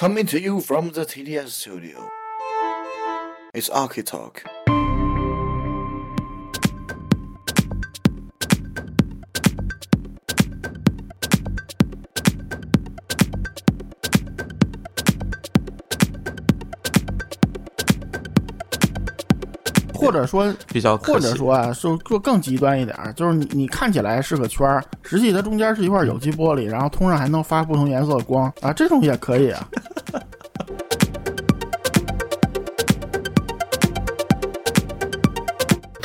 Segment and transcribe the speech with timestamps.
[0.00, 2.08] Coming to you from the TDS studio.
[3.52, 4.36] It's Architalk.
[19.92, 29.68] 或者说，比较或者说啊，说说更极端一点儿，就是你你看起来是个圈儿，实际它中间是一块有机玻璃，然后通上还能发不同颜色的光啊，这种也可以啊。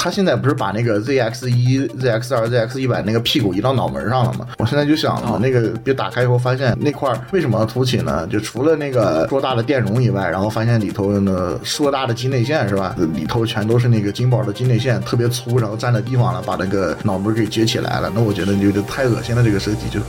[0.05, 4.45] 他现在不是把那个 ZX 一、ZX 二、ZX 一百那个屁股移到脑门上了吗？
[4.59, 8.28] 我现在就想了，那个别打开以后发现那块为什么要凸起呢？
[8.28, 12.95] 就除了那个硕大的电容以外，然后发现里头呢硕大的肌内线是吧？
[13.16, 18.12] 里头全都是那个金宝的肌内线，特别粗，然后占了地方了，把那个脑门给撅起来了。
[18.14, 20.00] 那我觉得就就太恶心了，这个设计就。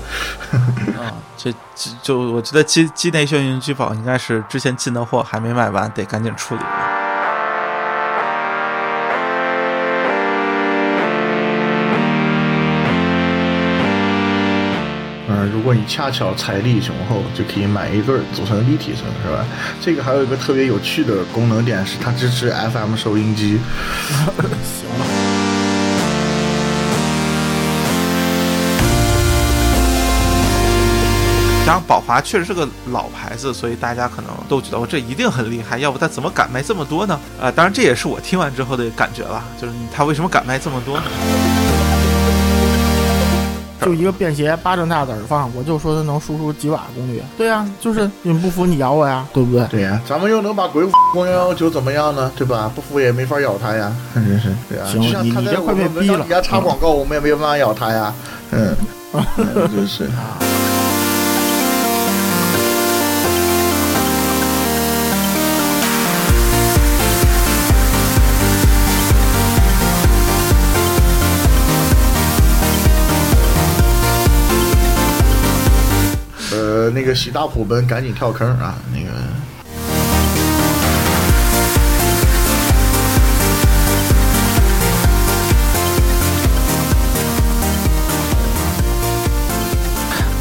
[1.00, 6.60] 啊， 这这就我觉得机机内炫云居宝应该是之前进的货还没卖完，得赶紧处理。
[15.66, 19.44] 如果你恰巧财力雄厚，就可以买一对组成立体声，是吧？
[19.80, 23.58] 这个还有一个特别有趣的功能点是，它支持 FM 收音机。
[24.28, 25.06] 行了，
[31.66, 37.18] 加上宝华确实是个老牌子，所以大家可能都觉得我这一定很厉害，要不他怎么敢卖这么多呢？
[37.40, 41.06] 啊、当然这也是我听完之后的感觉了，就是他为什么敢卖这么多呢？
[43.80, 47.22] 就一个便携巴掌大的耳放，我就说它能输出几瓦功率。
[47.36, 49.66] 对呀、就是你不服你咬我呀，对不对？
[49.68, 52.30] 对呀，咱们又能把鬼公幺幺九怎么样呢？
[52.36, 52.70] 对吧？
[52.74, 54.86] 不服也没法咬它呀， 真是对啊。
[54.86, 58.14] 行就像你你这他在我快被逼了们文章底下插广告，我们也没办法咬它呀。
[58.50, 58.74] 嗯，
[59.12, 60.08] 嗯真是。
[76.90, 78.74] 那个喜大普奔，赶紧跳坑啊！
[78.92, 79.10] 那个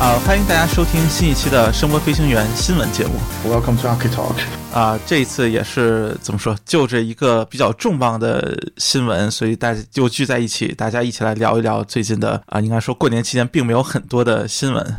[0.05, 3.13] 啊、欢迎大家收听新一期的《声波飞行员》新闻节目。
[3.43, 4.35] Welcome to Archi Talk。
[4.71, 14.95] 啊、这一次也是怎么说，就着一个比较重磅的新闻，所以大家就聚在一起，大家一起来聊一聊最近的啊、应该说过年期间并没有很多的新闻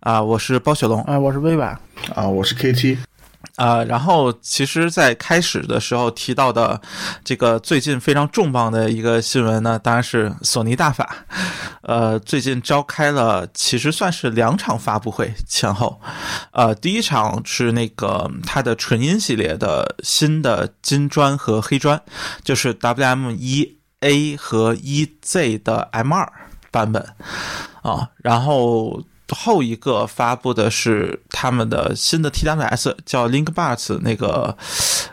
[0.00, 1.70] 啊、我是包雪龙哎，我是微婉，
[2.14, 2.98] 啊，我是 KT。
[3.60, 6.80] 啊、然后其实，在开始的时候提到的
[7.22, 11.14] 这个最近非常重磅的一个新闻呢，当然是索尼大法，
[11.82, 16.00] 呃，最近召开了其实算是两场发布会前后，
[16.52, 22.00] 呃，第一场是那个它的纯音系列的新的金砖和黑砖，
[22.42, 26.32] 就是 WM 一 A 和一 Z 的 M 二
[26.70, 27.06] 版本
[27.82, 29.02] 啊，然后。
[29.30, 34.56] 后一个发布的是他们的新的 TWS，叫 LinkBuds 那个，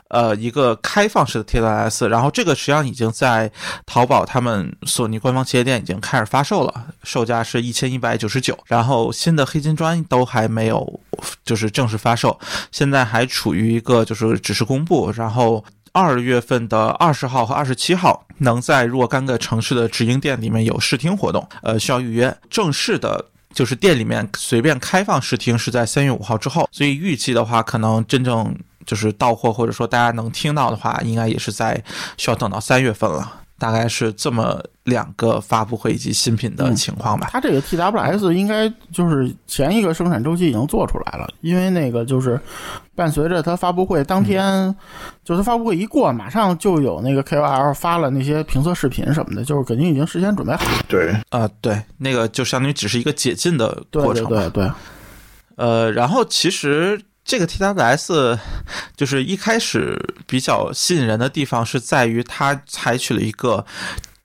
[0.09, 3.51] 呃，一个开放式的 TWS，然后这个实际上已经在
[3.85, 10.99] 淘宝他们索尼官方旗舰店已经开始发售了，售价是一千一百九十九，然后新的黑金砖都还没有
[11.43, 12.39] 就是正式发售，
[12.71, 15.63] 现在还处于一个就是只是公布，然后。
[15.93, 22.37] 二月份的二十号和二十七号，能在若干个城市的直营店里面有试听活动，呃，需要预约。
[22.51, 23.25] 正式的
[23.57, 31.83] 就是店里面随便开放试听是在三月五号之后，所以预计的话，可能真正就是到货或者说大家能听到的话，应该也是在
[32.17, 33.46] 需要等到三月份了。
[33.57, 37.29] 大概是这么两个发布会以及新品的情况吧。
[37.31, 42.39] 它这个 TWS 应该就是前一个生产周期已经做出来了，因为那个就是
[42.95, 44.75] 伴随着它发布会当天，
[45.23, 50.83] 就是它发布会一过，马上就有那个 KOL 发了那些评测视频什么的，就是肯定已经事先准备好了。
[50.87, 54.37] 对，啊、对，那个就相当于只是一个解禁的对对过程对。
[54.37, 54.71] 对对，
[55.55, 58.39] 呃，然后其实这个 TWS
[58.95, 63.65] 就是一开始比较吸引人的地方是在于它采取了一个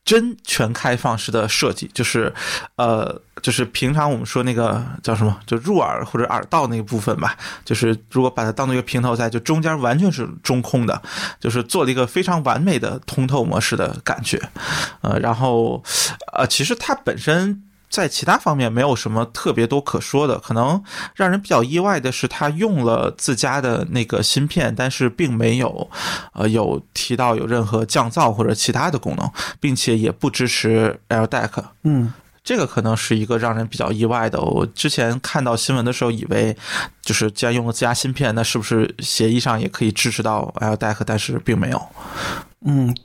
[0.04, 2.32] 真全开放式的设计，就是
[2.76, 11.02] 呃，就是平常我们说那个叫什么，就入耳或者耳道那个部分吧，就是如果把它当做一个平头在，就中间完全是中空的，
[11.40, 14.40] 就是做了一个非常完美的通透模式的感觉，
[15.00, 15.82] 呃，然后
[16.32, 17.64] 呃，其实它本身。
[17.92, 20.82] 在其他方面没有什么特别多可说的，可能
[21.14, 25.90] 让人比较意外的是，它用了自家的那个芯片，但是并没有，
[26.32, 29.30] 呃，有提到有任何降噪或者其他的功能，
[29.60, 31.50] 并且也不支持 LDAC。
[31.82, 32.10] 嗯，
[32.42, 34.40] 这个可能是一个让人比较意外的。
[34.40, 36.56] 我之前看到新闻的时候，以为
[37.02, 41.02] 就是既然用了自家芯片，那是不是协议上也可以支持到 LDAC？
[41.04, 41.82] 但是并没有。
[42.64, 42.96] 嗯，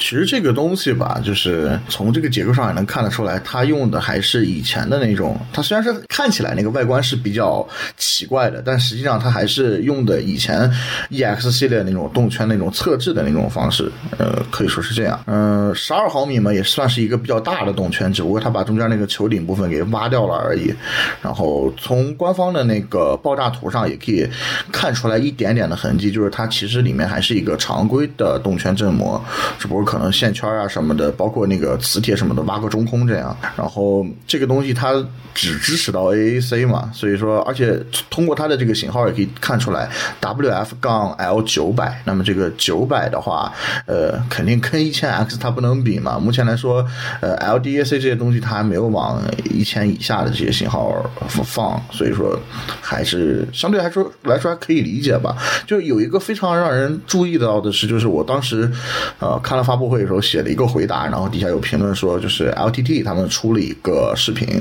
[0.00, 5.38] 其实这个东西吧，就是从这个结构上也能看得出来，它用的还是以前的那种。
[5.52, 7.64] 它虽然是看起来那个外观是比较
[7.98, 10.68] 奇怪的，但实际上它还是用的以前
[11.10, 13.92] EX 系列那种动圈那种侧置的那种方式。
[14.18, 15.20] 呃，可以说是这样。
[15.26, 20.74] 嗯，十二毫米嘛，也算是一个比较大的动圈，只不过它把中间那个球顶部分给挖掉了而已。
[21.20, 24.26] 然后从官方的那个爆炸图上也可以
[24.72, 29.22] 看出来一点点的痕迹，就是它其实里面还是一个常规的动圈振膜，
[29.58, 33.36] 只不过可能线圈啊什么的，包括那个磁铁什么的挖个中空这样。
[33.56, 34.94] 然后这个东西它
[35.34, 37.76] 只支持到 AAC 嘛，所以说，而且
[38.08, 39.90] 通过它的这个型号也可以看出来
[40.20, 42.00] WF 杠 L 九百。
[42.04, 43.52] 那么这个九百的话，
[43.84, 46.20] 呃，肯定跟一千 X 它不能比嘛。
[46.20, 46.86] 目前来说，
[47.20, 49.20] 呃，LDAC 这些东西它还没有往
[49.50, 50.94] 一千以下的这些型号
[51.26, 52.38] 放，所以说
[52.80, 55.36] 还是相对来说来说还可以理解吧。
[55.66, 58.70] 就有一个非常让人注意到的是，就是我当时
[59.18, 64.60] 呃看了发发布会的时候写了一个回答，然后底下有评论说，就是 LTT 他们出了一个视频，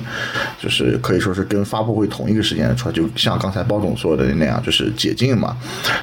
[0.62, 5.58] 就是可以说是跟发布会同一个时间出来，就像刚才包总说的那样，就是解禁嘛。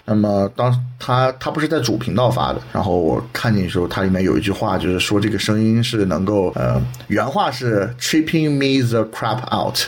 [0.04, 6.78] 那么当他他不是在主频道发的，然后我看见的时候，它里面有一句话，就是说这个声音是能够呃
[7.08, 9.78] 原话是 tripping me the crap out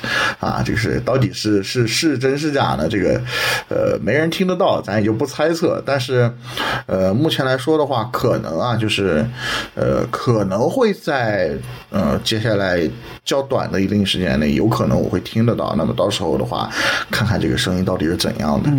[0.41, 2.89] 啊，这个是到底是是是真是假呢？
[2.89, 3.21] 这个
[3.69, 5.83] 呃没人听得到，咱也就不猜测。
[5.85, 6.33] 但是
[6.87, 9.18] 呃目前来说的话，可能啊就是
[9.75, 11.57] 呃可能会在
[11.91, 12.89] 呃接下来
[13.25, 15.75] 较短的一定时间内，有可能我会听得到。
[15.77, 16.69] 那么到时候的话，
[17.11, 18.71] 看看这个声音到底是怎样的。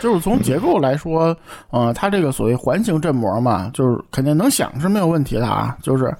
[0.00, 1.36] 就是从结构来说，
[1.70, 5.76] 呃，它这个所谓环形振膜嘛，就是肯定能响是没有问题的啊。
[5.82, 6.14] 就是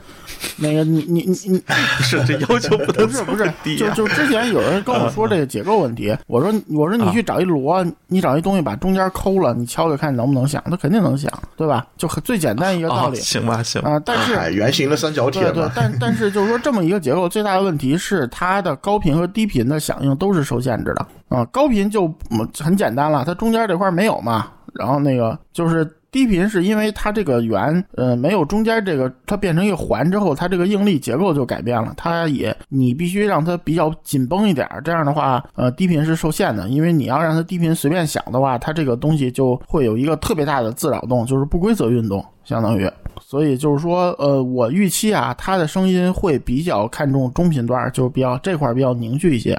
[0.56, 3.44] 那个你你你你不 是这要求不能不是不是
[3.76, 11.86] 就啊就之前有人跟我说这个结构问题，我说 我说你去找一螺，你找一东西把中间抠了，你敲敲看能不能响，它肯定能响，对吧？
[11.96, 14.00] 就很最简单一个道啊，理行吧啊。
[14.04, 21.44] 但是哎，圆形的三角铁对 但但是就是说这么一个结构，最大的问题是它的高频和低频的响应都是受限制的啊。
[21.46, 25.86] 高频就嗯很简单了，它中间这块没有嘛，然后那个就是。
[26.10, 31.92] 低频是因为它这个圆，呃，没有中间这个，它变成一个环之后，它这个应力结构就改变了。
[31.96, 36.68] 它也你必须让它比较紧绷一点，这样的话，呃，低频是受限的。
[36.68, 42.90] 因为你要让它低频随便响的话，它这个东西就会有一个特别大的自扰动，就是不规则运动，相当于。
[43.20, 49.52] 所以就是说，呃，我预期啊，它的声音会比较看重中频段，就比较这块比较凝聚一些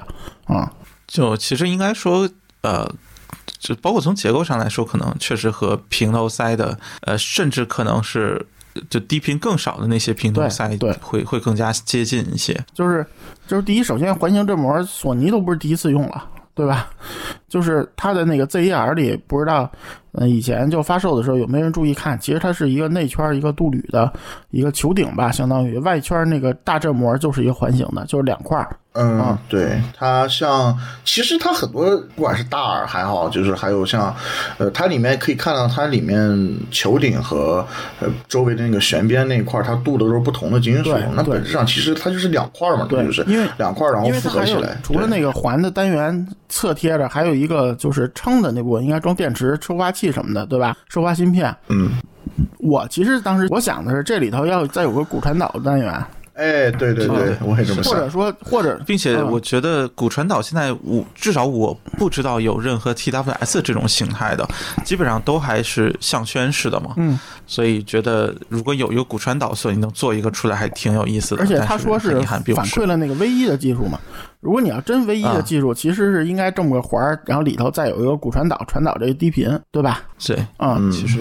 [0.46, 0.72] 啊。
[1.06, 2.28] 就其实应该说，
[2.62, 2.90] 呃，
[3.60, 8.44] 就包括从结构上来说，可能确实和平头塞的，呃，甚至可能是
[8.88, 12.58] 就低频更少的那些平头塞对对会会更加接近一些。
[12.72, 13.06] 就是
[13.46, 16.88] 就是第一，首先环形振膜，索尼都不是第一次用了，对吧？
[17.48, 19.70] 就是它的那个 ZER 里，不知道，
[20.12, 22.18] 呃，以前就发售的时候有没有人注意看？
[22.18, 24.12] 其实它是一个内圈一个镀铝的
[24.50, 28.76] 一个球顶吧，相当于外圈那个大振膜就是一个环形的，就是两块儿。
[28.92, 34.12] 嗯啊，对，它像其实它很多，不管是大耳还好，就是还有像，
[34.58, 37.64] 呃，它里面可以看到它里面球顶和
[38.00, 41.04] 呃周围的那个旋边那一块，它镀的都是不同的金属对。
[41.14, 44.76] 那本质上其实它就是两块嘛，对就是因为两块，然后复合起来。
[44.82, 50.76] 除了那个环的单元侧贴着，还有一个就是撑的那部分，应该装电池、触发器什么的，对吧？
[50.88, 51.52] 收发芯片。
[51.68, 51.90] 嗯，
[52.58, 55.92] 我其实当时我想的是，这里头要再有个骨传导的单元，
[56.34, 57.92] 哎，对对对，我也这么想。
[57.92, 64.48] 或者说或者，并且嗯我觉得骨传导现在我至少我不知道有任何 TWS 这种形态的，
[64.84, 66.94] 基本上都还是项圈式的嘛。
[66.96, 71.42] 嗯，所以觉得如果有一个骨传导，所以能做一个出来还挺有意思的。
[71.42, 73.98] 而且他说是反馈了那个 V 一的技术嘛。
[74.40, 75.42] 如果你要真唯一的啊。
[75.42, 80.02] 技术，其实是应该这么个环儿，然后里头再有一个骨传导，传导这个低频，对吧？
[80.26, 81.20] 对，啊、嗯，其实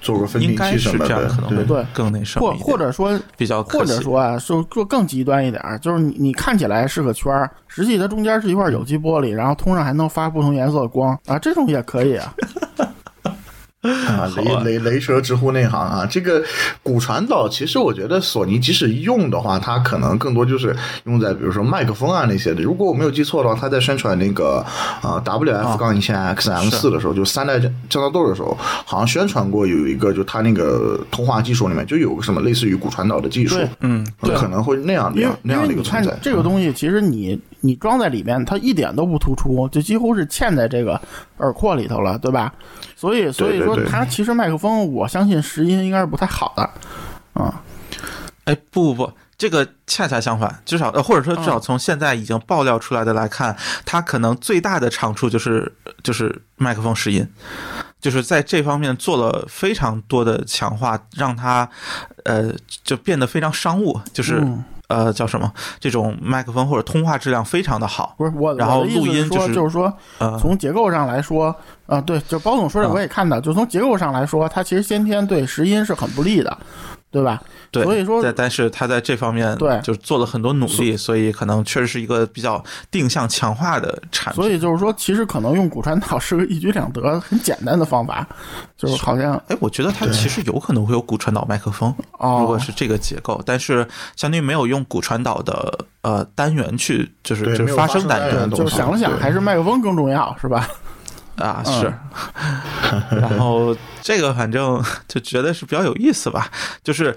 [0.00, 1.76] 做个分频应该是器什么的这样，可能会对。
[1.76, 12.34] 对更那什么或或者说比较或者说啊，说做更极端一点儿，就是你你看起来是个圈儿，实际它中间是一块有机玻璃，然后通上还能发不同颜色的光啊，这种也可以啊。
[13.86, 16.06] 啊，雷雷雷蛇直呼内行啊！
[16.10, 16.42] 这个
[16.82, 20.74] 骨传导，其实我觉得索尼即使用的话，它可能更多就是
[21.04, 22.62] 用在比如说麦克风啊那些的。
[22.62, 24.64] 如果我没有记错的话，它在宣传那个
[25.02, 36.16] 呃 WF 杠一千 XM 四的时候，就三代降降噪豆的时候，好像宣传过有一个，就它那个通话技术里面就有个什么类似于骨传导的技术，嗯，呃可能会那样的因为那样的一个存在。
[36.22, 41.00] 这个东西，其实你你装在里面，它一点都不突出，就几乎是嵌在这个
[41.38, 42.52] 耳廓里头了，对吧？
[42.96, 46.68] 所以所以说它其实麦克风，我相信拾音应该是不太好的。
[47.34, 47.62] 啊。
[48.44, 55.74] 哎，不不不，这个恰恰相反，至少呃，或者说至少从现在已经爆料出来的来看，它可能最大的长处就是
[56.04, 57.28] 就是麦克风拾音，
[58.00, 61.68] 就是在这方面做了非常多的强化，让它
[62.22, 62.52] 呃
[62.84, 65.52] 就变得非常商务，就是、嗯呃叫什么？
[65.80, 71.54] 这种麦克风或者通话质量非常的好，不是我，然后录音说，就是就是说，呃从结构上来说，
[71.86, 72.92] 啊，对，就包总说的嗯。
[72.92, 76.58] 我也看到，就从结构上来说，它其实先天对拾音是很不利的，
[77.16, 77.42] 对吧？
[77.70, 84.42] 对，所以说但但是他在这方面对就做了很多努力，所以可能确实是一个比较定向强化的产品。
[84.42, 88.26] 所以就是说，其实可能用骨传导是个一举两得、很简单的方法，
[88.76, 100.68] 就是好像哎，我觉得它其实有可能会有骨传导麦克风，哦，如果是这个结构，但是相当于没有用骨传导的呃单元去，就是就是发发声单元声单元就是想了想，还是麦克风更重要，是吧？
[101.36, 101.80] 啊嗯。
[101.80, 101.94] 是，
[103.20, 106.50] 然后这个反正就觉得是比较有意思吧，
[106.84, 107.16] 就是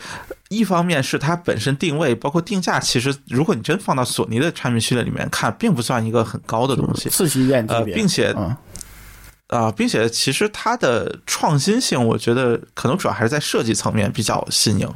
[0.50, 7.10] 一方面是它本身定位，包括定价，其实如果你真放到索尼的产品序列里面看，并不算一个很高的东西。
[7.10, 8.56] 次旗舰级呃，别，并且嗯，
[9.48, 14.88] 啊、并且其实它的创新性，我觉得可能主要还是在设计层面比较新颖。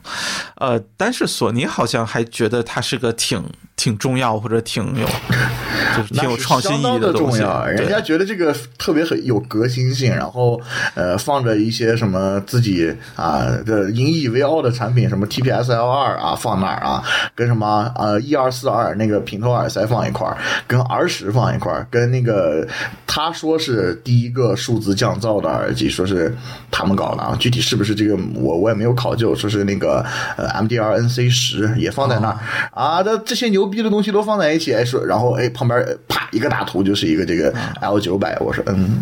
[0.57, 3.43] 呃，但是索尼好像还觉得它是个挺
[3.75, 5.07] 挺重要或者挺有
[5.97, 7.39] 就是挺有创新意义那是相当的东西。
[7.39, 10.59] 重要，人家觉得这个特别很有革新性，然后
[10.95, 17.03] 呃放着一些什么自己啊的引以为傲的产品，什么 TPS L 二啊放那儿啊，
[17.35, 20.37] 跟什么呃一二四二那个平头耳塞放一块儿，
[20.67, 22.67] 跟 R 十放一块儿，跟那个
[23.05, 26.33] 他说是第一个数字降噪的耳机，说是
[26.71, 30.03] 他们搞的啊，具体是不是这个我我也没有考究，说是那个
[30.37, 32.39] 呃 MDR NC 十也放在那儿、
[32.71, 38.99] 啊，这这些牛逼的东西都放在一起，哎说，然后哎旁边呃啪一个大图就是一个这个 L 九百，我说嗯，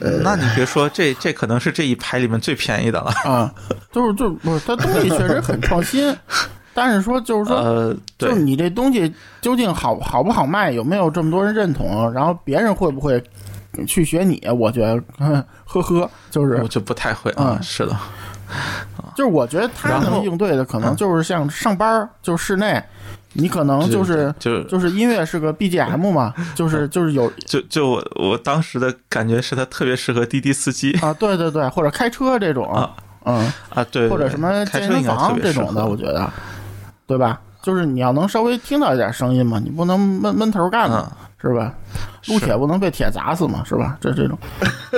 [0.00, 3.10] 呃，那你别说，这这可能是这一排里面最便宜的了。
[3.24, 3.52] 啊，
[3.92, 6.14] 就是就是不是它东西确实很创新，
[6.74, 13.22] 但是说就是说，呃，就是，你这东西究竟好好不好卖，有没有这么多人认同，然后别人会不会
[13.86, 14.42] 去学你？
[14.58, 15.02] 我觉得，
[15.64, 17.56] 呵呵，就是我就不太会啊。
[17.58, 17.96] 嗯是的，
[19.14, 22.82] 就是我觉得他能应对的，可能就是像上班儿，就是室内，
[23.34, 32.90] 你可能就是就是就是音乐是个 BGM 嘛，就是就是有就就我我当时的感觉是他特别适合滴滴司机啊，对对对，或者开车这种，啊
[33.24, 36.30] 嗯，啊，对，或者什么健身房这种的，我觉得，
[37.06, 37.40] 对吧？
[37.62, 41.10] 就是你要能稍微听到一点声音嘛，你不能闷闷头干嘛，
[41.48, 41.72] 是吧？
[42.28, 43.96] 撸铁不能被铁砸死嘛，是吧？
[44.00, 44.38] 这这种，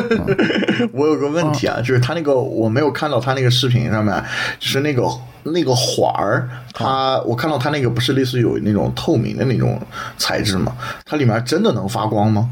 [0.93, 4.15] 我有个问题啊，就是他那个我没有看到他那个视频上面，
[4.61, 5.03] 就是那个
[5.43, 9.81] 那个环儿，它我看到它那个不是类似于有那种透明的那种
[10.17, 10.77] 材质吗？
[11.05, 12.49] 它里面真的能发光吗？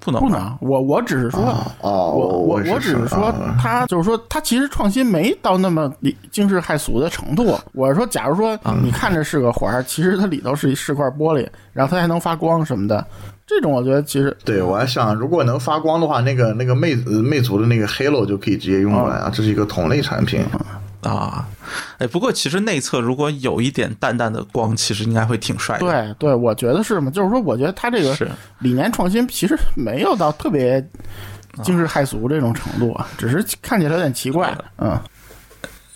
[0.00, 1.40] 不能不能，我我只是说。
[1.42, 5.92] 啊，哦，我我我我只是说啊，他就是说，他其实创新没到那么
[6.30, 7.58] 惊世骇俗的程度。
[7.72, 13.04] 我是说，假如说你看着是个环儿，其实它里头是是块玻璃，然后它还能发光什么的，
[13.46, 20.40] 这种我觉得其实对，我还想，如果能发光的话，那个那个魅呃魅族的那个 Halo 就可以直接用过来啊，这是一个同类产品。
[21.02, 21.46] 啊，
[21.98, 25.86] 哎，不过其实内侧如果有一点淡淡的光，其实应该会挺帅的。
[25.86, 27.10] 对对，我觉得是嘛。
[27.10, 28.28] 就是说，我觉得他这个是
[28.58, 30.84] 理念创新其实没有到特别
[31.62, 34.56] 惊世骇俗这种程度啊，只是看起来有点奇怪。
[34.78, 34.98] 嗯，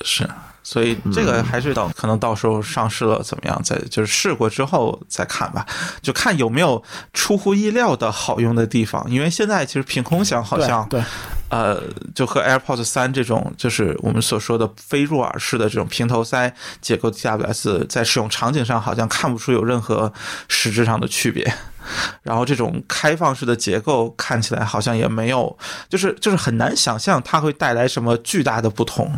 [0.03, 0.29] 是，
[0.63, 5.67] 所以这个还是等可能到时候上市了怎么样，再就是试过之后再看吧，
[6.01, 9.05] 就看有没有出乎意料的好用的地方。
[9.11, 11.03] 因为现在其实凭空想好对像对，
[11.49, 11.83] 呃，
[12.15, 20.13] 就和 AirPods 三这种，就是我们所说的非入耳式的这种平头塞结构 TWS，在使用场景上好像看不出有任何
[20.49, 21.53] 实质上的区别。
[22.23, 29.13] 然后这种开放式的结构看起来好像也没有，就是就是很难想象它会带来什么巨大的不同。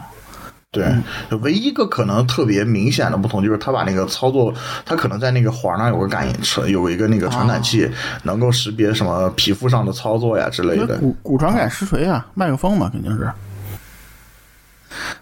[0.74, 4.52] 对，唯一一个可能特别明显的不同就是它把那个操作，
[4.84, 7.90] 它可能在那个环那儿有个感应器，有一个那个传感器，
[8.24, 10.98] 能够识别什么皮肤上的操作呀之类的。
[10.98, 13.30] 骨骨传感实锤啊，麦克风嘛，肯定是。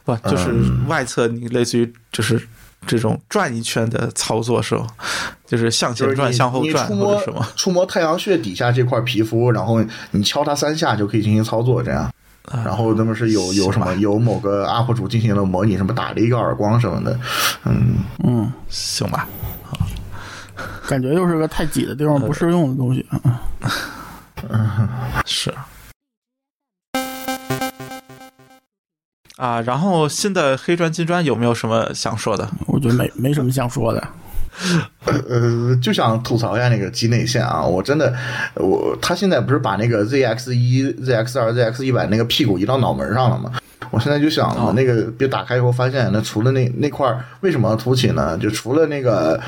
[0.05, 2.41] 不，就是嗯外侧你类似于就是
[2.87, 4.87] 这种转一圈的操作时候，
[5.47, 7.47] 就是向前转、向后转或者什么。
[7.57, 12.13] 触摸太阳穴底下这块皮肤，然后你敲它三下就可以进行操作，这样。
[12.65, 17.19] 然后那么是有有什么有某个 UP 主进行了模拟，什么打了一个耳光什么的，
[17.65, 19.27] 嗯，嗯，行吧，
[20.89, 23.07] 感觉又是个太挤的地方不适用的东西。
[24.49, 24.89] 嗯
[25.25, 25.55] 是。
[29.37, 32.49] 啊，然后新的黑砖金砖有没有什么想说的？
[32.67, 34.09] 我觉得没没什么想说的。
[35.05, 37.63] 呃，就想吐槽一下那个机内线啊！
[37.63, 38.15] 我真的，
[38.55, 43.53] 我他现在不是把那个 ZX 一、ZX 二、ZX 一百那个屁股移到脑门上了吗？
[43.91, 48.39] 我现在就想了，那个别打开以后发现，那除了那那块为什么要凸起呢？
[48.39, 49.39] 就除了那个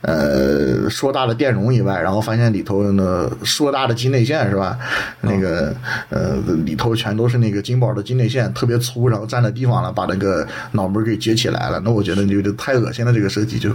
[0.00, 4.76] 呃硕大的电容以外，然后发现里头呢硕大的机内线是吧？
[5.20, 5.72] 那个
[6.08, 11.80] 呃里头全都是那个金宝的机内线，特别粗，然后占了地方了，把那个脑门给撅起来了。
[11.84, 13.70] 那我觉得就就太恶心了，这个设计就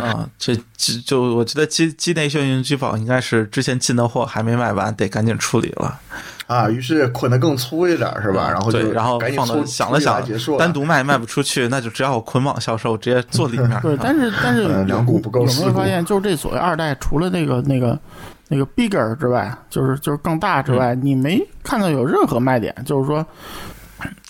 [0.00, 5.98] 啊，这就就我觉得机机内线云机宝应该是之前进的货还没卖完，得赶紧处理了。
[6.46, 8.48] 啊，于是捆得更粗一点，是吧？
[8.48, 10.22] 然后就然后赶紧放想了想，
[10.56, 13.68] 单独卖卖不出去，那就只好捆绑销售，直接做里面。
[13.82, 17.98] 对，但是但是两股不够，有没有发现，就是这所谓二代，除了那个那个
[18.46, 23.26] 那个 bigger 之外，就是就是更大之外，你没看到有任何卖点，就是说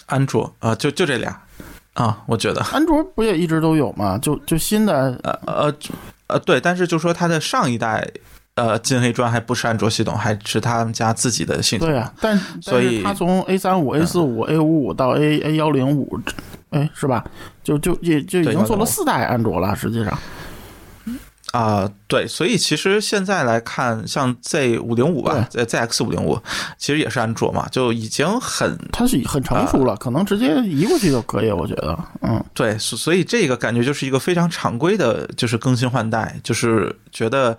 [0.06, 1.38] 安卓啊，就就这俩
[1.96, 4.16] 啊，我觉得安卓不也一直都有吗？
[4.18, 5.74] 就就新的呃呃
[6.28, 8.08] 呃，对，但是就说它的上一代。
[8.56, 11.86] 呃，金黑砖还不是安卓系统，还是他们家自己的系统。
[11.86, 16.18] 对啊，但所以它从 A 三五、A 四五、A 五五到 A A 幺零五，
[16.70, 17.22] 哎，是吧？
[17.62, 20.18] 就就也就已经做了四代安卓了，实际上。
[21.56, 26.38] 啊，对，所以其实现在来看，像 Z 五零五吧，Z ZX 五零五，
[26.76, 37.56] 其实也是安卓嘛，就已经很，它是很成熟了，可能直接移过去就可以，我觉得，嗯，对，所以这个感觉就是一个非常常规的，就是更新换代，就是觉得。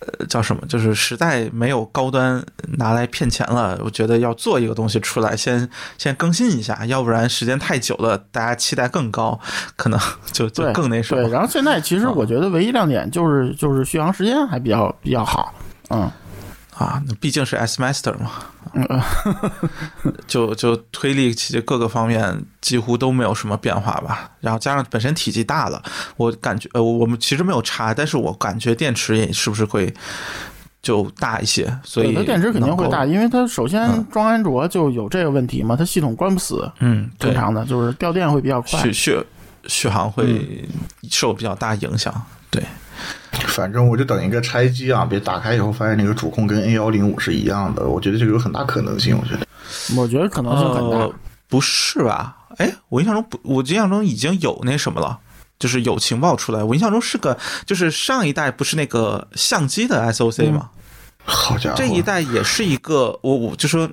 [0.00, 0.66] 呃，叫什么？
[0.66, 2.42] 就是实在没有高端
[2.78, 3.78] 拿来骗钱了。
[3.84, 9.38] 我觉得要做一个东西出来，先先更新一下，要不然时间太久了，大家期待更高，
[9.76, 10.00] 可能
[10.32, 11.22] 就就更那什么。
[11.22, 15.54] 对，然后现在其实我觉得唯一亮点就是就是续航时间还比较比较好，
[15.90, 16.10] 嗯。
[16.76, 18.30] 啊，那毕竟是 S Master 嘛，
[20.26, 24.30] 就就推力其实各个方面几乎都没有什么变化吧。
[24.40, 25.82] 然后加上本身体积大了，
[26.16, 29.92] 我感觉呃，我们其实没有差，但是我感觉电池也是不是会
[30.82, 31.72] 就大一些。
[31.82, 39.22] 所以它电池肯定会大，因为它首先装安卓就有这个问题嘛，它系统关不死，嗯，正常的就是掉电会比较快，续续
[39.66, 40.66] 续航会
[41.10, 42.14] 受比较大影响，
[42.50, 42.62] 对。
[43.46, 49.16] 反正我就等一个拆机啊，别打开以后发现那个主控跟 A 幺零五是一样的，我觉得这个有很大可能性。
[49.18, 49.46] 我觉得，
[49.96, 51.08] 我觉得可能性很大，
[51.48, 52.36] 不是吧？
[52.58, 55.18] 哎，我印象中不，我印象中已经有那什么了，
[55.58, 56.62] 就是有情报出来。
[56.62, 60.68] 我印象中是个，就是上一代不是那个相机的 SOC 吗？
[61.24, 63.88] 好家伙，这一代也是一个，我我就说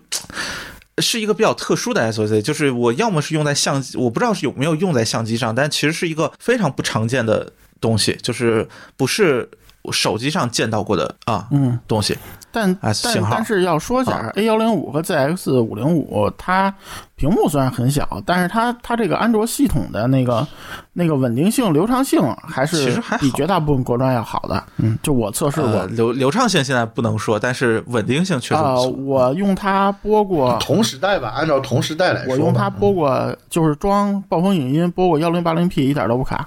[0.97, 7.53] 是一个比较特殊的 SOC，就是我要么是用在相机，我不知道是有没有用在相机上，但其实是一个非常不常见的。
[7.79, 9.49] 东西就是不是
[9.91, 12.17] 手机上见到过的啊，嗯，东西，
[12.51, 12.91] 但但
[13.31, 16.73] 但是要说一下，A 幺零五和 ZX 五零五，它
[17.15, 20.45] 屏幕虽然很小，但是它它这个安卓系统的那个
[20.91, 24.61] 那个稳定性、流畅性还是其实还比绝大部分国专要好的。
[24.75, 36.45] 嗯，就我测试过，流流畅性现在不能说，但是稳定性确实啊，我用它播过同时代吧，按照同时代来说，我用它播过，就是装暴风影音播过幺零八零 P，一点都不卡。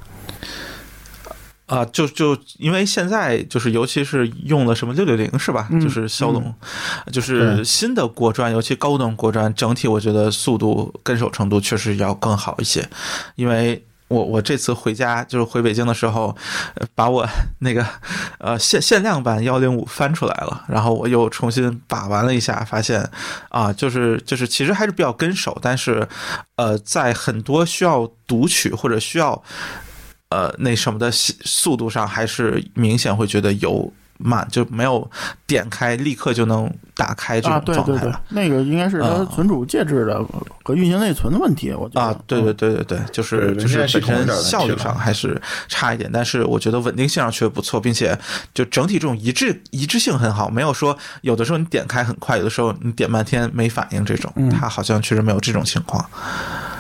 [1.70, 5.68] 啊，就就因为现在就是，尤其是用了什么六六零是吧？
[5.80, 6.52] 就是骁龙，
[7.12, 12.84] 就是新的国专，尤其高端国专，整体我觉得速度跟手程度确实要更好一些。
[13.36, 16.36] 因为我我这次回家就是回北京的时候，
[16.96, 17.24] 把我
[17.60, 17.86] 那个
[18.38, 23.08] 呃限限量版幺零五翻出来了，然后我又重新把玩了一下，发现
[23.48, 26.08] 啊，就是就是其实还是比较跟手，但是
[26.56, 29.40] 呃，在很多需要读取或者需要。
[30.30, 35.10] 呃，那什么的速度上还是明显会觉得有慢，就没有
[35.46, 37.84] 点开立刻就能打开这种状态。
[37.84, 40.22] 对对对，那个应该是它存储介质的
[40.62, 41.72] 和运行内存的问题。
[41.72, 48.16] 我觉得啊，对对对对对，就是就是本身效率上还是差一点，但是我觉得稳定性上确实不错，并且
[48.52, 56.08] 就整体这种一致一致性很好，没有说有的时候你点开很快，有的时候你点半天没反应这种，它好像确实没有这种情况。
[56.14, 56.79] 嗯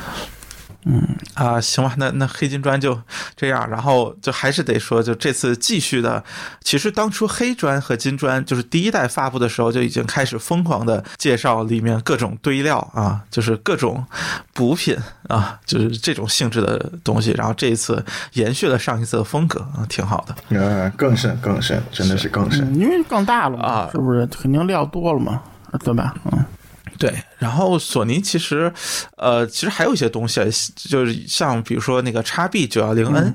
[1.34, 2.98] 啊，行吧，那那黑金砖就
[3.36, 6.22] 这样，然后就还是得说，就这次继续的，
[6.62, 14.04] 其实当初黑砖和金砖就是第一代发布的时候就已经开始疯狂的介绍里面各种堆料啊，就是各种
[14.54, 14.96] 补品
[15.28, 25.42] 啊，就是这种性质的东西，然后这一次延续了上一次的风格啊，挺好的，呃，更深更深，真的是更深，因为更大了嘛，啊，是不是肯定料多了嘛，
[25.84, 26.14] 对吧？
[26.32, 26.44] 嗯。
[27.00, 28.70] 对，然后索尼其实，
[29.16, 30.38] 呃，其实还有一些东西，
[30.76, 33.34] 就是像比如说那个叉 B 九幺零 N，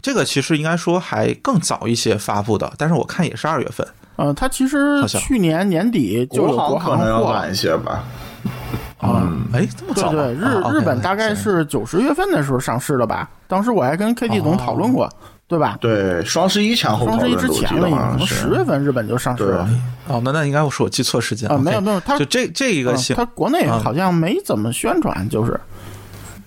[0.00, 3.86] 这个其实应该说还更早一些发布的，但是我看也是二月份。
[4.16, 8.02] 呃，它其实去年年底就有国行可能要晚一些吧。
[9.02, 10.10] 嗯，哎，这么早？
[10.10, 13.28] 对对，日日本大概是九十月份的时候上市的吧？
[13.46, 15.06] 当时我还跟 KT 总讨论过。
[15.52, 15.76] 对吧？
[15.82, 19.68] 对，双十一前后双十一之前了，已经十月份日本就上市了。
[20.08, 21.56] 哦，那那应该是我记错时间了。
[21.56, 25.60] 啊，没有没有，它就这这一个型，它国内好像没怎么宣传，就是，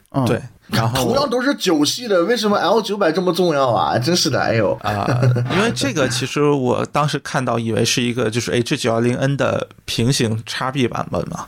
[0.09, 0.41] 嗯，对。
[0.67, 3.97] 然后同样都是九系的，为什么 L 九百这么重要啊？
[3.99, 5.07] 真是的，哎呦啊！
[5.51, 11.45] 因为这个其实我当时看到以为是一个就是 H 九幺零 N 的平行叉 B 版本嘛，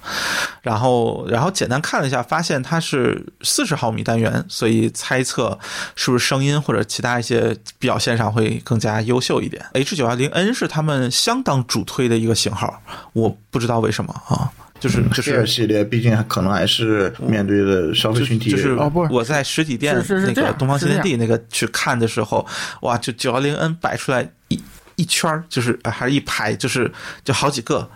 [0.61, 5.57] 然后然后简单看了一下，发现它是四十毫米单元，所以猜测
[5.95, 9.65] 是不是声音或者其他一些表现上会更加优秀一点。
[9.73, 12.81] H 九幺零 N 是他们相当主推的一个型号，
[13.13, 14.51] 我不知道为什么啊。
[14.79, 18.51] 就是就是系列，毕竟可能还是面对的消费群体。
[18.51, 22.45] 就是哦，不我在实体店那个东方新天地那个去看的时候，
[22.81, 24.61] 哇，就九幺零 N 摆出来一
[24.95, 26.91] 一圈就是还是一排，就是
[27.23, 27.87] 就好几个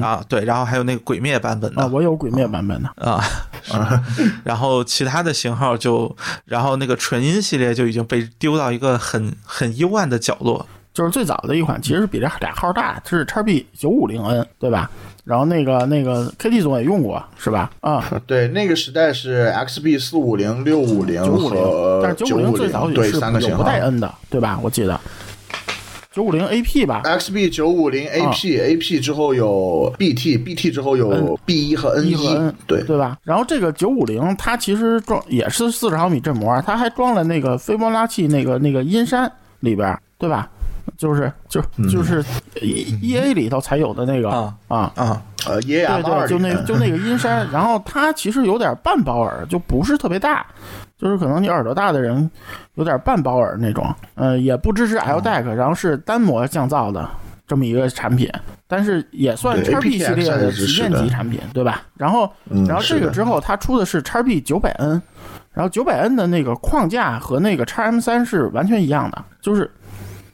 [0.00, 3.22] 啊，对，然后还有那个鬼灭版本的啊，我有鬼灭版本的啊，
[4.44, 10.66] 然后其他的型号就，然后那个纯音系列就已经被丢到一个很很幽暗的角落。
[10.92, 14.90] 就是最早的一款，其实是比这俩号大，是叉 B 九五零 N，对吧？
[15.24, 17.70] 然后那个那个 KT 总也用过，是吧？
[17.80, 23.18] 啊， 对，那个时代是 XB 四五零、六五零和但是九五零最早也是
[23.50, 24.58] 有不带 N 的，对吧？
[24.62, 24.98] 我记得
[26.12, 32.16] 九五零 AP 吧，XB 九五零 AP，AP 之后有 BT，BT 之后有 B 一和 N 一，
[32.66, 33.16] 对对吧？
[33.22, 39.30] 然后这个九五零它其实装也是四十毫米振膜，它还装了那个斐波拉契那个那个阴山
[39.60, 40.50] 里边，对吧？
[41.00, 42.22] 就是就就是
[42.60, 50.44] E A 里头才有的那个啊啊啊呃 E A 对对，就那就那个音山，然后它其实有点半包耳，就不是特别大，
[50.98, 52.30] 就是可能你耳朵大的人
[52.74, 57.08] 有点半包耳那种，呃，也不支持 L DAC，然后是单模降噪的
[57.46, 58.30] 这么一个产品，
[58.68, 61.80] 但是也算叉 P 系列的旗舰级产品，对吧？
[61.96, 62.30] 然后
[62.66, 65.00] 然后这个之后它出的是叉 P 九百 N，
[65.54, 69.70] 然后九百 N 的那个框架和那个叉 M 三是完全一样的，就是。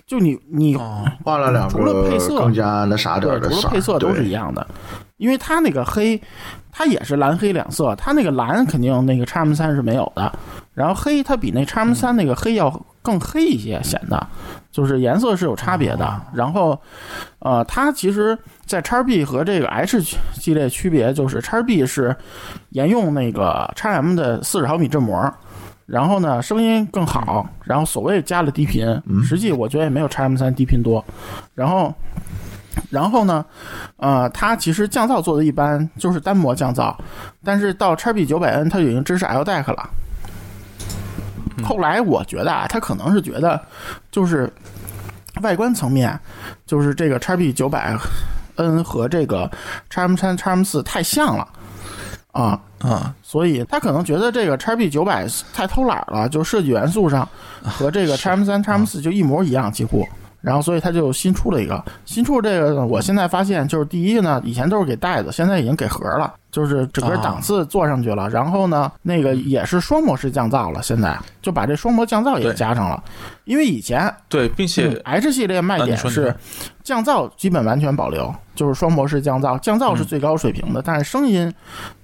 [0.07, 0.77] 就你你
[1.25, 4.65] 换了两个，除了配色更加那啥点的除了配色都是一样的，
[5.17, 6.21] 因为它那个黑，
[6.71, 10.33] 它也是蓝黑两色，它那个蓝肯定那个叉 M 三是没有的，
[10.75, 12.71] 然后黑它比那叉 M 三那个黑要
[13.03, 14.25] 更黑一些，显得
[14.71, 16.23] 就是颜色是有差别的。
[16.33, 16.81] 然后，
[17.41, 20.01] 呃，它其实，在叉 B 和这个 H
[20.35, 22.15] 系列区别就是叉 B 是
[22.71, 25.35] 沿用那个叉 M 的四十毫米振膜。
[25.87, 27.49] 然后呢，声音更好。
[27.65, 28.87] 然后所谓加了低频，
[29.25, 31.05] 实际我觉得也没有叉 M 三低频多。
[31.55, 31.95] 然后，
[32.91, 33.45] 然后呢，
[33.97, 36.95] 呃，它其实降噪做的一般，就是单模降噪。
[37.45, 39.89] 但是到叉 B 九百 N，它已经支持 L DAC 了。
[41.65, 43.59] 后来我觉得啊，他可能是觉得，
[44.11, 44.53] 就是
[45.43, 46.19] 外观层面，
[46.67, 47.97] 就是这个叉 B 九百
[48.57, 49.51] N 和这个
[49.89, 51.49] 叉 M 三、叉 M 四太像了。
[52.37, 53.15] 啊啊！
[53.23, 57.27] 所以他可能觉得这个叉 B 九百太偷懒了，就设计元素上
[57.65, 60.07] 和这个叉 M 三、叉 M 四就一模一样，几乎。
[60.47, 61.85] 然后，所以他就新出了一个。
[62.05, 68.29] 新出这个，呢，我现在发现就是第一呢，以前都是给袋子，现在已经给盒了，就是整个档次做上去了。
[68.31, 73.03] 然后呢，那个也是双模式降噪了，现在就把这双模降噪也加上了。
[73.43, 76.33] 因为以前对，并且 H 系列卖点是
[76.85, 81.53] 降噪基本完全保留，就是双模式降噪，降噪是最高水平的，但是声音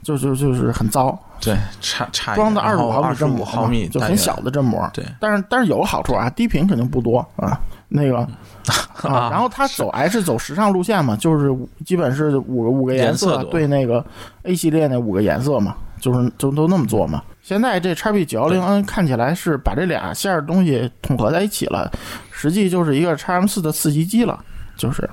[0.02, 1.16] 就就就是很糟。
[1.40, 4.90] 对，差差装的二十五毫米振膜，毫米就很小的振膜。
[4.92, 7.56] 对，但是但是有个好处啊，低频肯定不多啊。
[7.92, 8.26] 那个。
[9.02, 11.52] 啊，然后他走还是走时尚路线嘛，就是
[11.84, 14.04] 基本是五个五个颜色对那个
[14.44, 17.20] A 系列那五个颜色嘛，就是就都那么做嘛。
[17.42, 21.90] 现在这叉 B 九幺零 N 看起来是把这俩线儿东西统合在一起了，
[22.30, 24.38] 实际就是一个叉 M 四的四级机了，
[24.76, 25.10] 就是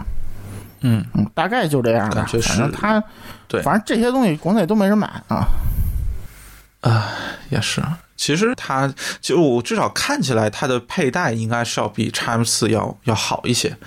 [0.81, 1.03] 嗯。
[1.15, 2.27] 嗯，大概就这样吧。
[2.43, 3.03] 反正它
[3.47, 5.47] 对，反正这些东西国内都没人买啊
[6.81, 7.13] 啊，
[7.49, 7.81] 也是。
[8.15, 13.77] 其实它就我至少看起来，它的佩戴应该是要比 X M 四要要好一些，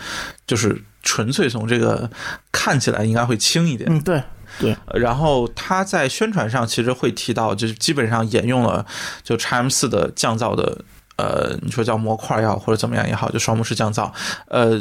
[0.47, 2.11] 就是纯粹从这个
[2.51, 3.91] 看起来应该会轻一点。
[3.93, 4.23] 嗯，对
[4.59, 4.77] 对。
[4.95, 8.87] 然后它在宣传上其实会提到，就是基本上沿用了
[9.23, 10.83] 就 X M 四的降噪的，
[11.17, 14.11] 呃，你说叫模块也好，或者怎么样也好，就双模式降噪，
[14.47, 14.81] 呃。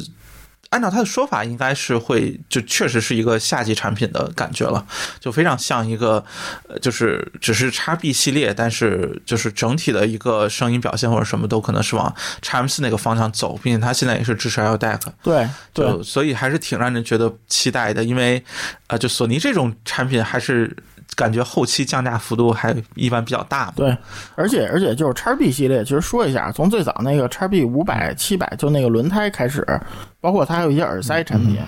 [0.72, 4.86] 按照他的说法，应该是会就确实是一个夏季产品的感觉了，
[5.20, 6.24] 就非常像一个，
[6.68, 18.44] 呃，就是只是叉 B 系列，但是就是整体的一个声音表现或者什么都可能是往叉 M 四那个方向走，并且它现在也是支持 L DAC，对，就所以还是挺让人觉得期待的，因为，
[18.88, 20.76] 呃，就索尼这种产品还是。
[21.16, 23.72] 感觉后期降价幅度还一般比较大。
[23.76, 23.96] 对，
[24.36, 29.66] 而且而且就是叉 B 系列，其实说一下，从最早那个叉 B 五百、七百，就那个轮胎开始，
[30.20, 31.60] 包括它还有一些耳塞产品。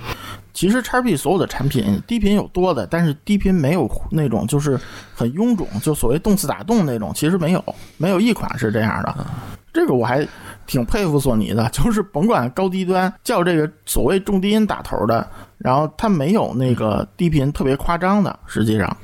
[0.54, 4.80] 其实叉 B 所有的产品低频有多的，但是低频没有那种就是
[5.16, 9.16] 很臃肿，就所谓动次打动那种，其实没有，没有一款是这样的。
[9.72, 10.28] 这个我还。
[10.66, 15.28] 挺佩服索尼的， 就是甭管高低端叫这个所谓重低音打头的，
[15.58, 18.98] 然后它没有那个低频特别夸张的，实际上，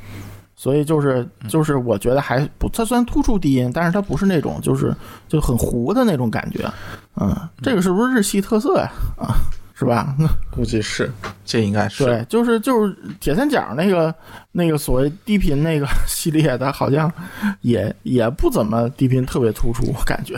[0.61, 4.93] 所以就是就是我觉得还不，它虽然突出低音，但是它不是那种就是
[5.25, 6.69] 就很糊的那种感觉，
[7.15, 8.91] 嗯，这个是不是日系特色呀？
[9.17, 9.39] 啊，
[9.73, 10.13] 是吧？
[10.51, 11.09] 估计是，
[11.45, 14.13] 这应该是对，就是就是铁三角那个
[14.51, 17.09] 那个所谓低频那个 系列的，好像
[17.61, 20.37] 也也不怎么低频特别突出，我感觉。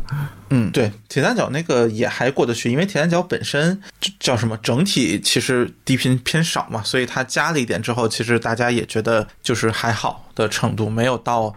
[0.50, 3.80] 嗯，对，铁三角那个也还过得去，因为铁三角本身
[4.18, 11.54] 叫什么，整体其实低频偏少嘛，所以它加了一点之后，其实大家也觉得就是还好的程度，没有到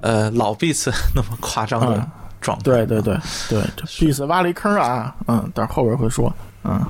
[0.00, 2.08] 呃老 Beats 那么夸张的
[2.40, 2.64] 状态。
[2.64, 3.16] 对对对
[3.48, 6.32] 对，这 Beats 挖了一坑啊，嗯，但是后边会说，
[6.64, 6.80] 嗯。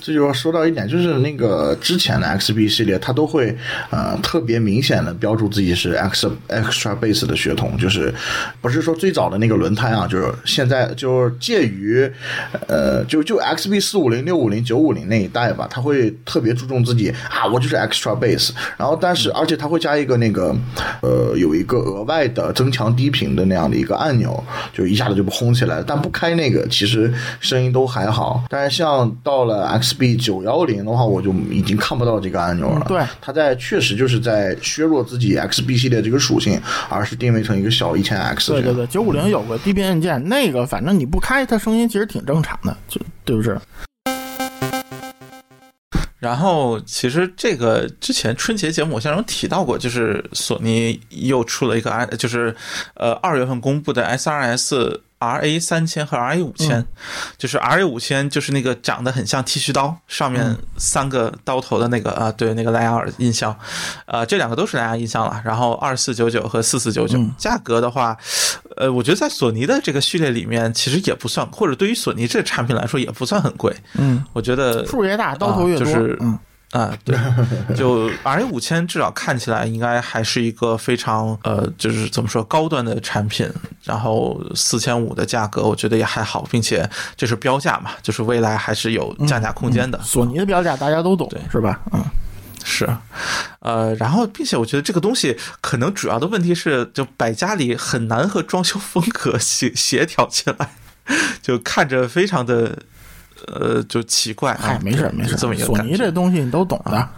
[0.00, 3.54] 这就要说到一点，就是那个之前的 XB 系列，它都会
[3.90, 8.14] 呃特别明显的标注自己是 X Extra Base 的血统，就是
[8.60, 12.10] 不是说最早的那个轮胎啊，就是现在就是介于
[12.68, 20.54] 呃就就 XB 四五零、六五零、九五零那一代吧，它会特别注重自己啊，我就是 Extra Base，然后但是而且它会加一个那个
[21.02, 32.84] 呃有一个额外的增强低频的那样的一个按钮，就一下子就轰起来了，但不开那个其实声音都还好，但是像到了 XB 九幺零的话，我就已经看不到这个按钮了。
[32.88, 38.52] 对，它在确实就是在削弱自己 XB 系列这个属性，而是定位成一个小一千 X。
[38.52, 43.58] 对对对，九五零有个低频按键，那个反正你不开，它声音其实挺正常的，就对不是？
[46.18, 52.54] 然后，其实这个之前春节节目我像有提到过，就是索尼又出了一个 I，就是
[52.94, 54.74] 呃二月份公布的 SRS。
[54.76, 56.86] R A 三千和 R A 五千，
[57.36, 63.54] 就是 R A 五千，就是那个长得很像剃须刀，上面三个刀头的那个啊，对，那个蓝牙耳音箱，
[64.06, 65.40] 呃，这两个都是蓝牙音箱了。
[65.44, 68.16] 然后二四九九和四四九九，价格的话，
[68.76, 73.76] 呃，我觉得在索尼的这个序列里面，其实也不算，或者对于索尼这个产品来说也不算很贵。
[73.98, 75.86] 嗯，我觉得数越大，刀头越多。
[76.20, 76.38] 嗯。
[76.70, 77.18] 啊，对，
[77.74, 83.50] 就 R A 五千至少看起来应该还是一个非常呃，就是怎么说高端的产品。
[83.82, 90.00] 然后四千五的价格，我觉得也还好，并且这是标价嘛，就是未来还是有降价空间的。
[90.02, 91.80] 索尼的标价大家都懂，对，是吧？
[91.92, 92.04] 嗯，
[92.62, 92.88] 是，
[93.58, 100.70] 呃，然后并且我觉得这个东西可能主要的问题是，就摆家里很难和装修风格协协调起来，
[101.42, 102.78] 就看着非常的。
[103.46, 107.08] 呃，就奇怪，嗨，没事没事，索尼这东西你都懂的，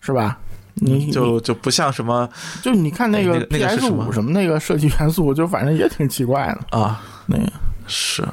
[0.00, 0.38] 是吧？
[0.74, 2.28] 你就就不像什么，
[2.62, 7.02] 就你看那个 PS 五什么那个设计元素，就反正也挺奇怪的啊。
[7.26, 7.52] 那个
[7.86, 8.26] 是，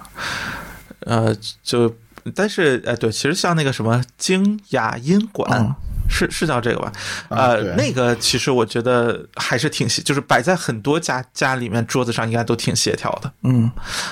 [0.99, 1.93] 呃，就
[2.33, 5.75] 但是哎，对，其实像那个什么精雅音管。
[6.09, 6.91] 是是叫这个吧？
[7.29, 13.69] 呃，那个其实我觉得还是挺协，就是摆在很多家家里面桌子上应该都挺协调的，嗯，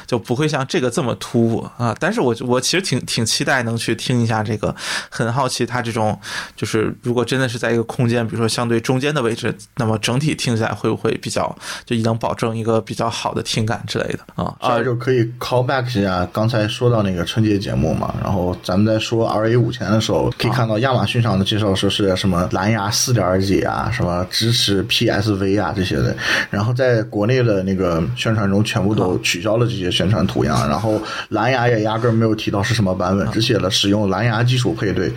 [0.08, 1.96] 就不会像这个这么突兀啊。
[2.00, 4.76] 但是我我其实挺挺期待能去听一下这个，
[5.10, 6.20] 很好奇它这种
[6.56, 14.56] 就是如果真的是在一个空间，比如说相对中间的位置，那么整体听起来会不会比较就能保证一个比较好的听感之类的啊？
[14.60, 21.74] 啊，就可以 call back 一下刚才说到那个春节节目嘛，然后咱们在说 R A 五前的时候，可以看到亚马逊上的介绍。
[21.84, 26.16] 就是什么蓝牙四点几啊，什么支持 PSV 啊这些的，
[26.50, 35.12] 然后在国内的那个宣传中全部都取消了这些宣传图样，然后蓝牙也压根没有提到是什么版本，只写了使用蓝牙基础配对，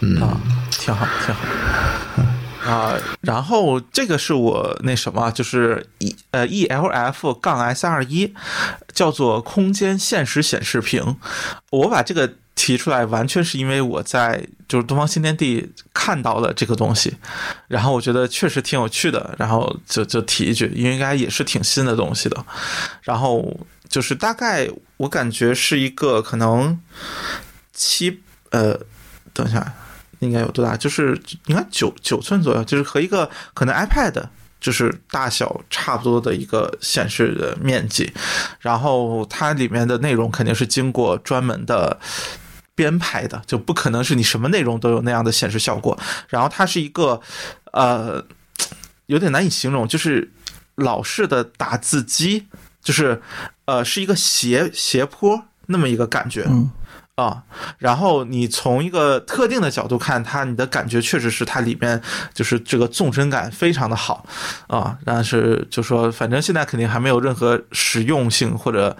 [0.00, 0.20] 嗯，
[0.70, 1.40] 挺好，挺好。
[2.70, 8.32] 啊，然后这个是我那什么，就是 E 呃 ELF 杠 S 二一，
[8.92, 11.16] 叫做空间现实显示屏，
[11.70, 12.34] 我把这个。
[12.56, 17.16] 提出来完全是因为我在就是东方新天地看到了这个东西，
[17.68, 22.44] 然后我觉得确实挺有趣的，然后就就提一句，因为应该也是挺新的东西的。
[23.00, 26.78] 然后就是大概我感觉是一个可能
[27.72, 28.78] 七呃，
[29.32, 29.72] 等一下
[30.20, 30.76] 应该有多大？
[30.76, 34.22] 就是应该九九寸左右，就是和一个可能 iPad
[34.60, 38.10] 就是大小差不多的一个显示的面积。
[38.60, 41.98] 然后它里面的内容肯定是经过专门的。
[42.72, 47.20] 编排的就不可能是你什么内容都有那样的显示效果，然后它是一个
[47.72, 48.24] 呃
[49.04, 50.32] 有点难以形容，就是
[50.76, 52.46] 老式的打字机，
[52.82, 53.20] 就是
[53.66, 56.48] 呃是一个斜斜坡那么一个感觉，
[57.20, 57.42] 啊，
[57.76, 62.00] 然后你从一个特定的角度看它，你的感觉确实是它里面
[62.32, 64.24] 就是这个纵深感非常的好
[64.68, 68.96] 啊，但是就说反正现在肯定还没有任何实用性或者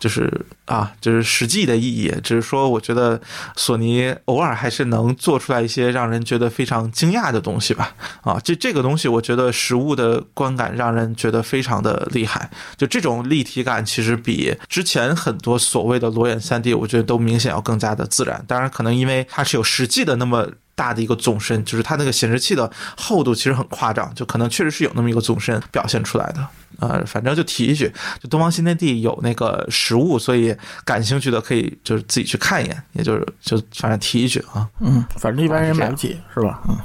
[0.00, 0.28] 就是
[0.64, 3.20] 啊就是实际的意义，只是说我觉得
[3.54, 7.94] 索尼偶尔还是能做出来一些让人觉得非常惊讶的东西吧。
[8.22, 18.42] 啊，这这个东西我觉得实物的观感让人觉得非常的厉害，就这种立体感其实比之前很多所谓的裸眼三 D，我觉得都明显更加的自然。
[18.46, 26.46] 当然，可能因为它是有实际的那么大的一个纵深，就是它那个显示器的厚度其实很夸张，就可能确实是有那么一个纵深表现出来的。
[26.78, 27.92] 呃，反正就提一句，
[28.22, 34.66] 就东方新天地有那个实物，所以感兴趣的可以就是自己去看一眼，也就是就反正提一句啊。
[34.80, 36.62] 嗯，反正一般人买不起，是吧？
[36.68, 36.76] 嗯。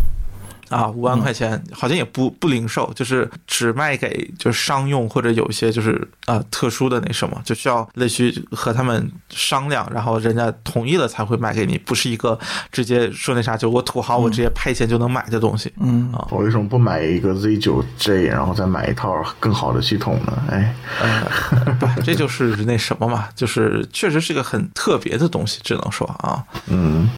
[0.70, 12.38] 啊，五万块钱好像也不不零售，就是只卖给就是商用或者有一些就是呃特殊的那什么，就需要类似于和他们商量，然后人家同意了才会卖给你，不是一个
[12.72, 15.72] 直接说那啥，就我土豪我直接拍钱就能买的东西。
[15.80, 20.44] 嗯啊，我为什么不买一个 Z 九 J，然后再买一套更好的系统呢？
[20.50, 20.76] 哎，
[21.80, 27.10] 不，这就是那什么嘛，就是确实是个很特别的东西，只能说啊，嗯。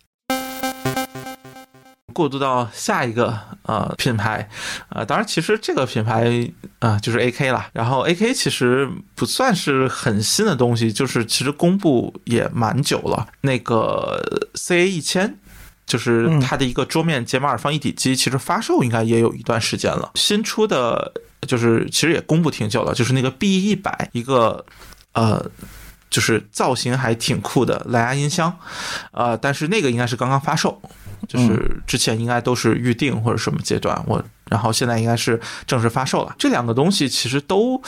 [2.17, 4.49] 过渡到下一个呃品牌，
[4.89, 7.67] 呃，当然其实这个品牌啊就是 A K 了。
[7.73, 13.27] 然后 A K 其实不算是很新的东西，就是其实公布也蛮久了。
[13.41, 14.19] 那个
[14.55, 15.37] C A 一千，
[15.85, 20.13] 就是它的一个桌面解码耳放一体机，其实发售应该也有一段时间了。
[20.15, 21.13] 新出的
[21.47, 24.65] 就是其实也公布挺久了，就是那个 B 一百一个
[25.13, 25.45] 呃。
[26.09, 28.57] 就是造型还挺酷的蓝牙音箱，
[29.11, 30.81] 呃，但是那个应该是刚刚发售，
[31.27, 36.35] 就是之前应该都是预定或者什么阶段，我然后现在应该是正式发售了。
[36.37, 37.81] 这两个东西其实都，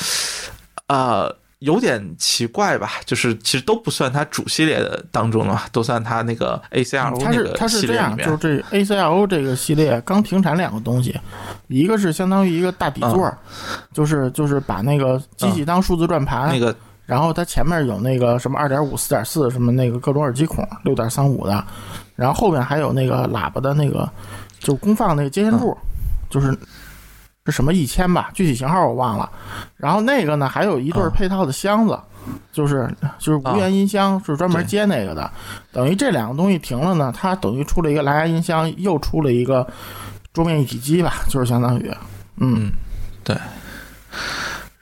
[0.88, 8.26] 呃，有点奇怪吧，就是其实都不算它主系列的当中了，都算它那个 A C R O 那个系列里面。
[8.26, 11.20] 就是这 A C R O 这个系列刚停产两个东西，
[11.68, 13.34] 一个是相当于一个大底座，
[13.94, 16.76] 就是就是把那个机器当数字转盘那个。
[17.06, 21.66] 然后它前面有那个什么二点五、四点四什么那个各种耳机孔，六点三五的，
[22.20, 24.08] 然后后面还有那个喇叭的那个，
[24.60, 25.76] 就功放那个接线柱，
[26.30, 26.52] 就是
[27.46, 29.30] 是什么一千吧，具体型号我忘了。
[29.78, 31.98] 然后那个呢，还有一对配套的箱子，
[32.52, 35.32] 就是就是无源音箱，是专门接那个的。
[35.72, 39.66] 等于这两个东西停了呢，它等于出了一个蓝牙音箱，又出了一个
[40.34, 41.90] 桌面一体机吧，就是相当于，
[42.36, 42.70] 嗯，
[43.24, 43.38] 对。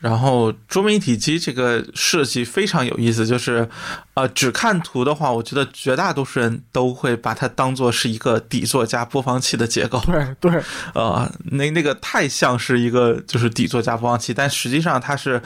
[0.08, 3.68] 然后桌面一体机这个设计非常有意思，就是，
[4.14, 10.00] 呃，只看图的话，我觉得绝大多数人都会把它当做是一个底座加播放器的结构。
[10.06, 10.62] 对对，
[10.94, 15.42] 呃，那那个太像是一个就是底座加播放器，但实际上它是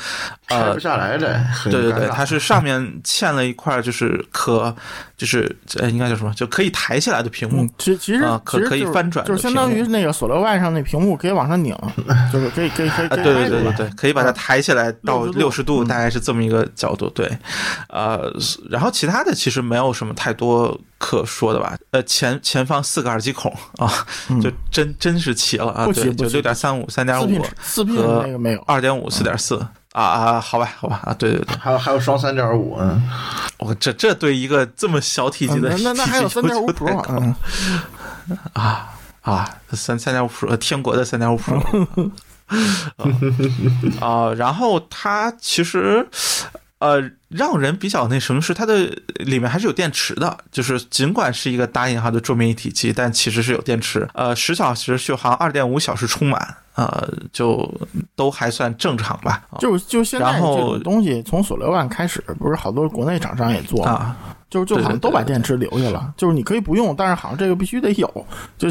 [0.47, 1.43] 拆不下来的。
[1.63, 4.75] 对对对，它是上面嵌了一块就是可
[5.17, 7.67] 就是呃应该叫什么，就可以抬起来的屏幕。
[7.77, 11.75] 其其实可可以翻转，就是相当于那个索罗外上那屏幕可以往上拧，
[12.31, 13.07] 就是可以可以可以。
[13.07, 14.35] 对对对对对，可以把它。
[14.41, 17.29] 抬起来到六十度，大概是这么一个角度，对，
[17.89, 18.33] 呃，
[18.71, 23.87] 然后其他的其实没有什么太多可说的吧，呃，前前方四个耳机孔啊，
[24.41, 27.43] 就真真是齐了啊，对，就六点三五、三点五
[27.95, 28.61] 和那个没有。
[28.65, 29.55] 二点五、四点四
[29.91, 33.01] 啊啊，好吧，好吧啊，对对对，还有还有双三点五，嗯，
[33.59, 36.97] 我这这对一个这么小体积的，那那还有三点五 Pro
[38.53, 38.87] 啊。
[39.21, 42.11] 啊，三三点五 Pro，天国的三点五 Pro。
[43.99, 46.05] 啊， 然后它其实，
[46.79, 48.85] 呃，让人比较那什么是它的
[49.15, 57.71] 里面还是有电池的，就是尽管是一个大银号的桌面一体机，但其实是有电池，呃，十小时续航，二点五小时充满，呃，就
[58.15, 59.43] 都还算正常吧。
[59.59, 64.17] 就就现在这种东西，从索罗万开始，不是好多国内厂商也做啊，
[64.49, 68.67] 就是就好像都把电池留下了，就是你可以不用，但是好像这个必须得有，就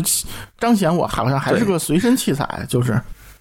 [0.59, 3.01] 彰显我好像还是个随身器材，就是。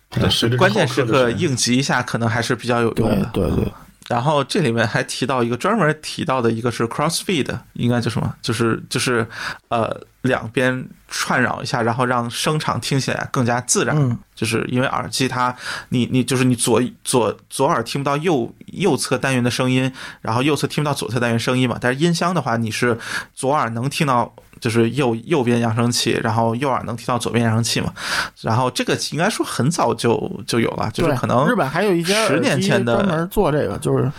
[0.09, 3.29] 对，关键时刻应急一下，可能还是比较有用的。
[3.31, 3.71] 对对。
[4.07, 8.33] 然后这里面还提到一个专门提到的一个是 crossfeed，应该叫什么？
[8.41, 9.23] 就是就是
[9.67, 13.95] 呃两边串扰一下，然后让声场听起来更加自然。
[13.95, 14.17] 嗯。
[14.33, 15.55] 就是因为耳机它，
[15.89, 21.77] 你你就是你左左左耳听不到右右侧单元的声音，然后右侧听不到左侧单元声音嘛。
[21.79, 22.97] 但是音箱的话，你是
[23.35, 24.33] 左耳能听到。
[24.59, 27.93] 就是右右边扬声器，然后右耳能听到左边扬声器嘛，
[28.41, 34.11] 然后这个应该说很早就就有了，就是可能日本还有一些十年前的专门做这个，就是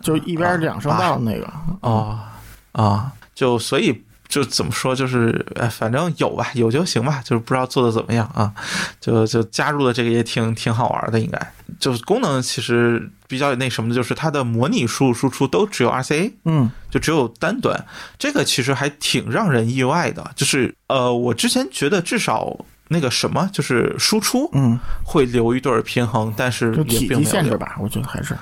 [0.00, 1.46] 就是一边两声道那个。
[1.80, 2.32] 啊
[2.72, 8.52] 啊，就所以就怎么说，就是呃，反正有吧，有就行吧，就是不知道做的怎么样啊。
[9.00, 11.52] 就就加入了这个也挺挺好玩的，应该。
[11.80, 17.84] 就是功能其实比较那什么的，就是它的模拟输入输出都只有 RCA，嗯就只有单端，
[18.18, 20.28] 这个其实还挺让人意外的。
[20.34, 22.56] 就是呃，我之前觉得至少
[22.88, 27.30] 那个什么，就是输出嗯，会留一对儿平衡，但是也并没有留。
[27.30, 28.34] 限制吧，我觉得还是。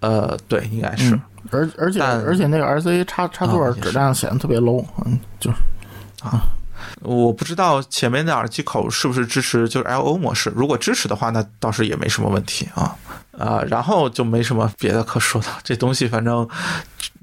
[0.00, 1.14] 呃，对，应该是。
[1.14, 1.20] 嗯
[1.50, 5.56] 而而且而且那个 RCA 插插座质量显得特别 low，嗯，就是
[7.00, 12.94] 我不知道前面的耳机口是不是支持就是 LO 模式，如果支持的话，那倒是也没什么问题啊。
[13.38, 16.48] 啊，然后就没什么别的可说的，这东西反正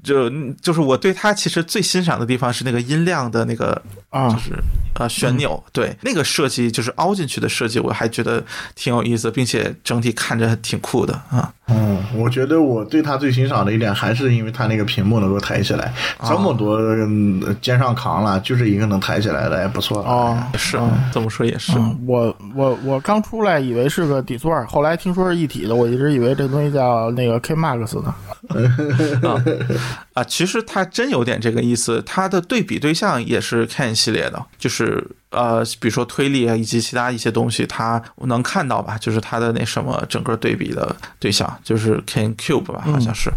[0.02, 0.30] 就
[0.60, 3.80] 就是我对它其实最欣赏的地方是那个音量的那个
[4.10, 4.28] 啊。
[4.28, 4.52] 就是
[4.94, 8.42] 呃旋钮，对那个设计就是凹进去的设计，我还觉得
[8.74, 11.52] 挺有意思，并且整体看着挺酷的啊。
[11.68, 15.92] 嗯，我觉得我对它最欣赏的一点还是因为它那个屏幕能够抬起来，
[16.24, 20.02] 这么多嗯肩上扛了，就是一个能抬起来的，也不错。
[20.02, 20.08] 了。
[20.08, 20.90] 哦，是嗯。
[21.12, 28.12] 这么说也是，嗯，我我我刚出来以为是个底座，后来听说是一体的，我一直以为这东西叫那个 K Max 呢。
[29.88, 32.02] 啊啊，其实它真有点这个意思。
[32.04, 38.96] 它的对比对象也是 Ken 系列的，就是呃，比如说推力啊，以及其他一些东西，它能看到吧？
[38.98, 43.30] 就是它的那什么整个对比的对象，就是 Ken Cube 吧，好像是。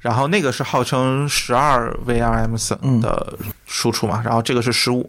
[0.00, 5.08] 然后那个是号称十二 VRM 嗯的输出嘛，然后这个是十五，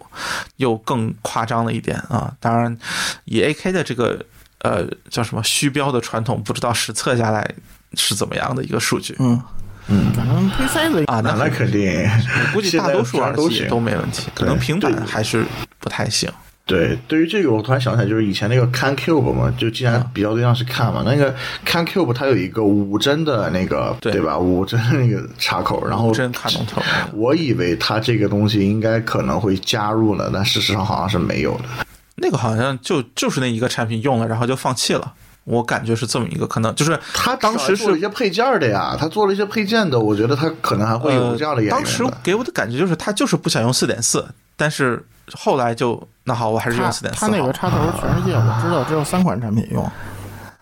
[0.58, 2.34] 又更夸张了一点啊。
[2.40, 2.78] 当然，
[3.26, 4.24] 以 AK 的这个
[4.60, 7.56] 呃叫什么虚标的传统，不知道实测下来
[7.94, 9.16] 是怎么样的一个数据。
[9.20, 9.42] 嗯
[9.88, 15.46] 嗯，反正推塞子啊，那那那肯定，我估计大多数耳机都没问题，可能平板还是
[15.80, 16.30] 不太行。
[16.68, 24.36] 对，对于这个，我突然想起来，就是以前那个 Can Cube 嘛，就既然比较对象是 Can 嘛，那个 Can Cube 它有一个五针的那个，对吧？
[24.36, 26.82] 五针的那个插口，然后真卡农头，
[27.14, 31.86] 我以为它这个东西应该可能会加入了，但事实上好像是没有的。
[32.16, 35.14] 那个好像就就是那一个产品用了，然后就放弃了。
[35.46, 41.74] 我感觉是这么一个可能，就是他当时做了一些配件的呀，他做了一些配件的，我觉得他可能还会有这样的演员。
[41.74, 44.26] 呃当时给我的感觉就是他就是不想用四点四，
[44.58, 47.20] 但是后来就那好，我还是用四点四。
[47.20, 49.84] 它那个插头，全世界我知道只有三款产品用。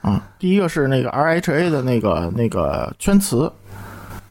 [0.02, 3.50] 啊，第一个是那个 RHA 的那个那个圈磁，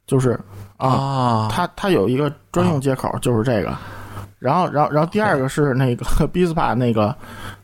[0.07, 0.39] 就是
[0.77, 3.75] 啊，啊，它它有一个专用接口，就是这个。
[4.39, 7.17] 然后，然后，然后第二个是那个 b i s p a 那个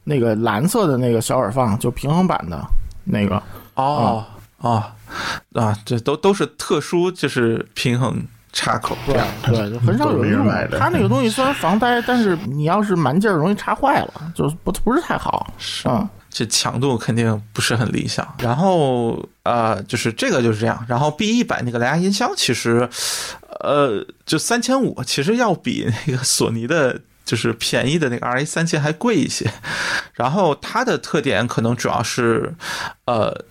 [0.04, 2.56] 那个蓝色的那个小耳放，就平衡版的
[3.08, 3.42] 那个。
[3.74, 4.24] 哦
[4.58, 4.84] 哦
[5.52, 8.20] 啊，这都都是特殊，就是平衡
[8.52, 8.96] 插口。
[9.06, 10.66] 对对，就很少有人买。
[10.66, 15.52] 的它那个东西虽然防呆，但是你要是蛮劲儿容易插坏了，就不不是太好。
[15.58, 18.26] 是嗯这强度肯定不是很理想。
[18.38, 20.84] 然后呃，就是这个就是这样。
[20.88, 22.88] 然后 B 一百那个蓝牙音箱，其实
[23.60, 27.00] 呃，就三千五，其实要比那个索尼的。
[27.28, 29.52] 就是便宜的那个 RA 三千还贵一些，
[30.14, 32.54] 然后它的特点可能主要是，
[33.04, 33.44] 呃，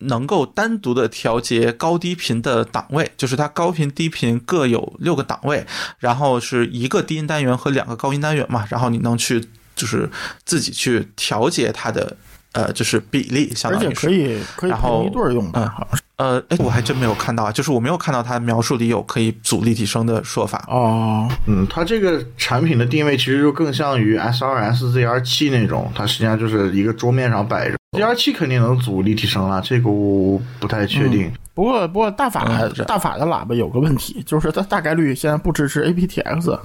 [0.00, 5.66] 能够单独的调节高低频的档位，就是它高频低频各有六个档位，
[5.98, 9.42] 然后是一个低音单元和两个高音单元嘛，然后你能去
[9.74, 10.10] 就是
[10.44, 12.14] 自己去调节它的
[12.52, 14.70] 呃就是比例，相而且当于是可以可以
[15.06, 15.62] 一对儿用吧？
[15.62, 20.64] 嗯好像是呃，哎，我还真没有看到啊，就是我没有看到它描述里有可以组立体声的说法。
[20.68, 27.76] 哦，嗯，它这个产品的定位其实就更像于 SRS ZR 七那种，它实际上就是一个桌面上摆着。
[27.98, 31.30] ZR 七肯定能组立体声了，这个我不太确定。
[31.54, 36.58] 不过不过大法、嗯大法的喇叭有个问题，就是它大概率现在不支持 aptX。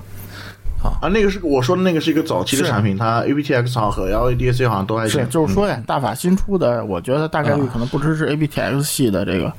[0.83, 9.53] 啊，那个是我说的那个是一个早期的产品，它 aptX 好像和 LADC 好像都还是行。，就是说呀，大法新出的，我觉得大概率可能不支持 aptX 系的这个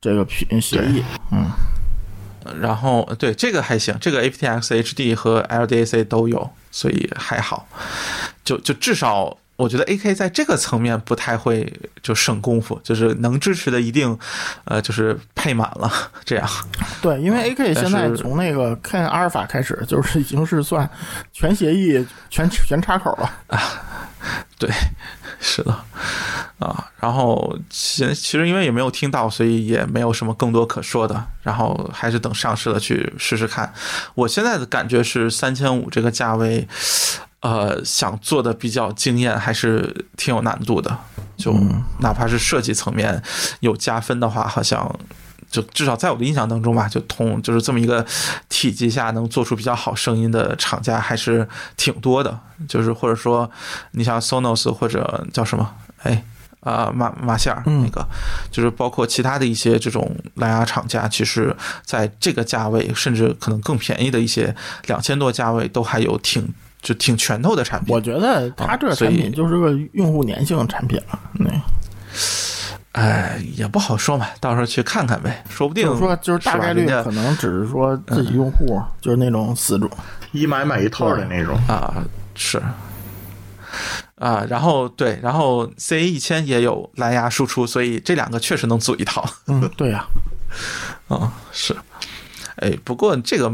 [0.00, 1.02] 这个协协议。
[1.32, 1.46] 嗯，
[2.60, 7.66] 然后对这个还行，这个 aptX HD 和 LDAC 都有，所以还好。
[8.44, 14.18] 就就至少我觉得 AK 在这个层面不太会就省功夫，就是能支持的一定
[14.64, 15.90] 呃就是配满了
[16.24, 16.48] 这样。
[17.00, 20.88] 对，因为 AK 现在从那个看阿尔法开始，就是已经是算
[21.32, 23.60] 全协议、全全插口了啊。
[24.58, 24.70] 对，
[25.38, 25.72] 是的，
[26.58, 31.26] 啊，然后其其实因为也没有听到，所以也没有什么更多可说的。
[31.42, 33.70] 然后还是等上市了去试试看。
[34.14, 36.66] 我现在的感觉是三千五这个价位，
[37.44, 40.98] 呃，想做的比较惊艳，还是挺有难度的。
[41.36, 41.52] 就
[41.98, 43.22] 哪怕是设计层面
[43.60, 44.98] 有加分的话，好像。
[45.50, 48.04] 就至少在我的印象当中吧，就同就是这么一个
[48.48, 52.36] 体积下能做出比较好声音的厂家还是挺多的。
[52.66, 53.48] 就是或者说，
[53.92, 55.72] 你像 Sonos 或者叫什么，
[56.02, 56.24] 哎，
[56.58, 58.04] 啊、马马歇尔嗯那个，
[58.50, 64.52] 就是包括其他的一些这种蓝牙厂家，其实在这个价位，甚至可能更便宜的一些
[64.86, 66.52] 两千多价位，都还有挺
[66.84, 68.00] 就挺拳头的产品我。
[68.00, 71.18] 觉得它这产品就是个用户粘性产品了。
[71.32, 71.50] 那
[72.92, 79.90] 哎，也不好说嘛，到时候去看看呗，说不定就是说，就是大概率可能只是说自己用户就是那种死忠，
[80.30, 81.56] 一买买一套的那种。
[81.66, 82.04] 啊，
[82.36, 82.62] 是
[84.14, 90.06] 啊，然后对，然后 CA 一千也有蓝牙输出，所以这两个确实能组一套嗯，对呀、
[91.08, 91.74] 啊，是。
[92.56, 93.52] 哎，不过这个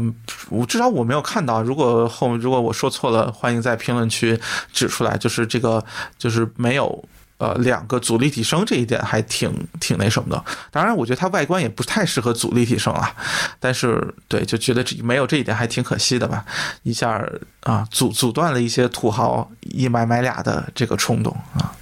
[0.49, 1.61] 我至少我没有看到。
[1.61, 4.39] 如果后如果我说错了，欢迎在评论区
[4.71, 5.17] 指出来。
[5.17, 5.83] 就是这个
[6.17, 7.03] 就是没有
[7.37, 10.43] 呃两个阻力提升这一点还挺挺那什么的。
[10.69, 13.13] 当然，我觉得它外观也不太适合阻力提升啊。
[13.59, 16.45] 但是对，就觉得这没有这一点还挺可惜的吧。
[16.83, 17.23] 一下
[17.63, 21.73] 啊阻阻断了一些土豪一买买俩的这个冲动啊。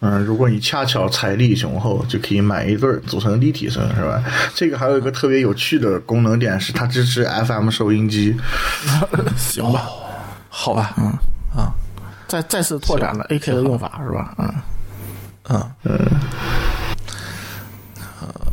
[0.00, 4.22] 嗯，如果你恰巧财力雄厚，就可以买一对儿组成立体声，是吧？
[4.54, 8.36] 这个还有一个特别有趣的功能点是，它支持 FM 收音机。
[9.36, 9.88] 行吧，
[10.50, 11.06] 好吧，嗯
[11.56, 11.72] 啊
[12.28, 14.34] 再再次拓展了 AK 的用法是吧？
[14.38, 14.54] 嗯，
[15.48, 15.96] 嗯嗯。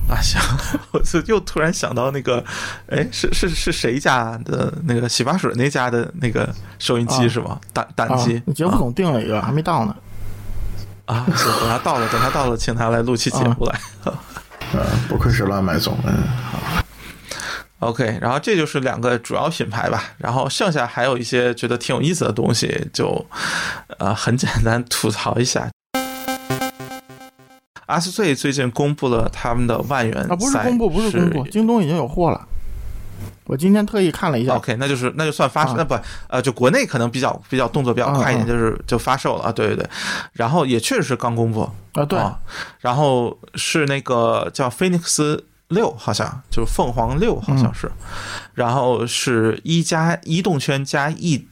[0.07, 0.39] 啊，行，
[0.91, 2.43] 我就又突然想到那个，
[2.87, 7.59] 哎，是是是谁家的那个洗发水那家的那个收音机啊是吗？
[7.73, 9.95] 胆胆机，你节目总订了一个，还没到呢。
[11.05, 13.79] 啊，行，等他到了，等他到了，请他来录期节目来。
[14.05, 15.97] 嗯， 不愧是乱买总。
[16.05, 16.13] 嗯
[17.79, 23.25] ，OK，然后这就是两个主要品牌吧，然后剩下还有一些觉得挺有意思的东西，就
[23.99, 25.69] 呃很简单吐槽一下。
[27.87, 32.47] 阿斯翠最近公布了他们的万元啊，不是赛公布，不是公布，京东已经有货了。
[33.45, 39.89] 我今天特意看了一下，OK，那就是那就算发售，啊那不呃，就国内可能比较比较动作比较快一点，就是就发售了啊，对对对，
[40.31, 42.39] 然后也确实是刚公布啊，对，啊，
[42.79, 47.91] 然后是那个叫菲尼克斯六，好像就是凤凰六，好像是，
[48.53, 51.47] 然后是一加一动圈加一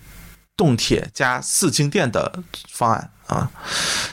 [0.56, 2.40] 动铁加四静电的
[2.70, 3.52] 方案啊，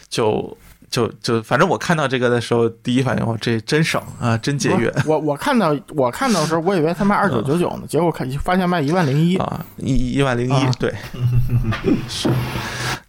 [0.08, 0.56] 就。
[0.90, 9.36] 就就反正我看到这个的时候，第一反应我这真省啊，真节约我我看到我看到的时候，我以为他卖二九九九呢，结果看发现卖一万零一。
[9.36, 10.94] 啊，一一万零一啊，对，
[12.08, 12.28] 是，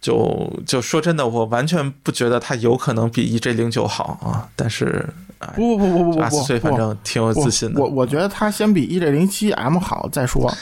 [0.00, 5.08] 就就说真的，我完全不觉得它有可能比 EJ 零九好啊，但是
[5.38, 10.52] 哎，不不不不不不不翠反正挺有自信的我我觉得它先比 EJ 零七 M 好再说，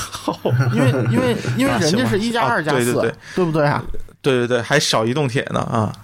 [0.72, 2.94] 因为因为因为 人家是一加啊二加四
[3.34, 3.84] 对不对啊？
[4.24, 5.92] 对对对，还少一动铁呢啊。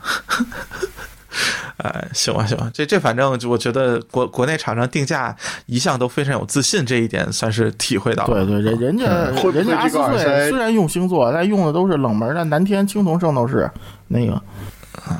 [1.82, 8.44] 哎，行吧，行吧，这这反正就我觉得国国内厂商定价一向都非常有自信，这一点算是体会到了。
[8.44, 9.06] 对对，人人家
[9.50, 13.70] 人家阿斯这个耳塞翠虽然用星座，但用的都是冷门的南天青铜圣斗士
[14.08, 14.38] 那个。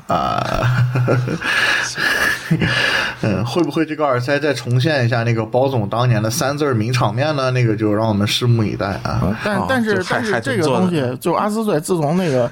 [0.08, 0.84] 啊，
[3.22, 7.50] 嗯，会不会这个耳塞再重现一下那个包总当年的三字名场面呢？
[7.52, 9.34] 那个就让我们拭目以待啊。
[9.42, 12.50] 但哦但是但是这个东西，就阿斯顿自从那个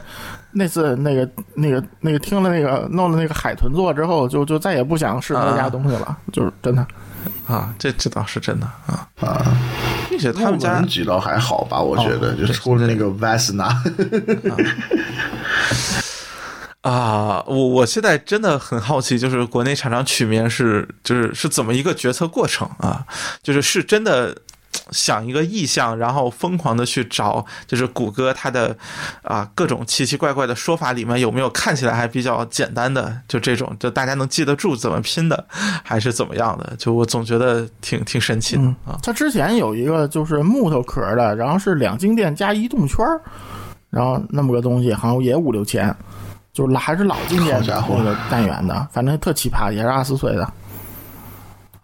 [0.53, 6.87] 那次那个那个那个听了那个弄了那个海豚座之后，就就再也不想试那家东西了，就是真的。
[7.47, 9.57] 啊，这这倒是真的啊，啊，
[10.09, 11.81] 并且他们家入门级倒还好吧？
[11.81, 13.75] 我觉得，哦就出了那个 Vesna，
[16.83, 23.05] 啊，我我现在真的很好奇，就是国内厂商取名是就是是怎么一个决策过程啊？
[23.43, 24.37] 就是是真的
[24.91, 28.77] 想一个意象，然后疯狂的去找，就是谷歌它的
[29.23, 35.47] 啊各种奇奇怪怪的说法里面有没有看起来还比较简单的，就这种就大家能记得住怎么拼的，
[35.83, 36.75] 还是怎么样的？
[36.77, 38.99] 就我总觉得挺挺神奇的嗯啊。
[39.03, 43.21] 它之前有一个就是木头壳的，然后是两静电加移动圈儿，
[43.91, 45.95] 然后那么个东西，好像也五六千，
[46.53, 50.53] 就是老还是老静电好家伙那个单元的，反正特奇葩，也是二十四岁的。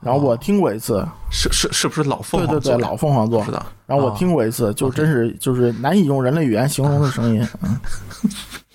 [0.05, 2.83] 然后我听过一次，是是是不是老凤凰对对对？
[2.83, 7.49] 老凤凰座是的，然后我哦听过一次，就真是就是难以用人类语言形容的声音。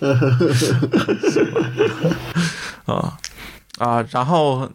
[0.00, 0.16] 嗯，
[2.96, 3.16] 啊
[3.78, 4.68] 啊，然后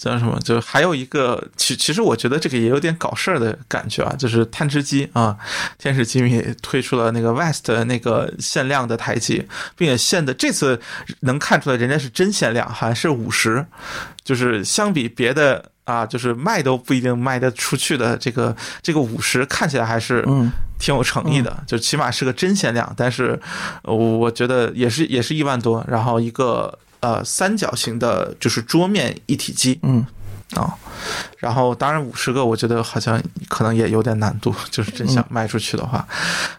[0.00, 0.38] 叫什么？
[0.40, 5.36] 就还有一个，其其实我觉得这个也有点搞事儿的感觉啊，就是探知机啊，
[5.78, 9.46] 天使机密推出了那个 West 的那个限量的台机，
[9.76, 10.80] 并且限的这次
[11.20, 13.66] 能看出来人家是真限量，好像是五十，
[14.24, 15.70] 就是相比别的。
[15.84, 23.36] 啊，就是卖都不一定卖得出去的这个这个五十看起来还是嗯挺有诚意的，就起码是个真限量，但是
[23.82, 30.06] 呃我觉得也是也是一万多，然后一个呃三角形的，就是桌面一体机嗯，
[30.54, 30.74] 啊、
[31.38, 36.06] 然后当然五十个，我觉得好像可能也有点难度，就是真想卖出去的话，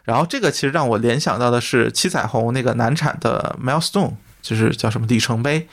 [0.03, 5.67] 然后这个其实让我联想到的是七彩虹那个难产的 Milestone 就是叫什么里程碑，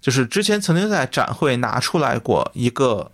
[0.00, 3.10] 就是之前曾经在展会拿出来过一个。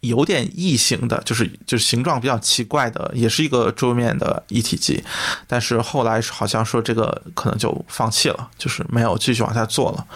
[0.00, 5.02] 有点异形的，就是就是形状比较奇怪的，也是一个桌面的一体机，
[5.46, 10.06] 但是后来好像说这个可能就放弃了，就是没有继续往下做了，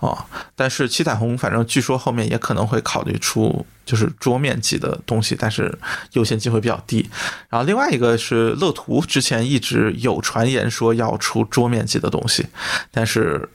[0.00, 0.18] 哦。
[0.56, 5.76] 但是七彩虹反正据说后面也可能会考虑出就是桌面级的东西，但是
[6.12, 7.08] 优先级会比较低。
[7.48, 12.46] 然后另外一个是乐图之前一直有传言说要出桌面级的东西，
[12.90, 13.48] 但是。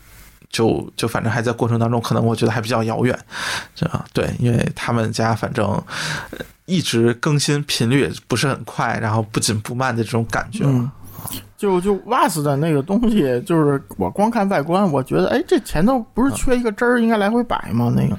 [0.49, 3.13] 就就反正还在过程当中，可能我觉得还比较遥远，
[3.89, 5.83] 啊，对，因为他们家反正
[6.65, 10.63] 一直更新频率也不是很快，然后不紧不慢的这种感觉。
[10.63, 10.89] 嗯，
[11.57, 17.93] 就就 VAS 的那个东西，就是我光看外观，我觉得，哎，这前头不是缺一个针儿，应该来回摆吗？
[17.95, 18.15] 那个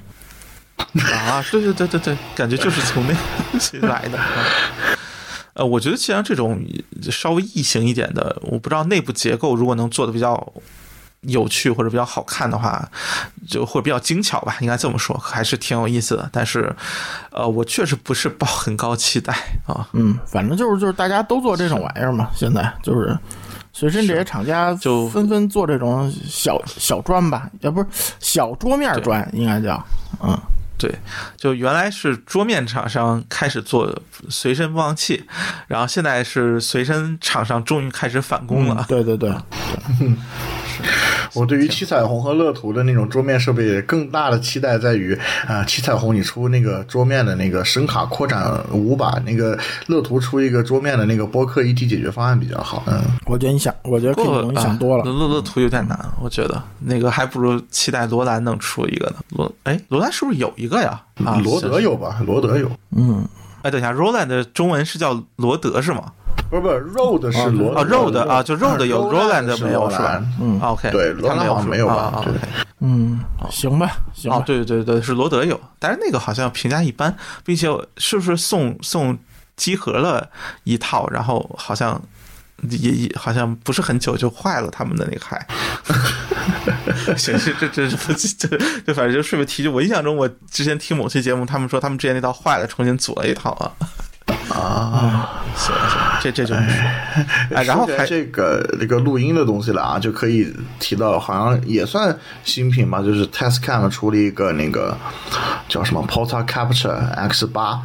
[1.15, 3.15] 啊，对对对对对，感觉就是从那
[3.51, 4.19] 东西来的。
[5.55, 6.63] 呃，我觉得既然这种
[7.11, 10.53] 稍微异形一点的，我不知道内部结构如果能做的比较。
[11.23, 12.89] 有趣或者比较好看的话，
[13.49, 16.29] 就或者比较精巧吧，应该这么说，还是挺有意思的。
[16.33, 16.75] 但是，
[17.31, 19.35] 呃，我确实不是抱很高期待
[19.67, 19.89] 啊。
[19.93, 23.19] 嗯，反正就是就是大家都做这种玩意儿嘛，现在就是
[23.73, 27.87] 随身这些厂家就纷纷做这种小小砖吧，也不是
[28.21, 29.85] 小桌面砖，应该叫
[30.23, 30.39] 嗯。
[30.79, 30.95] 对，
[31.37, 35.25] 就原来是桌面厂商开始做随身播放器，
[35.67, 38.85] 然后现在是随身厂商终于开始反攻了。
[38.89, 39.33] 对对对。
[41.33, 52.85] 我对于七彩虹和乐图的那种桌面设备更大的期待在于啊，七彩虹你出那个桌面的那个声卡扩展五把，那个乐图出一个桌面的那个播客一体解决方案比较好。
[52.87, 55.05] 嗯，我觉得你想，我觉得可你想多了。
[55.05, 59.17] 乐乐图有点难，我觉得那个还不如期待罗兰能出一个呢。
[59.31, 61.01] 罗哎，罗兰是不是有一个呀？
[61.25, 62.21] 啊，罗德有吧？
[62.27, 62.71] 罗德有。
[62.97, 63.27] 嗯，
[63.63, 66.13] 哎，等一下，Roland 的中文是叫罗德是吗？
[66.49, 70.23] 不是不是，Road 是罗啊，Road 啊，就 Road 有，Roland 没有是吧？
[70.41, 72.31] 嗯，OK，对，罗兰好像没有吧？OK，
[72.81, 73.19] 嗯，
[73.51, 74.37] 行吧，行吧。
[74.37, 79.19] 哦，对对对对，是罗德有，但是那个好像评价一般，并且是不是送送
[79.57, 80.29] 集合了
[80.63, 82.01] 一套，然后好像
[82.63, 85.47] 也也好像不是很久就坏了他们的那个海。
[87.17, 93.71] 行，这这这这这这反正就顺便提，就我印象中，我之前听某期节目，他们说他们之前那套坏了，重新组了一套啊。
[94.49, 104.97] 啊，行行，这这就哎，然后还这个这个录音的东西了啊，就可以提到，好像也算新品吧，就是 Testcam 出了一个那个
[105.69, 107.81] 叫什么 Porta Capture X 八，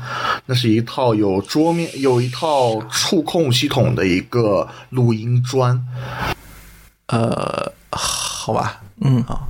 [0.45, 5.85] 那是一套有桌面、有一套触控系统的一个录音砖。
[7.07, 9.41] 呃，好吧，嗯啊，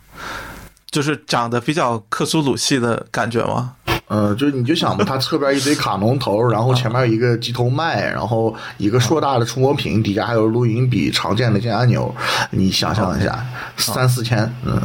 [0.90, 3.76] 就是长得比较克苏鲁系的感觉吗？
[4.12, 12.14] 呃，就是你就想吧，它侧边一堆卡农头，然后前面一个机头麦，然后一个硕大的触摸屏，底下还有录音笔常见的一些按钮，
[12.50, 13.42] 你想象一下，
[13.78, 14.78] 三四千，嗯，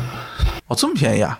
[0.68, 1.36] 哦，这么便宜啊！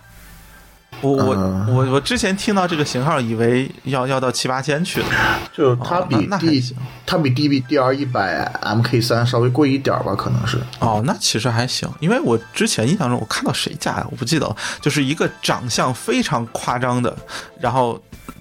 [1.03, 5.07] 我我我我之前听到这个型号，以为要要到七八千去了。
[5.53, 6.75] 就它比 D
[7.05, 10.59] 它比 D B D R 一百 M K 三稍微贵一点吧，可能是。
[10.81, 17.15] 哦，那其实还行，因为我之前印象中我看到谁家呀，我不记得了，就是一个长相非常夸张的，
[17.61, 18.01] 然后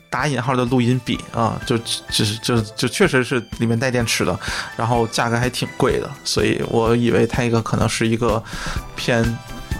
[0.09, 4.37] 打引号的录音笔啊，就就是就就确实是里面带电池的，
[4.77, 8.41] 然后价格还挺贵的，所以我以为它一个可能是一个
[8.95, 9.23] 偏。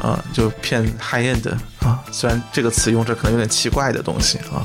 [0.06, 1.49] 啊，就偏 high end
[1.80, 4.62] 啊，虽然这个词用着可能有点奇怪的东西啊，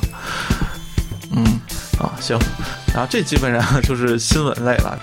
[1.32, 1.42] 嗯，
[1.98, 2.38] 啊行，
[2.92, 5.00] 然后这基本上就是新闻类了。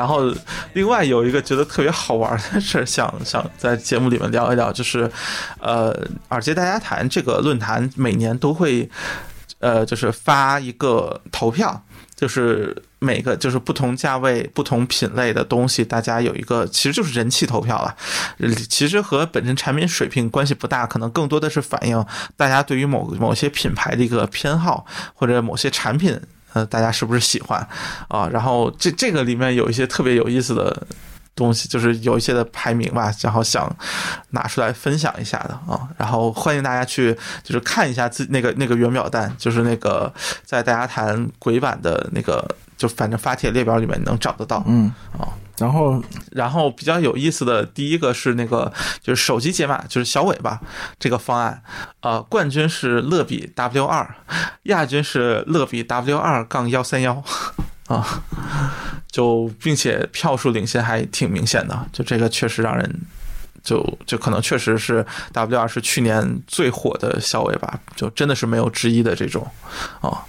[0.00, 0.34] 然后
[0.72, 5.10] 另外有一个觉得特别好玩的事，想 想在节目里面聊一聊，就是
[5.60, 5.94] 呃，
[6.30, 8.88] 耳机大家谈这个论坛每年都会
[9.58, 11.82] 呃，就是发一个投票。
[12.16, 17.96] 就是每个就是不同价位、不同品类的东西，大家有一个其实就是人气投票了。
[18.68, 22.04] 其实和本身产品水平关系不大，可能更多的是反映
[22.36, 24.84] 大家对于某某些品牌的一个偏好，
[25.14, 26.20] 或者某些产品，
[26.52, 27.66] 呃，大家是不是喜欢
[28.08, 28.28] 啊？
[28.28, 30.86] 然后这这个里面有一些特别有意思的。
[31.36, 33.74] 东西就是有一些的排名吧，然后想
[34.30, 40.12] 拿出来分享一下的啊，然后欢迎大家去就是看一下自那个那个原表单，就是那个
[40.44, 42.46] 在大家谈鬼版的那个，
[42.76, 44.62] 就反正发帖列表里面能找得到。
[44.66, 46.02] 嗯啊，然后
[46.32, 50.58] 然后比较有意思的第一个是那个就是手机解码，就是小尾巴
[50.98, 51.62] 这个方案，
[52.00, 54.16] 呃，冠军是乐比 W 二，
[54.64, 57.22] 亚军是乐比 W 二杠幺三幺
[57.86, 58.22] 啊，
[59.12, 63.00] 就并且票数领先还挺明显的，就这个确实让人。
[63.62, 65.04] 就就可能确实是
[65.34, 69.46] W 二是去年最火的小尾巴，就真的是没有之一的这种
[70.00, 70.24] 啊。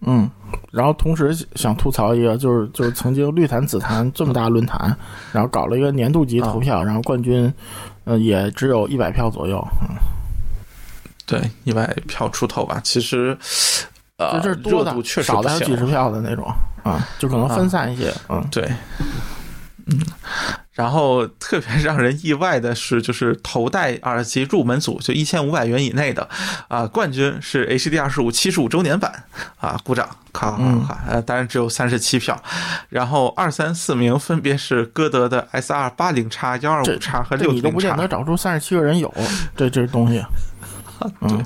[0.00, 0.30] 嗯，
[0.70, 4.96] 然后同时想吐槽一个，就是就是曾经绿坛紫坛这么大论坛，
[5.32, 7.52] 然后搞了一个年度级投票，然后冠军，
[8.04, 9.96] 呃，也只有一百票左右，嗯，
[11.26, 13.36] 对，一百票出头吧，其实
[14.16, 16.46] 呃就这是多的少的还有几十票的那种
[16.82, 18.62] 啊，就可能分散一些，嗯，对，
[19.86, 20.00] 嗯，
[20.78, 26.28] 然后特别让人意外的是，就是头戴耳机入门组，就一千五百元以内的，
[26.68, 29.24] 啊、冠军是 HD 二十五七十五周年版，
[29.58, 32.40] 啊，鼓掌，咔咔嗯咔咔，呃，当然只有三十七票，
[32.90, 38.06] 然后二三四名分别是歌德的 SR 八零叉、幺二这五叉和这你都六零叉，不见得。
[38.06, 39.12] 找出三十七个人有
[39.56, 40.24] 这这东西，
[41.22, 41.44] 嗯，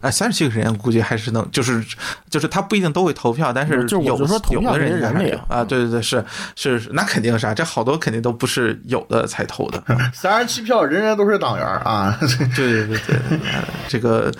[0.00, 1.84] 哎，三十七个人估计还是能，就是
[2.28, 6.24] 就是他不一定都会投票，但是就是我有就说投票有的人人里还是有啊，对对对，是
[6.56, 9.82] 是，那肯定是啊，这好多肯定都不是有的才投的，
[10.14, 12.18] 三十七票，人人都是党员啊！
[12.56, 13.16] 对对对对，
[13.52, 14.32] 呃这个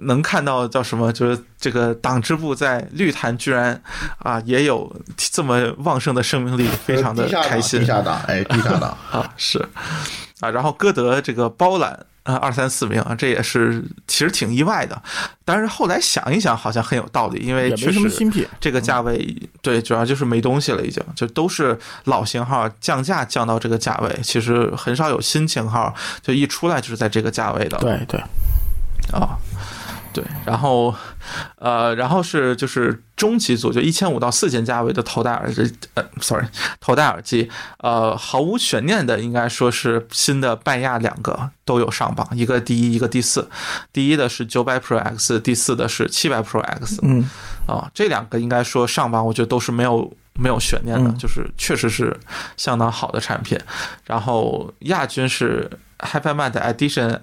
[0.00, 1.12] 能看到叫什么？
[1.12, 3.80] 就是这个党支部在绿坛居然
[4.18, 9.64] 啊也有这么旺盛的生命力，非常的开心地下党，哎，地下党， 啊，是
[10.40, 15.00] 啊，然后歌德这个包揽啊二三四名啊，这也是其实挺意外的，
[15.44, 27.78] 但是后来想一想，好像很有道理，因为也确实没什么新品，这个价位，对，主要就是没东西了，已经就都是老型号降价降到这个价位，其实很少有新型号就一出来就是在这个价位的。
[27.78, 28.20] 对对，
[29.12, 29.36] 啊，
[30.12, 30.94] 对，然后
[31.56, 36.46] 呃，然后是就是中级组，就一千五到四千价位的头戴耳机，呃，sorry，
[36.80, 43.48] 头戴耳机，呃，毫无悬念的应该说是新的拜亚两个都有上榜，一个第一，一个第四，
[43.92, 47.28] 第一的是九百 Pro X，第四的是七百 Pro X，嗯，
[47.66, 51.18] 啊，这两个应该说上榜，我觉得都是没有没有悬念的，嗯。
[51.18, 52.18] 就是确实是
[52.56, 53.58] 相当好的产品。
[54.06, 55.70] 然后亚军是
[56.52, 57.20] 的 Edition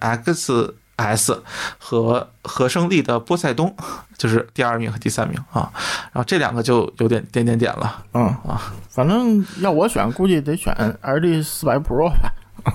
[0.98, 1.40] XS
[1.78, 3.76] 和和胜利的波塞冬，
[4.18, 5.72] 就是第二名和第三名啊。
[6.14, 8.74] 然后这两个就有点点点点了嗯啊。
[8.90, 12.32] 反正要我选，估计得选 RD 四百 Pro 吧，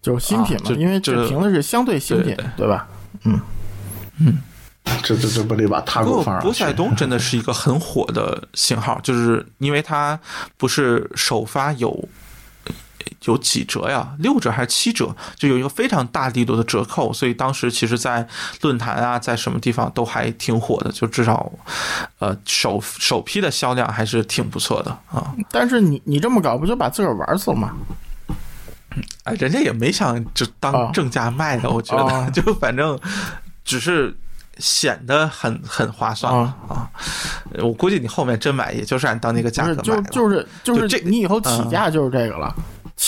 [0.00, 2.86] 就是新品嘛，啊因为就这评的是相对新品，对对对吧？
[5.02, 6.44] 这这这不得把踏不过放上去？
[6.44, 10.18] 波塞冬真的 是一个很火的型号，就是因为它
[10.56, 12.08] 不是首发有
[13.24, 14.14] 有几折呀？
[14.18, 15.14] 六折还是七折？
[15.36, 18.26] 就有一个非常大力度的折扣，所以当时其实，在
[18.60, 21.50] 论坛啊，在什么地方都还挺火的，就至少，
[22.18, 25.34] 呃，首首批的销量还是挺不错的啊。
[25.50, 27.72] 但是你你这么搞，不就把自个儿玩死了吗？
[29.24, 32.98] 哎，人家也没想就哦当正价卖的，我觉得、哦 就反正
[33.64, 34.16] 只是
[34.56, 36.90] 显得很很划算啊啊。
[37.62, 39.82] 我估计你后面真买，也就是按当那个价，格买的。
[39.82, 42.52] 就就是就是这你以后起价就是这个了，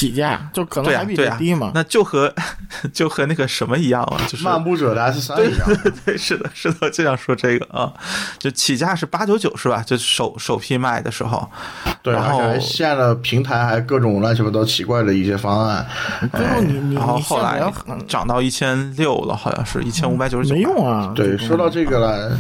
[0.01, 1.73] 起价就可能还比对呀、这低嘛。
[1.75, 2.33] 那就和
[2.93, 5.69] 就和那个什么一样啊，就是漫步者的 S 三一样，
[6.07, 7.93] 对，是的，是的，就想说这个啊，
[8.39, 9.83] 就起价是八九九是吧？
[9.87, 11.47] 就首首批卖的时候，
[12.03, 15.87] 对，然后限了平台，还各种乱七八糟奇怪的一些方案。
[16.33, 17.61] 最后你你然后你后来
[18.09, 21.13] 涨到一千六了，好像是一千五百九十九，没用啊。
[21.15, 22.39] 对，说到这个了，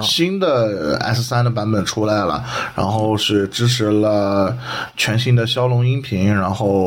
[0.00, 2.42] 新的 S 三的版本出来了，
[2.74, 4.56] 然后是支持了
[4.96, 6.81] 全新的骁龙音频，然后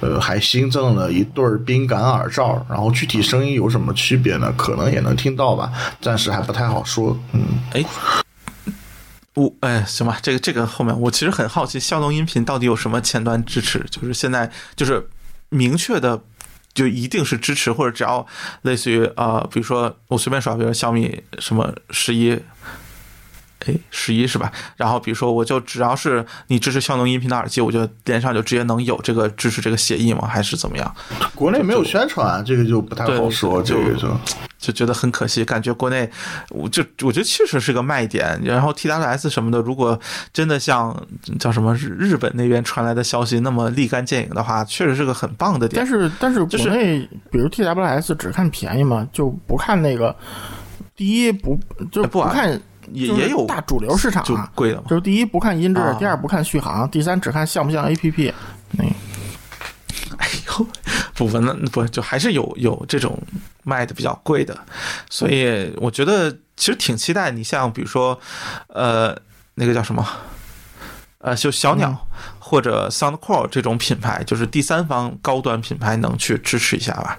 [0.00, 4.52] 呃还新增了一对儿冰感耳罩，然后具体声音有什么区别呢？
[4.56, 7.18] 可能也能听到吧，暂时还不太好说。
[7.32, 7.40] 嗯，
[7.72, 7.84] 哎，
[9.34, 13.84] 我哎，行吧，这个这个后面我其实很好奇，骁龙音频到底有什么前端支持？
[13.90, 15.08] 就是现在就是
[15.48, 16.20] 明确的。
[16.74, 18.26] 就一定是支持，或者只要
[18.62, 22.34] 类似于呃，比如说我随便耍，比如说小米什么十一，
[23.66, 24.50] 哎，十一是吧？
[24.76, 30.26] 然后比如说我就只要是你支持骁龙音频的耳机，我就连上就直接能有这个支持这个协议吗？
[30.26, 30.94] 还是怎么样？
[31.34, 33.62] 国内没有宣传，这个就不太好说。
[33.62, 34.08] 这个就
[34.58, 36.08] 就觉得很可惜，感觉国内，
[36.50, 38.40] 我就我觉得确实是个卖点。
[38.44, 39.98] 然后 TWS 什么的，如果
[40.32, 40.96] 真的像
[41.38, 45.86] 叫什么日日本那边传来的消息那么立竿见影的话，确实是个很棒的点但。
[45.86, 50.14] 是但是就是国内，比如 TWS 只看便宜嘛，就不看那个。
[50.94, 51.58] 第一不
[51.90, 54.84] 就哎不啊看，就是也也有大主流市场就啊，贵的嘛。
[54.88, 58.32] 就是第一不看音质，啊第二不看续航，第三只看像不像 APP。
[58.72, 58.84] 那
[60.18, 60.66] 哎呦，
[61.14, 63.18] 不不，那不就还是有有这种
[63.64, 64.58] 卖的比较贵的，
[65.10, 67.30] 所以我觉得其实挺期待。
[67.30, 68.18] 你像比如说，
[68.68, 69.16] 呃，
[69.54, 70.06] 那个叫什么？
[71.18, 71.96] 呃，就小鸟
[72.40, 77.16] 或者 SoundCore 这种品牌，就是第三方高端品牌能去支持一下吧。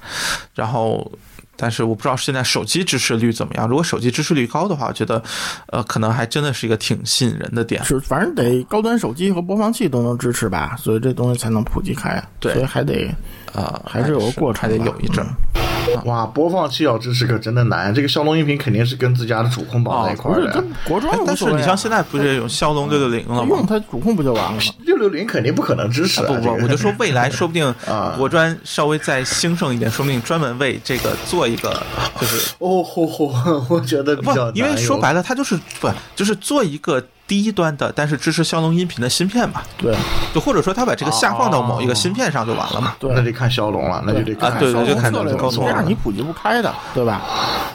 [0.53, 1.09] 然后，
[1.56, 3.68] 但是我不知道现在手机支持率怎么样。
[3.68, 5.22] 如果手机支持率高的话，我觉得，
[5.68, 7.84] 呃，可能还真的是一个挺吸引人的点。
[7.84, 12.22] 是反正得高端手机和播放器都能支持吧，所以这东西才能普及开。
[12.39, 13.14] 对所以还得
[13.54, 15.62] 呃，还是有个过程还得有一阵儿。
[16.06, 17.94] 哇，播放器要支持可真的难。
[17.94, 20.64] 这个骁龙音频肯定是跟自家的主控绑在一块儿的。
[20.86, 23.48] 国装哎但是你像现在不是有骁龙六六零了吗？
[23.50, 24.62] 用它主控不就完了吗？
[24.80, 26.28] 六六零肯定不可能支持、啊。
[26.28, 31.82] 不不，我就说未来说不定 啊国专稍微再兴盛一点，说不定专门为这个做一个，
[32.20, 33.34] 就是哦吼吼，
[33.70, 39.96] 我觉得比不较难，因为说白了，了，它就是不就是做一个低端的，但是支持骁龙音频的芯片吧，对。
[40.34, 42.96] 就或者说他把这个下放到某一个芯片上就完了嘛。
[43.00, 47.22] 对，那得看骁龙了，那就得看啊对对就看策略高通这样你普及不开的，对吧？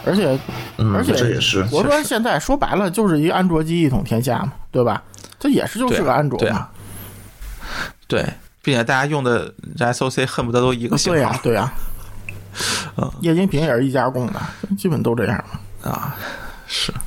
[0.05, 0.39] 而且
[0.77, 5.03] 嗯而且这也是国专现在说白了就是一个安卓机一统天下嘛，对吧？
[5.39, 6.45] 这也是就是个安卓嘛。
[6.45, 6.71] 对啊，
[8.07, 8.27] 对，
[8.63, 11.73] 并且大家用的 SOC 恨不得都一个型对呀号对呀
[12.97, 13.11] 嗯。
[13.21, 14.41] 液晶屏也是一家供的，
[14.77, 15.91] 基本都这样嘛。
[15.91, 16.17] 啊，
[16.67, 16.93] 是。
[16.93, 17.01] 啊，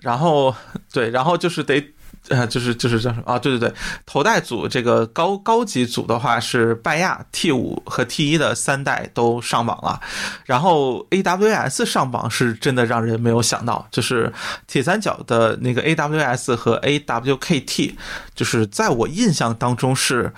[0.00, 0.54] 然后
[0.92, 1.94] 对，然后就是得。
[2.28, 3.38] 呃，就是就是叫什么啊？
[3.38, 3.74] 对对对，
[4.04, 9.98] 头戴组这个高高级组的话是拜亚 T 五和 T 一的三代都上榜了，
[10.44, 14.30] 然后 AWS 上榜是真的让人没有想到，就是
[14.66, 17.94] 铁三角的那个 AWS 和 AWKT，
[18.34, 20.30] 就是在我印象当中是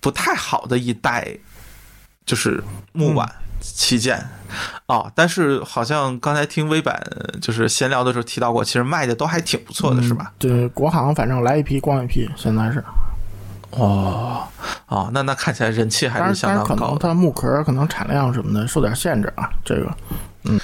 [0.00, 1.36] 不太好的一代，
[2.24, 3.30] 就是木板
[3.60, 4.22] 旗舰。
[4.86, 6.98] 哦，但是好像刚才听微版
[7.40, 10.32] 就是闲聊的时候提到过，其实卖的都还挺不错的，是吧？
[10.38, 12.82] 对，国行反正来一批光一批，现在是。
[13.72, 14.42] 哦，
[14.86, 19.94] 哦，那那看起来人气还，是相当高的能它木壳可能产量什么的受点限制啊，这个
[20.44, 20.58] 嗯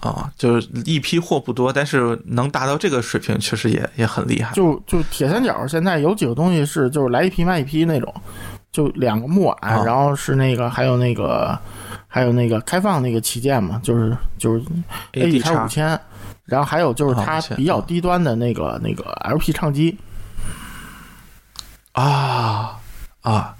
[0.00, 4.54] 啊、就是一批货不多，但是能达到这个水平，确实也也很厉害。
[4.54, 8.14] 就就铁三角现在有几个东西是就是来一批卖一批那种，
[8.76, 9.82] 就两个木碗，啊。
[9.82, 11.58] 然后是那个还有那个
[12.06, 14.62] 还有那个开放那个旗舰嘛，就是就是
[15.12, 15.64] A D 叉。
[15.64, 15.98] 五千，
[16.44, 19.96] 然后还有就是它啊5000比较低端的那个那个 L P 唱机，
[21.92, 22.78] 啊
[23.22, 23.54] 啊，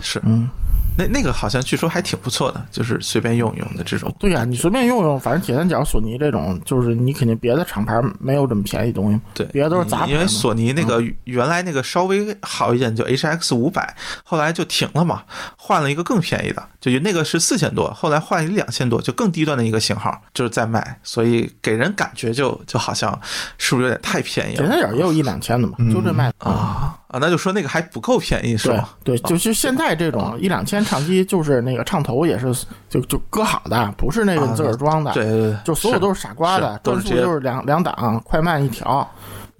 [0.00, 0.22] 是。
[0.24, 0.48] 嗯，
[0.96, 4.14] 那那个好像据说还挺不错的，就是随便用用的这种。
[4.18, 15.22] 对呀、你随便用用，反正铁三角、索尼这种，就是你肯定别的厂牌没有这么便宜的东西，对，别的都是杂牌因为索尼那个原来那个稍微好一点，就 HX 五百，后来就停了嘛，
[15.56, 23.18] 换了一个更便宜的，就那个是四千多，后来换一两千多，就更低端的一个型号，就是在卖，所以给人感觉就就好像
[23.58, 28.90] 是不是有点太便宜了铁三角也有一两千的嘛，就这卖啊啊，那就说那个还不够便宜是吧？
[29.04, 32.52] 对，就是现在这种一两千唱机，就是那个唱头也是
[32.90, 39.08] 就就搁好的，不是那个自个儿装的，对对对，就所有都是傻瓜的转速就是两两档，快慢一调。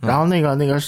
[0.00, 0.78] 然后那个那个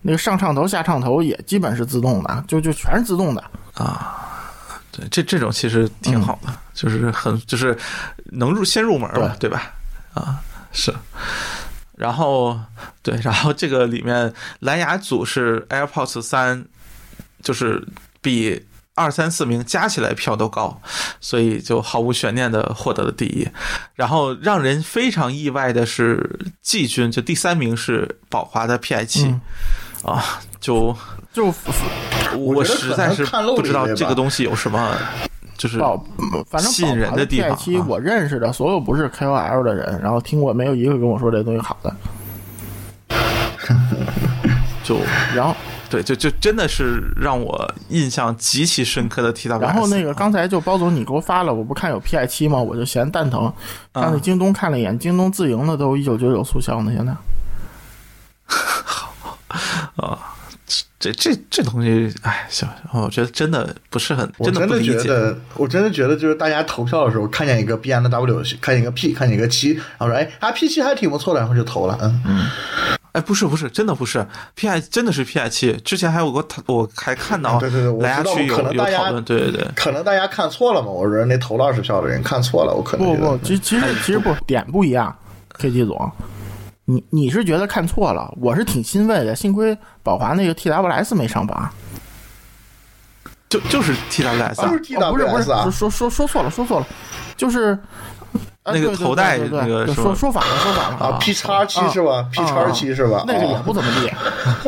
[0.00, 3.44] 那个上唱头下唱头也基本是自动的，就就全是自动的
[3.74, 4.50] 啊。
[4.90, 7.76] 对，这这种其实挺好的，就是很就是
[8.32, 9.70] 能入先入门吧，对吧？
[10.14, 10.40] 啊，
[10.72, 10.92] 是。
[11.96, 12.58] 然后
[13.02, 16.64] 对， 然后这个里面蓝牙组是 AirPods 三，
[17.42, 17.86] 就是
[18.20, 20.80] 比二三四名加起来票都高，
[21.20, 23.48] 所以就毫无悬念的获得了第一。
[23.94, 29.40] 然后让人非常意外的是，季军就第三名是宝华的 PI 七、嗯。
[30.04, 30.94] 啊，就
[31.32, 31.46] 就
[32.36, 34.94] 我实在是不知道这个东西有什么，
[35.56, 36.04] 就是宝，
[36.50, 41.94] 反正吸引人的地方 P 七啊我认识的所有不是 KOL 的人，然后听过没有一个跟我说这东西好的。
[44.84, 44.98] 就
[45.34, 45.54] 然后
[45.88, 49.60] 对，就就真的是让我印象极其深刻的 TWS。
[49.60, 52.58] 然后那个刚才就包总你给我发了，我不看有 PI 七吗？
[52.58, 53.54] 我就嫌蛋疼，上
[53.94, 57.14] 那啊京东看了一眼，京东自营的都一九九九促销呢，现在。
[61.12, 64.98] 这这这东西，哎，行，我觉得真的不是很，我真的的不理解。
[64.98, 72.46] 觉得，我真的觉得，就是大家投票的时候，看见一个 B N W，看见一个 P，看见一个七，然后说，哎，啊 P 七还挺不错的，然后就投了，嗯嗯，
[73.12, 74.26] 哎，不是不是，真的不是
[74.56, 75.72] PI，真的是 PI 七。
[75.84, 79.68] 之前还有个我还看到对对对我知道可能大家有讨论，对对对。
[79.76, 85.14] 可能大家看错了嘛，我说那投了二十票的人看错了，我可能不不，其其实其实不点不一样
[85.58, 86.12] ，K G 总，
[86.86, 91.70] 你你是觉得看错了，我是挺欣慰的，幸亏宝华那个 TWS 没上榜，
[93.48, 96.86] 就就是 TWS 啊不是哦不是不是 TWS 啊，说说说错了说错了，
[97.36, 97.78] 就是。
[98.64, 103.22] 啊那个头戴那个说说反了，说反了啊 P 叉七是吧？P 叉七是吧？
[103.26, 104.10] 那个也哦不怎么地，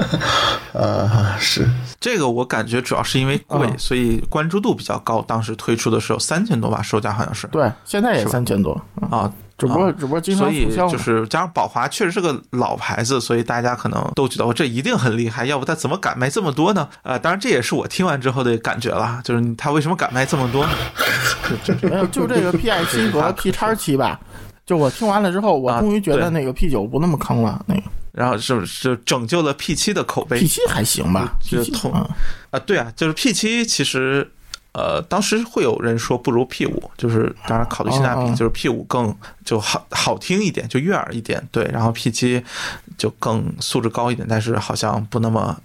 [0.79, 1.67] 呃是，
[1.99, 5.23] 这个我感觉主要是因为贵，嗯所以关注度比较高。
[5.23, 9.33] 当时推出的时候三千多吧，售价好像是对，现在也三千多，嗯啊。
[9.59, 16.87] 只不过啊只不过经常所以促销就是加上宝华确实是个老牌子，所以大家可能都觉得我，这一定很厉害，要不他怎么敢卖这么多呢？
[17.03, 20.73] 呃，当然这也是我听完之后的感觉了，就是他为什么敢卖这么多呢？
[21.81, 24.21] 没有，就这个 P I 七和 P 叉七吧。
[24.67, 27.65] 就我听完了之后，我啊终于觉得那个 P 九不那么坑了。
[27.67, 27.83] 那个
[28.13, 32.07] 然后是是拯救了 P 七的口碑 P 七还行吧就同嗯
[32.51, 34.31] 啊，对啊，就是 P 七其实。
[34.77, 42.45] 呃，当时会有人说不如 P 五，就是当然考虑性价比，就是 P 五更就好好听一点，就悦耳一点，对，然后 P 七
[42.99, 45.59] 就更素质高一点，但是好像不那么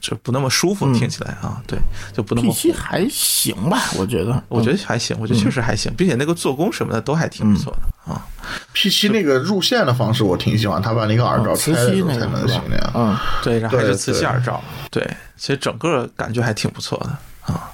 [0.00, 1.76] 就不那么舒服，嗯听起来啊，对，
[2.12, 4.40] 就不那么，P 么七还行吧，我觉得。
[4.48, 8.24] 我觉得得还行，我觉得确实还行，并且那个做工什么的都还挺不错的啊。
[8.72, 12.92] P 七那个入线的方式我挺喜欢，他把那个耳罩嗯磁吸拆了之后才能行那样。
[12.94, 15.02] 嗯，对，然后还是磁吸耳罩，对，
[15.36, 17.72] 其实整个感觉还挺不错的啊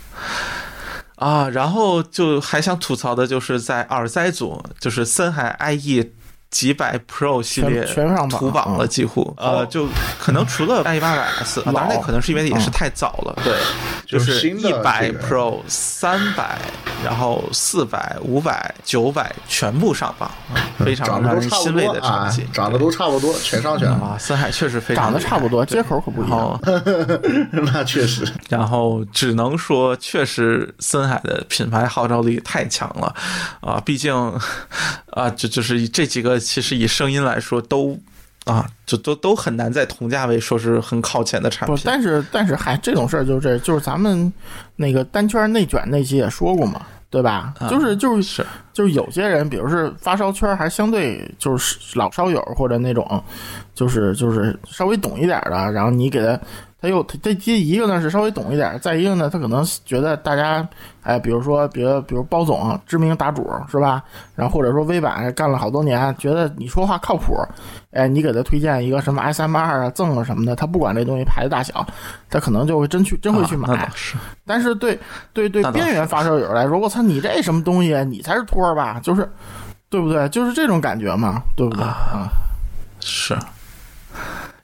[1.23, 1.49] 啊。
[1.49, 6.11] 然后就还想吐槽的就是在耳塞组，就是森海 IE
[6.53, 9.89] 几百 Pro 系列全全上榜图榜了，嗯几乎呃，就
[10.21, 13.55] 可能除了 IE 八百 S，啊当然那可能是因为也是太早了，对，
[14.07, 16.59] 就就是一百 Pro、三百，
[17.03, 23.93] 然后四百、五百、九百全部上榜，啊非常让人欣慰的成绩，，长得都差不多，全上去了。
[23.93, 26.61] 啊，森海确实非常长得差不多，接口可不一样。
[27.73, 33.15] 那确实，然后只能说，确实森海的品牌号召力太强了
[33.61, 33.81] 啊！
[33.85, 34.13] 毕竟
[35.13, 37.99] 啊，就就是这几个，其实以声音来说，都
[38.45, 41.85] 啊，就都都很难在同价位说是很靠前的产不，品。
[41.87, 44.31] 但是但是嗨，这种事儿就是这，就是咱们
[44.77, 47.55] 那个单圈内卷那期也说过嘛，对吧？
[47.61, 53.23] 啊就是就是是就是有些人，比如是发烧圈，还相对就是老烧友或者那种，
[53.75, 56.39] 就是就是稍微懂一点的，然后你给他，
[56.83, 60.69] 他又他这这一个呢是稍微懂一点，再一个呢，他可能觉得大家，
[61.05, 64.03] 哎，比如说，比如比如包总知名打主是吧？
[64.35, 67.37] 然后或者说微版干了好多年，觉得你说话靠谱，
[67.93, 71.87] 哎，你给他推荐一个什么 S M 二啊、赠啊什么的，他不管这东西牌子大小，
[72.29, 73.69] 他可能就会真去真会去啊买。
[73.69, 74.99] 那是但是对
[75.33, 77.95] 对对边缘发烧友来说，我操，你这什么东西？
[78.07, 78.99] 你才是托儿吧？
[79.01, 79.31] 就是，
[79.89, 80.29] 对不对？
[80.31, 81.85] 就是这种感觉嘛，对不对？
[81.85, 82.29] 啊，
[82.99, 83.39] 是。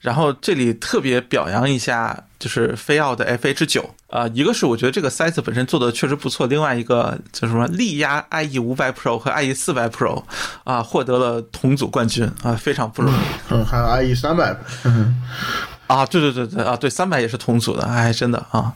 [0.08, 10.22] 然后这里特别表扬一下，就是飞奥的 FH 九啊，一个是我觉得这个塞子本身做的确实不错，另外一个就是什么力压 IE 五百 Pro 和 IE 四百 Pro
[10.64, 13.16] 啊，获得了同组冠军啊，非常不容易。
[13.50, 14.56] 嗯，还有 IE 三百，
[15.88, 18.72] 啊，对对对对啊，对，三百也是同组的，哎，真的啊，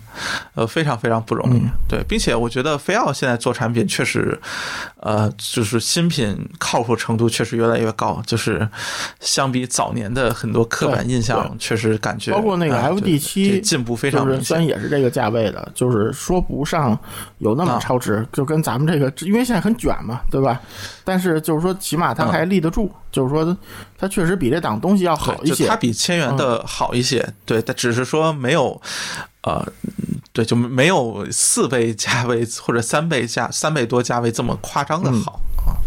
[0.55, 1.63] 呃，非常非常不容易。
[1.89, 4.37] 对，并且我觉得飞奥现在做产品确实，
[4.97, 8.67] 呃，就是新品靠谱程度确实越来越高，就是
[9.21, 14.23] 相比早年的很多刻板印象，确实感觉包括那个哎 FD 对七这进步非常。
[14.43, 16.99] 虽然也是这个价位的，就是说不上
[17.39, 20.59] 有那么啊超值，就跟咱们这个，因为现在很卷嘛，对吧？
[21.05, 23.57] 但是就是说，起码它还立得住，就是说
[23.97, 25.55] 它确实比这档东西要好，一些。
[25.55, 28.81] 就它比千元的好一些，对，但只是说没有，
[29.43, 35.79] 呃，嗯对，就没有四倍价位或者三倍价三倍多价位这么夸张的好、啊。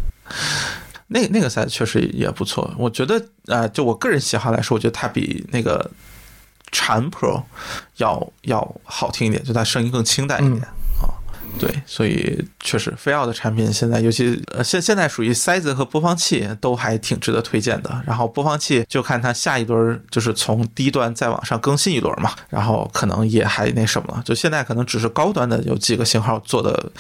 [1.08, 3.18] 那那个赛确实也不错，我觉得
[3.48, 5.92] 啊、呃就我个人喜好来说，我觉得它比那个
[6.72, 7.44] 禅 Pro
[7.98, 10.62] 要要好听一点，就它声音更清淡一点。
[10.64, 10.74] 啊，
[11.58, 18.02] 对，所以确实飞奥的产品现在，尤其呃现现在属于塞子和播放器都还挺值得推荐的。
[18.06, 24.22] 然后播放器就看它下一轮就是从低端再往上更新一轮嘛，然后可能也还那什么了。
[24.26, 26.92] 就现在可能只是高端的有几个型号做的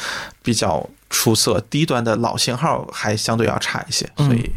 [0.41, 4.09] 比较出色，低端的老型号还相对要差一些。
[4.17, 4.49] 所以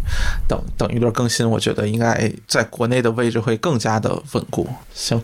[0.49, 4.69] 等等一轮更新，我觉得应该在国内的位置会更加的稳固。
[4.95, 5.21] 行，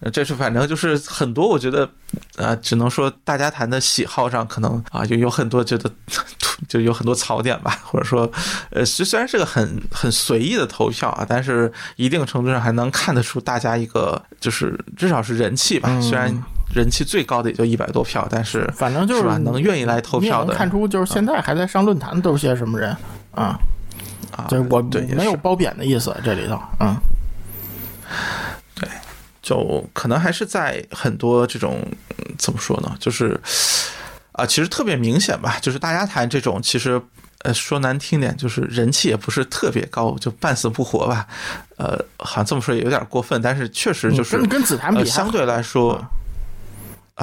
[0.00, 1.88] 呃这是反正就是很多，我觉得
[2.36, 5.90] 呃，只能说大家谈的喜好上可能啊，就有很多觉得
[6.68, 8.30] 就有很多槽点吧，或者说
[8.70, 16.42] 呃，虽虽然是个很很随意的投票啊，但是一定程度上还能看得出大家一个就是至少是人气吧，嗯虽然
[16.72, 22.96] 人气最高的也就一百多票，但是反正就是吧，能愿意来投票的能看出，就是现在还在上论坛都是些什么人
[23.32, 23.58] 啊？
[24.30, 26.96] 啊，对我对没有褒贬的意思，这里头，嗯，
[28.76, 28.88] 对
[29.42, 33.38] 就可能还是在很多这种嗯怎么说呢，就是
[34.32, 36.98] 啊、其实特别明显吧，就是大家谈这种，其实
[37.40, 41.26] 呃说难听点，就是人气也不是特别高，就半死不活吧。
[41.76, 46.02] 呃，好像这么说也有点过分，但是确实就是跟跟紫檀比呃，相对来说。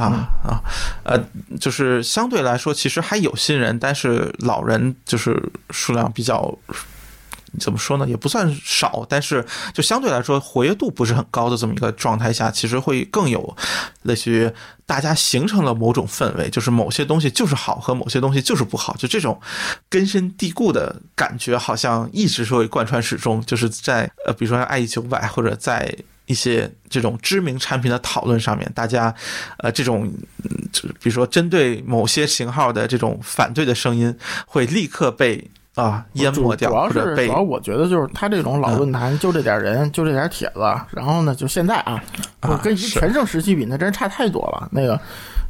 [0.03, 0.61] 啊啊，
[1.03, 1.19] 呃，
[1.59, 5.41] 就是相对来说，其实还有新人，但是老人就是
[5.71, 6.57] 数量比较，
[7.59, 13.55] 怎么说呢，也不算少，但是就相对来说活跃度不是很高的这么一个状态下，其实会更有
[14.03, 14.51] 类似于
[14.85, 19.39] 大家形成了某种氛围，就是某些东西就是好和某些东西就是不好，就这种
[19.89, 25.93] 根深蒂固的感觉，好像一直是会贯穿始终，就是在呃，比如说爱一九百或者在。
[26.29, 29.11] 一些这种知名产品的讨论上面，大家，
[29.57, 30.05] 呃，这种，
[30.43, 34.15] 嗯就是比如说针对某些型号的这种反对的声音，
[34.45, 40.59] 会立刻被啊淹没掉，主要或者被是主要我觉得就是他这种老论坛就这点人，就这点帖子，
[40.91, 41.99] 然后呢，就现在啊，
[42.41, 44.69] 我跟是全盛时期比，那真是差太多了。
[44.71, 45.01] 那个，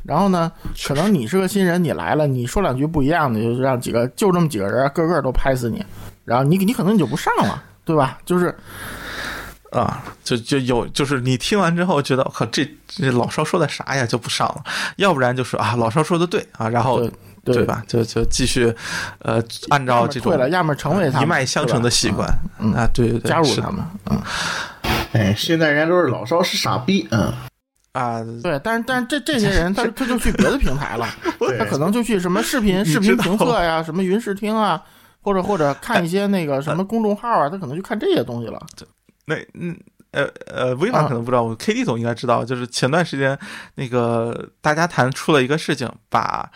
[0.03, 0.49] 然后呢，
[0.87, 5.85] 可能你是个新人，你来了，你说两句不一样的，就让几个就这么几个人，个个都拍死你，
[6.23, 8.17] 然后你你可能你就不上了，对吧？
[8.25, 8.55] 就是
[9.71, 14.63] 啊，就就有就是你听完之后觉得，我靠，这这老邵说的啥呀，就不上了，
[14.97, 16.99] 要不然就是啊，老邵说的对啊，然后
[17.43, 18.73] 对对吧，就就继续，
[19.19, 22.27] 呃，按照这种了，要么成为他们一脉相承的习惯
[22.59, 22.73] 嗯。
[22.73, 24.21] 啊，对对对，加入他们，嗯，
[25.13, 27.31] 哎，现在人家都是老邵是傻逼，嗯，
[27.93, 31.07] 啊，对，但是但是这这些人他 他就去别的平台了，
[31.59, 34.81] 他可能就去什么视频视频评测呀，什么云视听啊，
[35.21, 38.59] 或者或者看一些那个什么公众号啊，他可能就看这些东西了。
[39.29, 39.77] 那嗯。
[40.11, 41.07] 呃呃，微软啊。
[41.07, 43.37] 可能不知道，我 K D 总应该知道，就是前段时间
[43.75, 46.49] 那个大家谈出了一个事情，把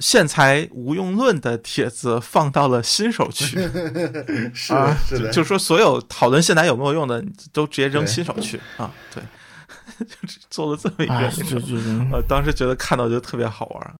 [0.00, 3.60] 线材无用论的帖子放到了新手区，
[4.52, 8.60] 是啊的，是的，就是说所有讨论线材有没有用的，都直接扔新手区。
[8.76, 9.22] 啊，对，
[10.04, 12.16] 就是做了这么一哎，个这那种，这。
[12.16, 13.94] 呃，当时觉得看到就特别好玩。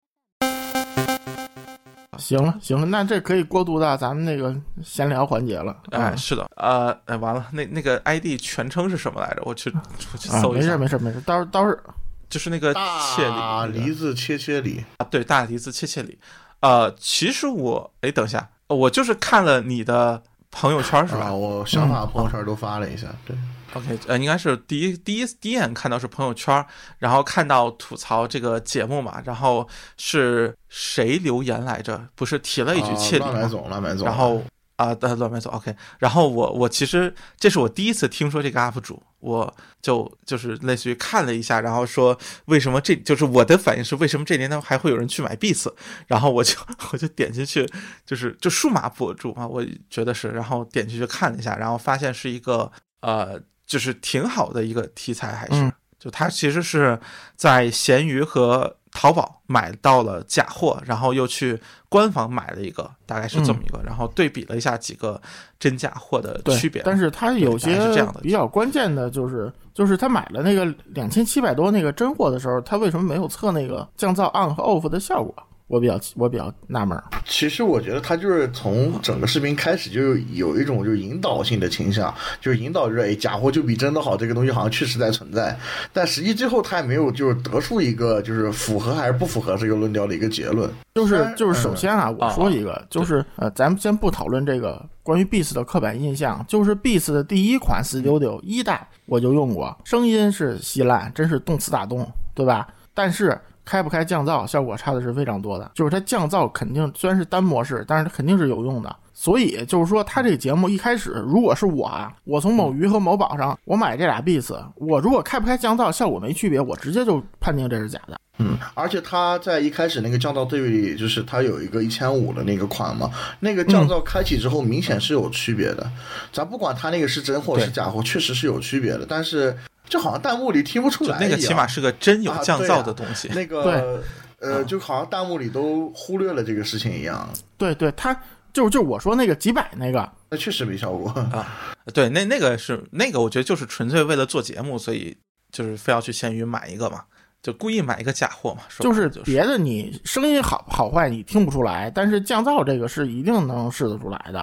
[2.18, 5.76] 行了行了，那这可以过渡到咱们那个闲聊环节了。
[5.90, 9.42] 哎，啊是的，呃，哎，完了，那那个 ID 全称是什么来着？
[9.44, 9.72] 我去，
[10.12, 11.94] 我去啊，没事搜一下，没事没事，到时候到时候
[12.28, 16.18] 就是那个切大里梨子切切梨，啊，对，大梨子切切梨。
[16.60, 20.22] 呃，其实我，哎，等一下，我就是看了你的
[20.58, 23.36] 朋友圈是吧啊，我想把朋友圈都发了一下，对
[23.74, 26.64] ，？OK，呃，应该是第一第一第一眼看到是朋友圈，
[26.98, 32.08] 然后看到吐槽这个节目嘛，然后是谁留言来着？
[32.14, 34.42] 不是提了一句啊切买总，总，然后
[34.76, 35.74] 啊，的乱买走，OK。
[35.98, 45.72] 然后我我其实这是我第一次听说这个 UP 主，我就就是类似于看了一下，然后说为什么这就是我的反应是为什么这年头还会有人去买 Beats，
[46.06, 46.54] 然后我就
[46.92, 47.68] 我就点进去，
[48.04, 52.70] 就是就数码博主嘛，我觉得是，然后点进去看了一下，然后发现是一个
[53.00, 55.54] 呃，就是挺好的一个题材，还是。
[55.54, 57.00] 嗯就它其实是
[57.36, 65.20] 在闲鱼和淘宝买到了假货，然后又去官方买了一个，大概是这么一个，然后对比了一下几个
[65.60, 66.80] 真假货的，区别。
[66.82, 75.34] 但是它有些是这样的比较关键的就是，就是他买了那个两千七百多那个真货的时候，他为什么没有测那个降噪 on 和 off 的效果？
[75.68, 77.02] 我比较我比较纳闷儿。
[77.24, 85.58] 其实我觉得他就是从整个视频开始就有有一种就是引导性的倾向，就是引导就是哎假货就比真的好，这个东西好像确实在存在，
[85.92, 90.70] 但实际最后他也没有就是得出一个就是符合还是不符合这个论调的一个结论。
[90.94, 102.66] 就是嗯就是，首先啊，我说一个，就是呃，咱们先不讨论这个关于 Beats 的刻板印象，就是 Beats 的第一款 Studio 一代我就用过，声音是稀烂，真是动次打动，对吧？
[102.94, 105.70] 但是开不开降噪，效果差的是非常多的。
[105.74, 108.96] 就是它降噪肯定虽然是单模式，但是它肯定是有用的。
[109.18, 118.20] 所以就是说，他这个节目一开始，如果是我啊，我从某鱼和某宝上我买这俩 Beats，我如果开不开降噪，效果没区别，我直接就判定这是假的。
[118.38, 123.10] 嗯，而且它在一开始那个降噪对比里，就是它有一个一千五的那个款嘛，
[123.40, 125.90] 那个降噪开启之后明显是有区别的。
[126.30, 129.56] 咱不管它那个是真货是假货，确实是有区别的，但是
[129.88, 131.30] 就好像弹幕里听不出来一样。
[131.30, 133.30] 那个起码是个真有啊降噪的东西。
[133.34, 134.00] 那个对
[134.38, 137.26] 呃，就好像弹幕里都忽略了这个事情一样。
[137.56, 138.14] 对对，它
[138.56, 141.46] 就就我说那个几百那个，那确实没效果啊。
[141.92, 145.14] 对，那那个是那个，我觉得就是纯粹为了做节目，所以
[145.52, 147.04] 就是非要去闲鱼买一个嘛，
[147.42, 148.62] 就故意买一个假货嘛。
[148.78, 154.40] 就是就是别的你声音好好坏你听不出来，但是降噪这个是一定能试得出来的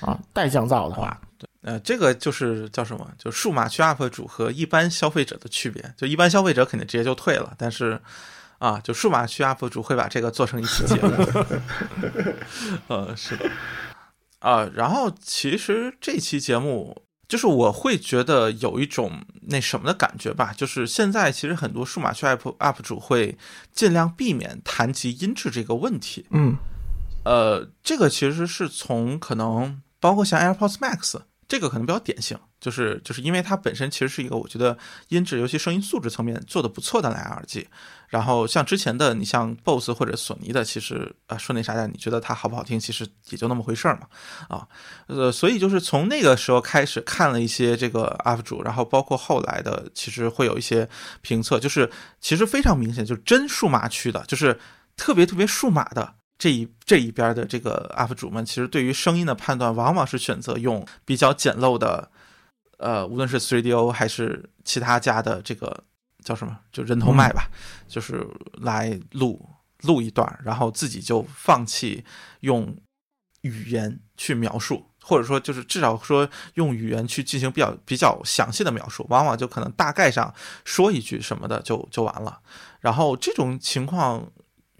[0.00, 0.18] 啊。
[0.32, 3.08] 带降噪的话，对呃，这个就是叫什么？
[3.16, 5.80] 就数码区 UP 主和一般消费者的区别。
[5.96, 8.00] 就一般消费者肯定直接就退了，但是
[8.64, 11.10] 啊，就数码区 UP 主会把这个做成一期节目。
[12.88, 13.50] 呃，是的，
[14.38, 17.02] 啊，然后其实这期节目。
[17.26, 23.36] 就是我会觉得有一种那什么的感觉吧，就是现在其实很多数码区 UP UP 主会
[23.72, 26.54] 尽量避免谈及音质这个问题，嗯
[27.24, 34.74] 呃，这个其实是从可能包括像 AirPods Max 这个可能比较典型，就是就是因为它本身其实是一个我觉得
[35.08, 37.68] 音质尤其声音素质层面做的不错的蓝牙耳机。
[38.08, 44.66] 然后像之前的你像 BOSS 或者索尼的，其实啊说那啥的，你觉得它好不好听，其实也就那么回事儿嘛，啊，
[45.08, 50.88] 呃，所以就是从那个时候开始看了一些这个 UP 主，然后包括后来的，其实会有一些
[51.20, 54.58] 评测，就是其实非常明显，就是真数码区的，就是
[54.96, 56.14] 特别特别数码的。
[56.36, 62.10] 这一这一边的这个 UP 主们，其实对于声音的判断，往往是选择用比较简陋的，
[62.78, 65.84] 呃，无论是 3DO 还是其他家的这个
[66.24, 67.48] 叫什么，就人头麦吧，
[67.86, 69.48] 就是来录
[69.82, 72.04] 录一段，然后自己就放弃
[72.40, 72.76] 用
[73.42, 80.34] 语言去描述，或者说就是至少说用语言去进行比较比较详细的描述，往往就可能大概上
[80.64, 82.40] 说一句什么的就就完了。
[82.80, 84.26] 然后这种情况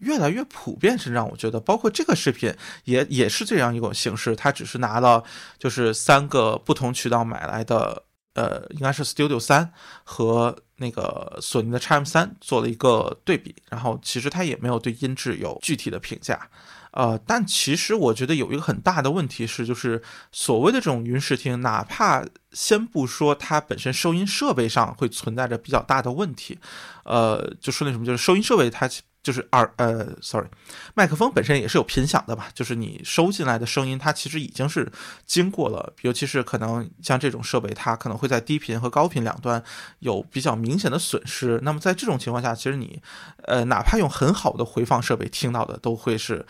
[0.05, 2.55] 越来越普遍，是让我觉得，包括这个视频
[2.85, 5.25] 也也是这样一种形式，它只是拿了
[5.59, 8.05] 就是三个不同渠道买来的，
[8.35, 9.73] 呃，应该是 Studio 三
[10.05, 16.49] 和那个索尼的 x M 三做了一个对比，然后其实它也没有对音质有具体的评价。
[16.97, 20.01] 呃，但其实我觉得有一个很大的问题是，就是
[20.31, 26.57] 所谓的这种云视听，哪怕先不说它本身收音设备上会存在着比较大的问题，
[27.05, 28.89] 呃，就说那什么，就是收音设备它
[29.25, 30.47] 就是二呃，sorry，
[30.95, 34.93] 麦克风本身也是有频响的吧，就是你收进来的声音，它其实已经是
[35.25, 39.61] 经过了，尤其是可能像这种设备，它可能会在低频和高频两端
[40.01, 41.59] 有比较明显的损失。
[41.63, 43.03] 那么在这种情况下，其实你
[43.45, 46.47] 呃，哪怕用很好的回放设备听到的，都会是。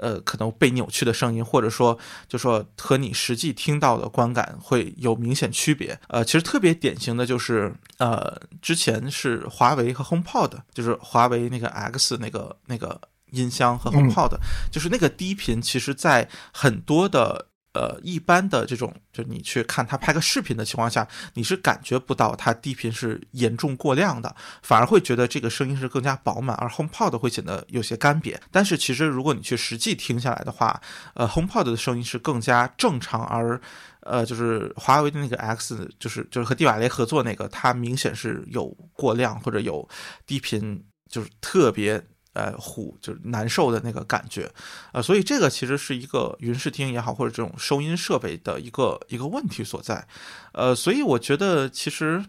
[0.00, 1.96] 呃，可能被扭曲的声音，或者说，
[2.26, 5.98] 就说和你实际听到的观感会有明显区别。
[6.08, 13.00] 呃，其实特别典型的就是，呃，之前是华为和 HomePod，就是华为那个 X 那个那个
[13.30, 14.36] 音箱和 HomePod，、
[14.72, 17.46] 就是那个低频，其实在很多的。
[17.72, 28.36] 呃，一般的这种，就你去看它拍个视频的情况下，你是感觉不到它低频是严重过量的，反而会觉得这个声音是更加饱满，而 HomePod 会显得有些干瘪。
[28.50, 30.82] 但是其实如果你去实际听下来的话，
[31.14, 33.60] 呃，HomePod 的声音是更加正常，而
[34.00, 39.88] 呃，就是华为的那个 X，就是就是和蒂瓦雷合作那个，它明显是有过量或者有
[40.26, 42.04] 低频，就是特别。
[42.32, 44.50] 呃，虎就是难受的那个感觉，
[44.92, 50.06] 呃，所以这个其实是一个云视听也好，或者这种收音设备的一个一个问题所在，
[50.52, 52.24] 呃，所以我觉得其实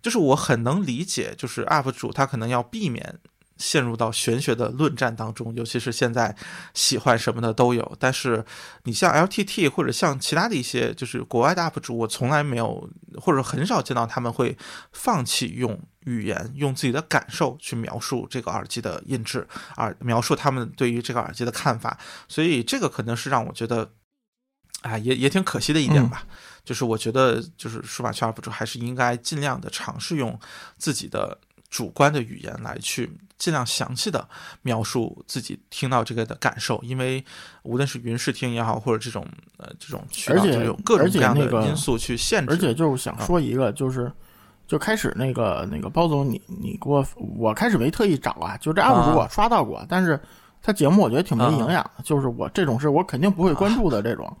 [0.00, 3.18] 就是我很能理解，就是 UP 主他可能要避免
[3.62, 6.34] 陷入到玄学的论战当中，尤其是现在
[6.74, 7.96] 喜欢什么的都有。
[8.00, 8.44] 但是
[8.82, 12.90] 你像 LTT 或者像其他的一些就是国外的 UP 主，我从来没有
[13.20, 14.58] 或者很少见到他们会
[14.90, 21.96] 放弃用语言、用自己的感受去描述这个耳机的音质，而描述他们对于这个耳机的看法。
[22.26, 23.92] 所以这个可能是让我觉得，
[24.80, 26.26] 啊，也也挺可惜的一点吧。
[26.64, 30.38] 就是我觉得，就是数码圈 UP 主还是应该尽量的尝试用
[30.78, 31.38] 自己的
[31.72, 34.28] 主观的语言来去尽量详细的
[34.60, 37.24] 描述自己听到这个的感受，因为
[37.62, 39.26] 无论是云视听也好，或者这种
[39.56, 42.52] 呃这种渠道，而且就有各种各样的那个因素去限制。
[42.52, 44.12] 而且就是想说一个，就是
[44.66, 47.02] 就开始那个那个包总，你你给我，
[47.38, 50.20] 我开始没特意找啊，就这 UP 主我刷到过，但是
[50.62, 54.36] 他节目我觉得挺没营养的，就是我这种事我肯定不会关注的这种，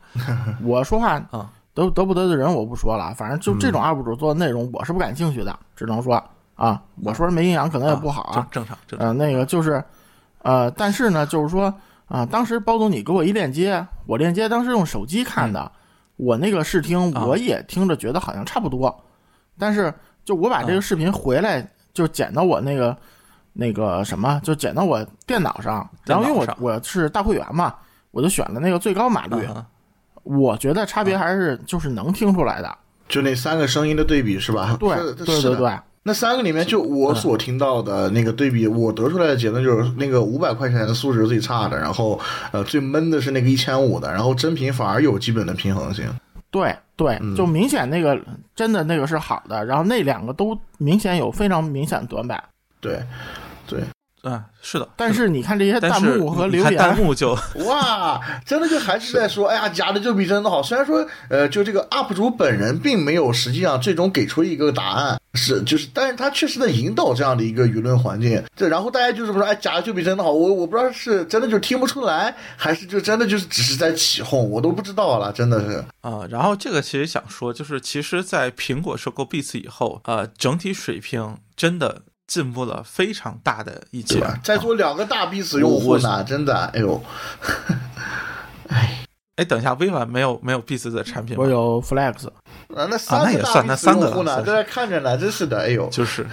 [0.62, 1.50] 我说话啊。
[1.74, 6.22] 得得不得罪人我不说了，反正就这种 UP 主做的内容我是不感兴趣的，只能说
[6.62, 9.08] 啊，我说没营养可能也不好啊，正正常正常。
[9.08, 9.82] 呃，那个就是，
[10.42, 11.74] 呃，但是呢，就是说
[12.06, 15.72] 啊、当时包总你给我一链接，我链接当时用手机看的，
[16.16, 17.24] 我那个试听啊。
[17.24, 18.94] 我也听着觉得好像差不多，
[19.58, 19.92] 但是
[20.24, 22.96] 就我把这啊个视频回来就剪到我那个
[23.54, 27.74] 那个什么，就剪到我电脑上，然后因为我我是大会员嘛，
[28.12, 29.64] 我就选了那个最高码率，嗯
[30.22, 32.78] 我觉得差别还是就是能听出来的，
[33.08, 34.76] 就那三个声音的对比是吧？
[34.78, 34.94] 对
[35.24, 35.78] 对对对。
[36.04, 42.18] 那三个里面，就我所听到的那个对比，我得出来的结论就是，那个五百块钱的素质最差的，然后
[42.50, 46.04] 呃最闷的是那个一千五的，然后真品反而有基本的平衡性。
[46.50, 48.20] 对对，嗯就明显那个
[48.54, 52.42] 真的那个是好的，然后那两个都明显有非常明显的短板。
[52.80, 53.00] 对，
[53.66, 53.80] 对，
[54.24, 54.88] 嗯，是的。
[54.96, 60.60] 但是你看这些弹幕和留言，弹幕就 哇，真的就还是在说，哎呀，假的就比真的好。
[60.60, 68.42] 虽然说，呃，就这个 UP 主本人并没有实际上最终给出一个答案，是就是，但是他确实在引导这样的一个舆论环境。
[68.54, 70.30] 这然后大家就是说，哎，假的就比真的好。
[70.30, 75.84] 我我不知道是真的就听不出来，还是就真的就是只是在起哄，我都不知道了，真的是。
[76.02, 84.22] 啊、然后这个其实想说，就是其实，在苹果收购 Beats 以后，呃，整体水平真的进步了非常大的一截。
[84.44, 87.02] 在座两个大 B 子用户呢，真的，哎呦，
[88.68, 89.01] 哎，
[89.44, 91.48] 等一下，微软没有没有 Beats 的产品吗我？
[91.50, 96.26] 有 Flex，啊，那三那也个大算 B 子那三个用户呢，在那看着呢，真是的，哎呦，就是，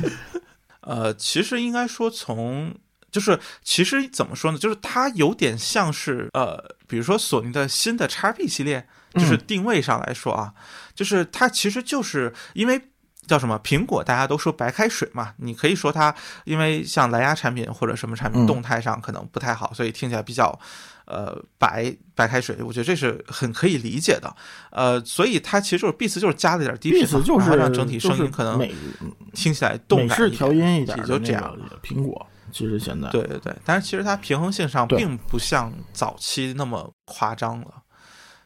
[0.82, 2.74] 呃，其实应该说从。
[3.12, 4.58] 就是其实怎么说呢？
[4.58, 10.52] 就是它有点像是呃，比如说索尼的新的 x P 系列，就是定位上来说啊，
[10.94, 12.78] 就是它其实就是因为
[13.26, 16.14] 叫什么苹果，大家都说白开水嘛，你可以说它
[16.44, 20.58] 因为像蓝牙产品或者什么产品嗯动态上可能不太好，所以听起来比较
[21.06, 24.34] 呃白白开水，我觉得这是很可以理解的。
[24.70, 28.68] 呃，所以它其实就是 Beats 就是加了点低频嘛，Beats 就是然后让整体声音可能
[29.32, 31.56] 听起来动感一点调音一点也就这样。
[31.70, 33.08] 个苹果，其实现在。
[33.10, 37.68] 对对对，但是其实它平衡性上并不像早期那么夸张了，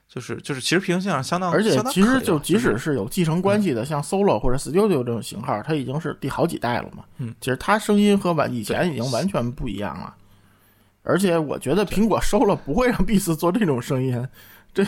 [0.08, 7.04] 就是就是其实平衡性上相当，而且其实就即使是是有继承关系的，像 Solo 或者 Studio 这种型号，它已经是第好几代了嘛。
[7.18, 10.14] 嗯，其实它声音和完以前已经完全不一样了。
[11.10, 14.26] 而且我觉得苹果收了不会让 Beats 做这种声音，
[14.72, 14.86] 这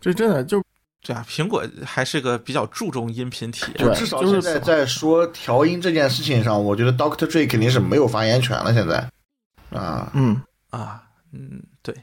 [0.00, 0.62] 这真的就
[1.04, 8.74] 对啊，苹果还是个比较注重音频体验至少就是现在在说调音这件事情上，我觉得 Doctor Dre 肯定是没有发言权了。
[8.74, 9.08] 现在
[9.70, 11.02] 啊，嗯，啊，
[11.32, 11.94] 嗯，对。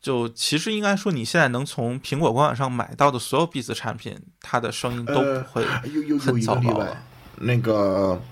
[0.00, 6.96] 就其实应该说，你现在能从苹果官网上买到的所有 Beats 产品，它的声音都呃不会有有有很一个例外糟糕了。，
[7.36, 8.22] 那个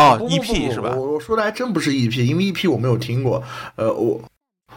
[0.00, 0.94] 哦，EP 是吧？
[0.96, 3.42] 我我说的还真不是 EP，因为 EP 我没有听过。
[3.76, 4.20] 呃，我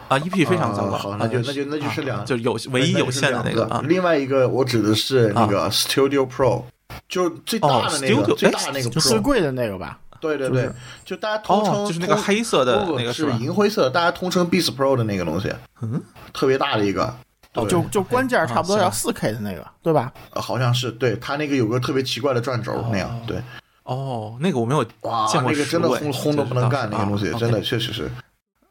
[0.08, 3.82] 啊，EP 非常糟糕，啊好那就啊那就那就是两啊就有唯一有限的那个啊。
[3.86, 6.62] 另外一个我指的是那个 Studio Pro，
[7.08, 9.18] 就最大的那哦个最大的那个就最。
[9.18, 9.98] 贵的那个吧。
[10.20, 10.70] 对对对
[11.04, 13.30] 就大家通称哦，就是那个黑色的是那个是？
[13.32, 15.52] 银灰色，大家通称 Beats Pro 的那个东西，
[15.82, 16.00] 嗯，
[16.32, 17.14] 特别大的一个，
[17.52, 20.10] 哦就就关键差不多啊要四 K 的那个，对吧？
[20.32, 23.36] 呃好像是对它那个有个特别奇怪的转轴那样，对，
[23.84, 28.10] 哦，那个我没有哇，见过那个真的实物哎轰轰的不能干，那个东西啊真的确实是。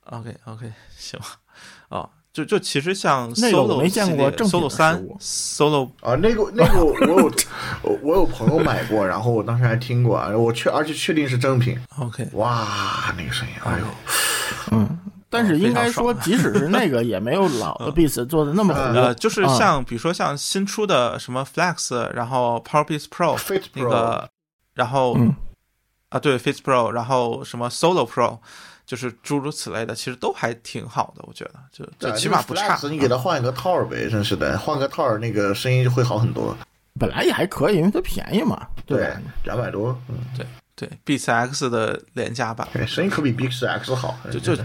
[0.06, 1.19] OK OK 行，
[1.90, 7.31] 哦，就就其实像那个我 Solo 没见过系列正的 Solo 三 Solo 啊，那个那个我有
[7.84, 12.27] 我我有朋友买过，然后我当时还听过，啊，我确而且确定是正品，OK。
[12.34, 13.85] 哇，那个声音，哎呦，
[14.76, 14.99] 嗯，
[15.30, 18.94] 但是应该说， 即使是那个，也没有老的 Beats 做的那么嗯。
[18.94, 18.99] 糊。
[18.99, 24.30] 呃，就是啊像比如说像新出的什么 Flex，然后 PowerBeats Pro Fit 那个，
[24.73, 25.33] 然后嗯
[26.09, 28.39] 啊对 Fit Pro，然后什么 Solo Pro，
[28.85, 32.79] 就是诸如此类的，其实都还挺好的，我觉得就就起码不差。
[32.89, 36.55] 你给它换一个套儿呗，真是的，换个套儿那个声音就会好很多。
[36.99, 39.11] 本来也还可以，因为它便宜嘛，对？
[39.43, 40.45] 两百多，嗯，对
[40.75, 44.15] 对 Beats X 的廉价版，对，声音可比 Beats X 好。
[44.31, 44.55] 就就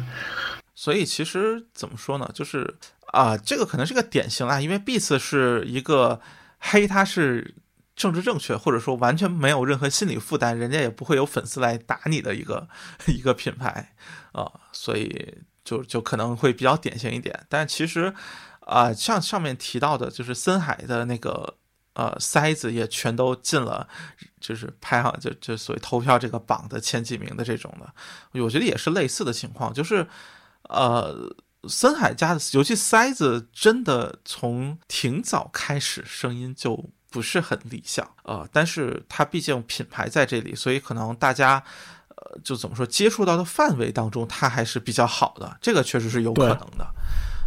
[0.74, 2.76] 所以其实怎么说呢，就是
[3.12, 6.20] 啊、这个可能是个典型啦，因为 Beats 是一个
[6.58, 7.54] 黑，它是
[7.98, 12.68] 政治正确，或者说完全没有任何心理负担，人家也不会有粉丝来打你的一个
[13.08, 13.94] 一个品牌
[14.32, 17.44] 啊、所以就就可能会比较典型一点。
[17.48, 18.14] 但其实
[18.60, 21.56] 啊、像上面提到的，就是森海的那个
[21.94, 23.88] 呃塞子也全都进了，
[24.40, 27.92] 就是排行就就所谓投票这个榜的前几名的这种的，
[28.40, 30.06] 我觉得也是类似的情况，就是
[30.62, 31.36] 呃。
[31.68, 41.62] 森海家的，尤其塞子，真的从挺早开始声音就不是很理想啊、呃但是它毕竟品牌在这里，所以可能大家
[42.08, 46.86] 呃就怎么说接触到的范围当中，它还是比较好的，这个确实是有可能的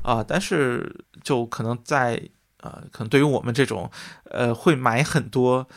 [0.04, 2.22] 啊、但是就可能在
[2.62, 3.90] 呃，可能对于我们这种
[4.26, 5.68] 呃会买很多。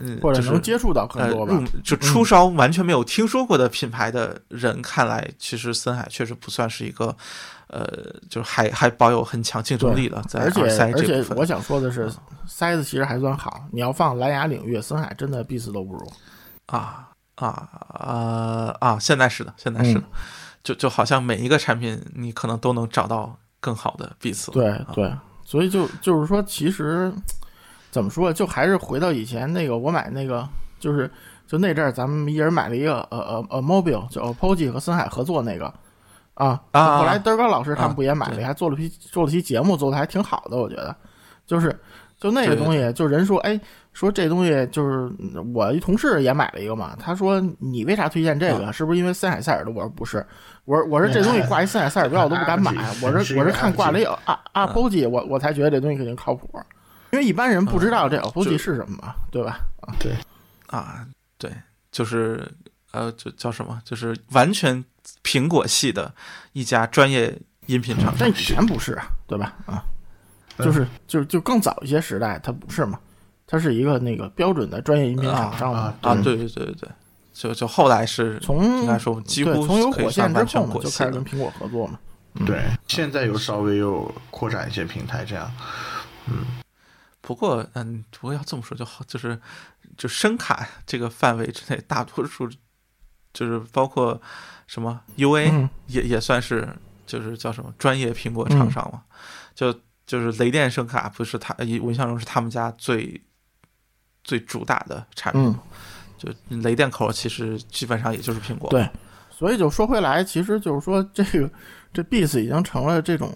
[0.00, 1.54] 嗯，或者能接触到更多吧。
[1.54, 7.16] 呃、就初烧完全没有听说过的品牌的人看来，其实森海确实不算是一个，
[7.68, 7.86] 呃，
[8.28, 12.10] 就是还还保有很强竞争力的，在而且而且我想说的是，
[12.46, 13.64] 塞子其实还算好。
[13.72, 16.12] 你要放蓝牙领域，森海真的必死都不如。
[16.66, 18.98] 啊啊啊啊！
[18.98, 20.04] 现在是的，现在是的，嗯
[20.64, 24.52] 就就好像每一个产品你可能都能找到更好的 Beats 了。
[24.52, 25.10] 对啊对，
[25.44, 27.12] 所以就就是说，其实
[27.90, 30.46] 怎么说，就还是回到以前那个，我买那个
[30.80, 31.10] 就是
[31.46, 35.72] 就那阵儿，咱们一人买了一个呃呃呃 Mobile，就 OPPO 和森海合作那个
[36.38, 36.60] 啊。
[36.72, 40.94] 啊后来德高老师他们啊不也买了，对还做了批做了期节目，做的还挺好的，我觉得。
[41.46, 41.74] 就是
[42.18, 43.58] 就那个东西，就人说哎
[43.94, 48.66] 说这东西就是嗯我一同事也买了一个嘛，他说你为啥推荐这个？
[48.66, 49.70] 啊是不是因为森海塞尔的？
[49.70, 50.24] 我说不是，
[50.66, 56.48] 我说我说这东西挂一森海塞尔标我都不敢买，我说我是看挂了一啊啊 POG，我我才觉得这东西肯定靠谱，
[57.12, 59.60] 因为一般人不知道这 POG 是什么嘛，对吧？
[59.98, 60.12] 对，
[60.66, 61.06] 啊，
[61.38, 61.50] 对，
[61.90, 62.46] 就是
[62.92, 63.80] 呃，就叫什么？
[63.84, 64.84] 就是完全
[65.28, 66.14] 苹果系的
[66.54, 69.54] 一家专业音频厂商但以前不是啊，对吧？
[69.66, 69.84] 啊，
[70.58, 72.98] 就是就是就更早一些时代，它不是嘛，
[73.46, 75.94] 它是一个那个标准的专业音频厂商嘛啊。
[76.00, 76.88] 啊，嗯对对对对对，
[77.34, 81.22] 就就后来是从应该说几乎从有火线之后就开始跟。
[81.22, 81.98] 苹果合作嘛。
[82.46, 85.52] 对，现在又稍微又扩展一些平台，这样。
[86.26, 86.46] 嗯
[87.20, 89.38] 不过，嗯，不过要这么说就好，就是
[89.98, 92.48] 就声卡这个范围之内，大多数
[93.34, 94.18] 就是包括
[94.68, 95.68] 什么 UA、嗯。
[95.88, 96.68] 也也算是
[97.04, 99.02] 就是叫什么专业苹果厂商嘛，
[99.54, 99.74] 就
[100.06, 103.20] 就是雷电声卡不是他，我印象中是他们家最
[104.22, 105.58] 最主打的产品，嗯，
[106.16, 108.88] 就雷电口其实基本上也就是苹果，对
[109.30, 111.50] 所以就说回来，其实就是说这个
[111.92, 113.32] 这 Beats 已经成了这种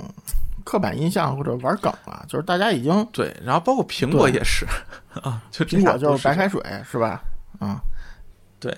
[0.65, 4.67] 刻板印象或者玩梗了，就是大家已经对，然后包括苹果也是
[5.23, 6.61] 啊，就苹果就是白开水
[6.91, 7.23] 是吧？
[7.59, 7.81] 啊，
[8.61, 8.77] 对，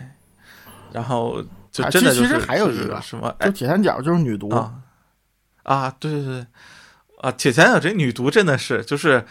[0.93, 1.43] 然后
[1.75, 4.75] 就啊真的就其实还有一个什么就铁三角就是女毒，啊
[5.65, 6.47] 啊，对对对，
[7.21, 9.27] 啊，铁三角这女毒真的是，就是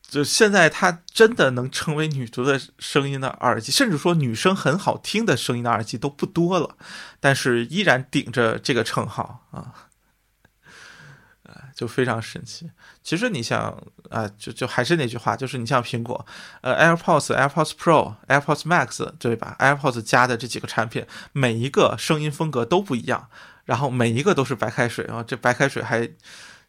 [0.00, 6.76] 就现在她真的能成为女毒的声音的耳机，甚至说女生很好听的声音的耳机都不多了，
[7.20, 9.90] 但是依然顶着这个称号啊。
[11.72, 12.70] 呃就非常神奇。
[13.02, 13.76] 其实你像
[14.10, 16.26] 啊、就就还是那句话，就是你像苹果，
[16.60, 23.28] 呃，AirPods、AirPods Pro、AirPods Max，对吧？AirPods 加的这几个产品，每一个声音风格都不一样，
[23.64, 26.06] 然后每一个都是白开水啊，这白开水还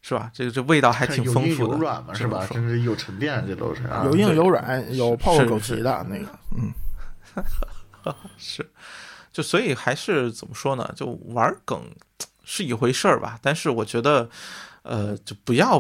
[0.02, 0.32] 是吧？
[0.34, 2.40] 这个这味道还挺丰富的，有软嘛，是吧？
[2.40, 4.04] 这么说甚至有沉淀，这都是啊。
[4.06, 6.74] 有硬有软，有泡过枸是杞的那个，嗯，
[8.38, 8.70] 是，
[9.34, 10.94] 就所以还是怎么说呢？
[10.96, 11.94] 就玩梗
[12.46, 14.30] 是一回事儿吧，但是我觉得，
[14.84, 15.80] 呃，就不要，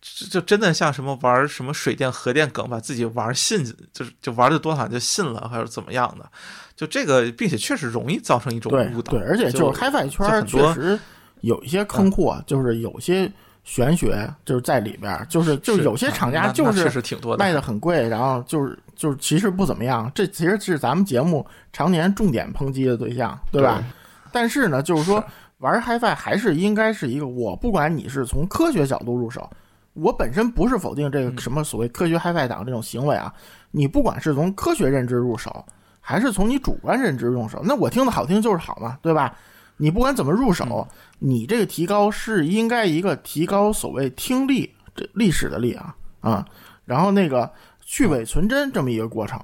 [0.00, 6.28] 就就真的像什么玩什么水电核电梗，把自己玩信，就是就玩的多好像就信了，还是怎么样的？
[6.74, 9.12] 就这个，并且确实容易造成一种误导。
[9.12, 10.98] 对，而且就是 HiFi 圈儿就很多确实
[11.42, 13.30] 有一些坑货，就是有些
[13.62, 23.84] 玄学就是在里边，就是就是有些啊厂家就是确实挺多的卖的很贵，然后就是就是其实不怎么样，这其实是咱们节目常年重点抨击的对象，对吧？
[24.32, 25.22] 但是呢，就是说
[25.60, 29.48] 玩 HiFi 还是应该是一个，我不管你是从科学角度入手，
[29.92, 33.32] 我本身不是否定这嗯个什么所谓科学 HiFi 党这种行为啊，
[33.70, 35.64] 你不管是从科学认知入手，
[36.00, 39.36] 还是从你主观认知入手，那我听的好听就是好嘛，对吧？
[39.76, 40.88] 你不管怎么入手，
[41.20, 46.46] 嗯你这个提高是应该一个提高所谓听力这历史的力啊啊，
[46.86, 47.50] 然后那个
[47.82, 49.38] 去伪存真这么一个过程，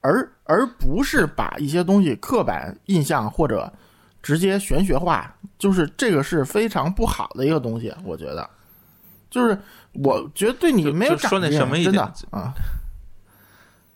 [0.00, 3.72] 而而不是把一些东西刻板印象或者
[4.26, 8.50] 直接玄学化，就是这个是非常不好的一个东西，我觉得，
[9.30, 9.56] 就是
[9.92, 12.52] 我觉得对你没有什么一点的啊，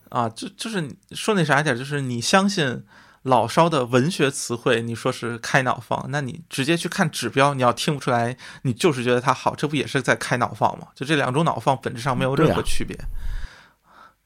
[0.07, 2.81] 啊，就就是说那啥一点，就是你相信
[3.23, 10.87] 老烧的文学词汇，你说是开脑放，那你直接去看指标，你要听不出来，你就是觉得它好，这不也是在开脑放吗？
[10.95, 12.97] 就这两种脑放本质上没有任何区别。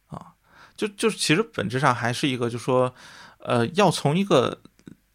[0.09, 0.27] 啊，
[0.77, 2.93] 就就是其实本质上还是一个，就说，
[3.39, 4.61] 呃，要从一个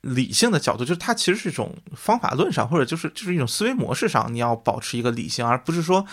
[0.02, 6.06] 理性的角度，就是它其实是一种方法论上，或者就是就是一种思维模式上，你要保持一个理性，而不是说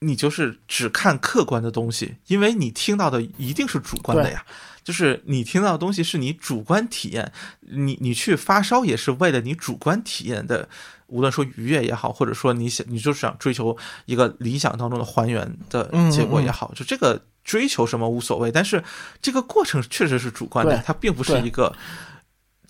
[0.00, 4.44] 你就是只看客观的东西，因为你听到的一定是主观的呀。
[4.84, 10.68] 就是你听到的东西是你主观体验，你你去发烧也是为了你主观体验的，
[11.06, 13.76] 无论说愉悦也好，或者说你想你就是想追求
[14.06, 18.82] 一个理想当中的还原的结果也好，就这个追求什么无所谓，但是
[19.20, 21.72] 这个过程确实是主观的，它并不是一个，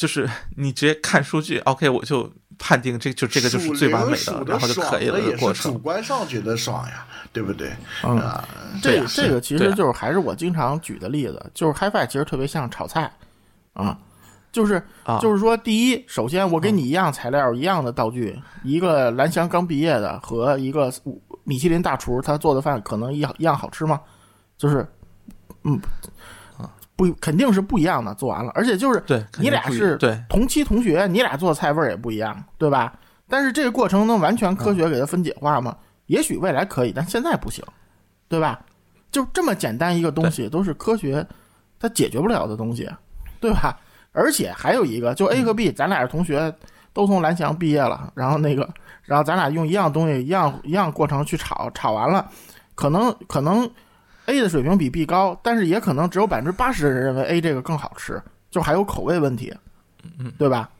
[0.03, 5.63] 就是你直接看数据，OK，我就判定这就这个就是最完美，的然后就可以了的也过程。
[5.63, 7.71] 是主观上觉得爽呀，对不对？
[8.03, 8.45] 嗯啊，
[8.83, 13.09] 这这个其实就是还是我经常举的例子，就是 HiFi 其实特别像炒菜
[13.75, 13.97] 啊，
[14.51, 20.93] 就是啊就是说，第一，首先我给你一样材料、一样的道具，一个蓝翔刚毕业的和一个
[21.45, 24.01] 米其林大厨，他做的饭可能一样一样好吃吗？
[24.59, 24.85] 就是，
[25.63, 25.81] 嗯，
[26.97, 28.15] 不，肯定是不一样的。
[28.15, 29.03] 做完了，而且就是
[29.39, 32.93] 你俩是对同期同学，你俩做的菜味儿也不一样，对吧？
[33.29, 35.77] 但是这个过程能完全科学给它分解化吗？
[36.07, 37.65] 也许未来可以，但现在不行，
[38.29, 38.61] 对吧？
[39.11, 41.27] 就这么简单一个东西，都是科学
[41.79, 42.91] 它解决不了的东西，
[43.41, 43.79] 对吧？
[44.13, 46.55] 而且还有一个，就 A 和 B，咱俩是同学，
[46.93, 48.69] 都从蓝翔毕业了，然后那个，
[49.05, 52.29] 然后咱俩用一样东西，一样一样过程去炒，炒完了，
[52.75, 53.71] 可能可能
[54.27, 59.53] A 的水平比 B 高，但是也可能只有百分之八十的人认为 A 这个更好吃，就还有口味问题，
[60.39, 60.71] 对吧？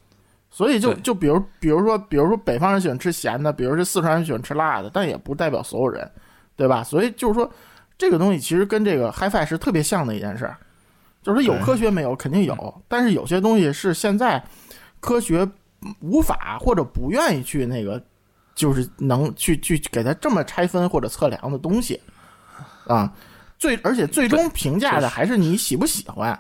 [0.51, 6.09] 所以就就比如比如说比如说北方人喜欢吃咸的，比如是四川人喜欢吃辣的，但也不代表所有人，
[6.57, 6.85] 对吧？
[6.85, 7.51] 所以就是说，
[7.97, 10.57] 这个东西其实跟这个 HiFi 是特别像的一件事儿，
[11.23, 14.43] 就是说有科学没有肯定有，但是有些东西是现在
[15.01, 15.49] 科学
[16.01, 18.01] 无法或者不愿意去那个，
[18.55, 21.99] 就是能去去给它这么拆分或者测量的东西
[22.87, 23.13] 啊。
[23.63, 26.37] 最而且最终评价的还是你喜不喜欢，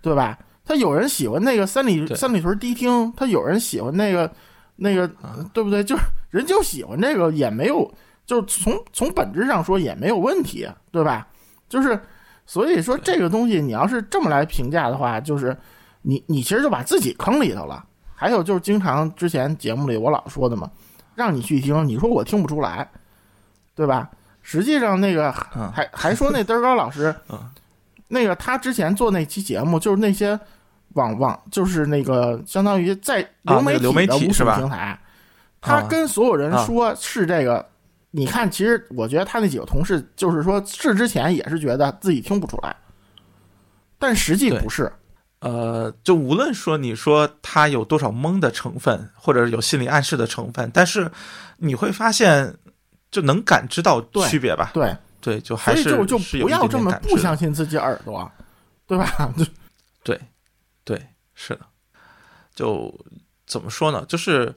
[0.00, 0.38] 对吧？
[0.64, 4.32] 他有人喜欢那个三里三里屯迪厅，他有人喜欢那个
[4.76, 5.06] 那个，
[5.52, 5.84] 对不对？
[5.84, 7.86] 就是人就喜欢这个，也没有，
[8.24, 11.28] 就是从从本质上说也没有问题，对吧？
[11.68, 12.00] 就是
[12.46, 15.54] 所以说这个东西，你要是这么来评价的话，就是
[16.00, 17.84] 你你其实就把自己坑里头了。
[18.14, 20.70] 还有就是经常之前节目里我老说的嘛，
[21.14, 22.90] 让你去听，你说我听不出来，
[23.74, 24.08] 对吧？
[24.44, 27.40] 实际上那个嗯还还说那嘚儿高老师 嗯，
[28.06, 30.38] 那个他之前做那期节目，就是那些
[30.92, 34.96] 网网就是那个相当于在流媒体的无数体是吧平台，
[35.60, 37.66] 他啊跟所有人啊说是这个。
[38.16, 42.76] 你看，其实我觉得他那几个同事，就是说是之前也是觉得自己听不出来，
[43.98, 44.92] 但实际不是。
[45.40, 51.10] 呃，就无论说你说他有多少蒙的成分，或者有心理暗示的成分，但是
[51.56, 52.54] 你会发现
[53.14, 54.72] 就能感知到区别吧？
[54.74, 58.28] 对，对，就还是不要这么不相信自己耳朵，
[58.88, 59.06] 对吧？
[59.38, 59.44] 就
[60.02, 60.20] 对，
[60.82, 61.00] 对，
[61.32, 61.60] 是的。
[62.56, 62.92] 就
[63.46, 64.04] 怎么说呢？
[64.08, 64.52] 就是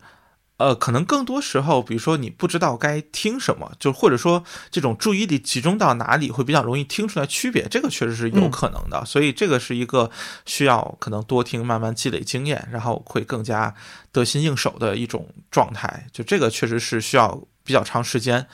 [0.57, 9.05] 呃，可能更多时候，比如说你不知道该听什么，就或者说这种注意力集中到哪里会比较容易听出来区别，这个确实是有嗯可能的。
[9.05, 10.09] 所以这个是一个
[10.47, 13.71] 需要可能多听，慢慢积累经验，然后会更加
[14.11, 16.07] 得心应手的一种状态。
[16.11, 18.48] 就这个确实是需要比较长时间。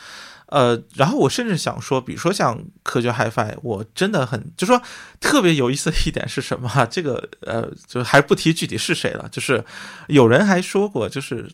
[0.48, 4.80] 呃，然后我甚至想说，比如说像科学 HiFi，我真的很就说
[5.19, 6.85] 特别有意思的一点是什么？
[6.91, 9.64] 这个呃，就还不提具体是谁了，就是
[10.10, 11.49] 有人还说过，就是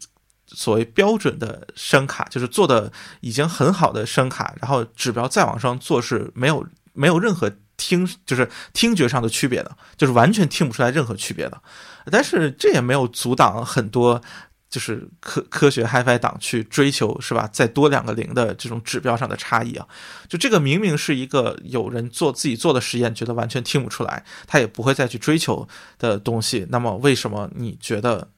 [0.47, 2.91] 所谓标准的声卡，就是做的
[3.21, 11.61] 已经很好的声卡，然后指标再往上做是没有没有任何听就是听觉上的区别的，就是完全听不出来任何区别的。
[12.11, 14.21] 但是这也没有阻挡很多。
[14.69, 17.49] 就是科科学 HiFi 党去追求是吧？
[17.51, 19.87] 再多两个零的这种指标上的差异啊，
[20.27, 25.67] 就这个明明是一个有人做自己做的实验，觉得完全听不出来，他也不会再去追求
[25.97, 26.67] 的东西。
[26.69, 28.29] 那么为什么你觉得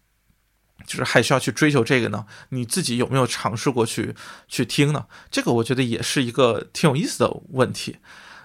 [0.88, 2.26] 就是还需要去追求这个呢？
[2.50, 4.16] 你自己有没有尝试过去
[4.48, 5.06] 去听呢？
[5.30, 7.98] 这个我觉得也是一个挺有意思的问题。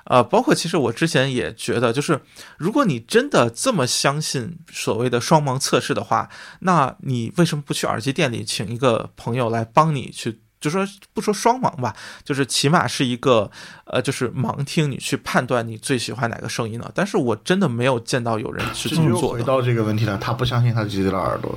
[0.06, 2.20] 呃，包括其实我之前也觉得，就是
[2.56, 6.28] 如果你真的这么相信所谓的双盲测试的话，
[6.60, 10.40] 那你为什么不去耳机店里请一个朋友来帮你去？
[10.58, 13.48] 就说不说双盲吧，就是起码是一个
[13.84, 16.90] 呃，就是盲听，你去判断你最喜欢哪个声音呢？
[16.94, 19.44] 但是我真的没有见到有人去这么做的。
[19.44, 21.56] 到这个问题了，他不相信他自己的耳朵。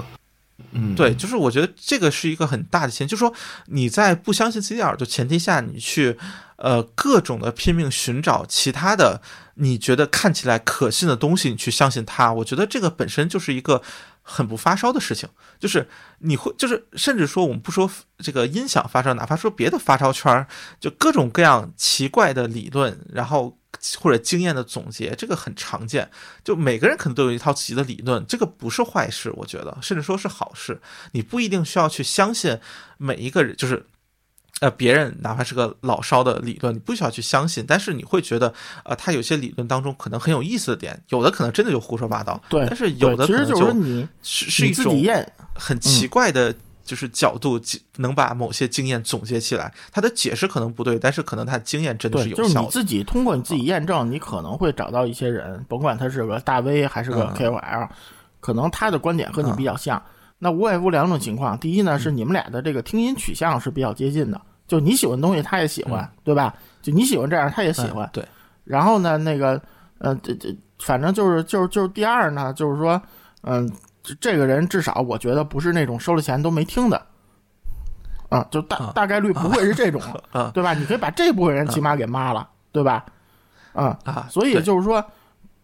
[0.72, 3.34] 嗯，对，就是我觉得这个是一个很大的前提，就是说
[3.68, 6.18] 你在不相信自己耳朵前提下，你去
[6.58, 9.22] 呃各种的拼命寻找其他的
[9.56, 13.82] 你觉得看起来可信的东西，你去相信它，我觉得这个本身就是一个
[14.22, 15.28] 很不发烧的事情。
[15.60, 15.88] 就是
[16.20, 17.90] 你会，就是甚至说我们不说
[18.20, 20.48] 这个音响发烧，哪怕说别的发烧圈儿，
[20.80, 23.59] 就各种各样奇怪的理论，然后
[24.00, 26.10] 或者经验的总结，这个很常见。
[26.44, 30.82] 就每个人可能都有一套自己的理论，这个不是坏事，我觉得，甚至说是好事。
[31.12, 32.58] 你不一定需要去相信
[32.98, 33.86] 每一个人，就是。
[34.62, 38.54] 呃，别人哪怕是个老烧的理论，你不需要去相信，但是你会觉得，
[38.84, 45.02] 呃，他有些理论当中可能很有意思的点，有的可能真的就胡说八道，对，但是有的其实可能就是你是是一种，
[45.56, 46.54] 很奇怪的，
[46.90, 47.62] 就是角度
[47.98, 49.72] 能把某些经验总结起来。
[49.92, 52.50] 他的解释可能不对，但是可能他经验真的，是有效的。
[52.50, 57.88] 就是你自己通过你自己验证，你可能会找到一些人，甭管他是个大 V 还是个嗯 KOL，、
[58.40, 60.02] 可能他的观点和你比较像。
[60.40, 66.56] 那无外乎两种情况，第一呢是你们俩的这个听音取向是比较接近的，就你喜欢的东西他也喜欢，对吧？
[66.82, 68.08] 就你喜欢这样，他也喜欢。
[68.08, 68.26] 嗯对，
[68.64, 69.62] 然后呢，那个，
[70.00, 73.00] 呃，这这，反正就是就是就是第二呢，就是说，
[73.42, 73.76] 嗯、这
[74.20, 77.02] 这个人至少我觉得不是那种收了钱都没听的，
[78.30, 80.02] 啊，就大啊大概率不会是这种，
[80.32, 80.74] 啊对吧？
[80.74, 83.06] 你可以把这部分人起码给骂了，对吧？
[83.74, 85.04] 啊，啊，所以就是说，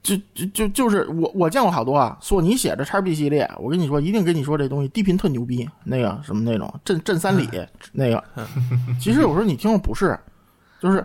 [0.04, 7.50] 就就就就是我我见过好多啊，索尼写的叉 B 系列，我跟你说，一定跟你说这东西低频特牛逼，那个什么那种震震三里
[7.92, 8.24] 那个，
[9.00, 10.18] 其实有时候你听了不是，
[10.80, 11.04] 就是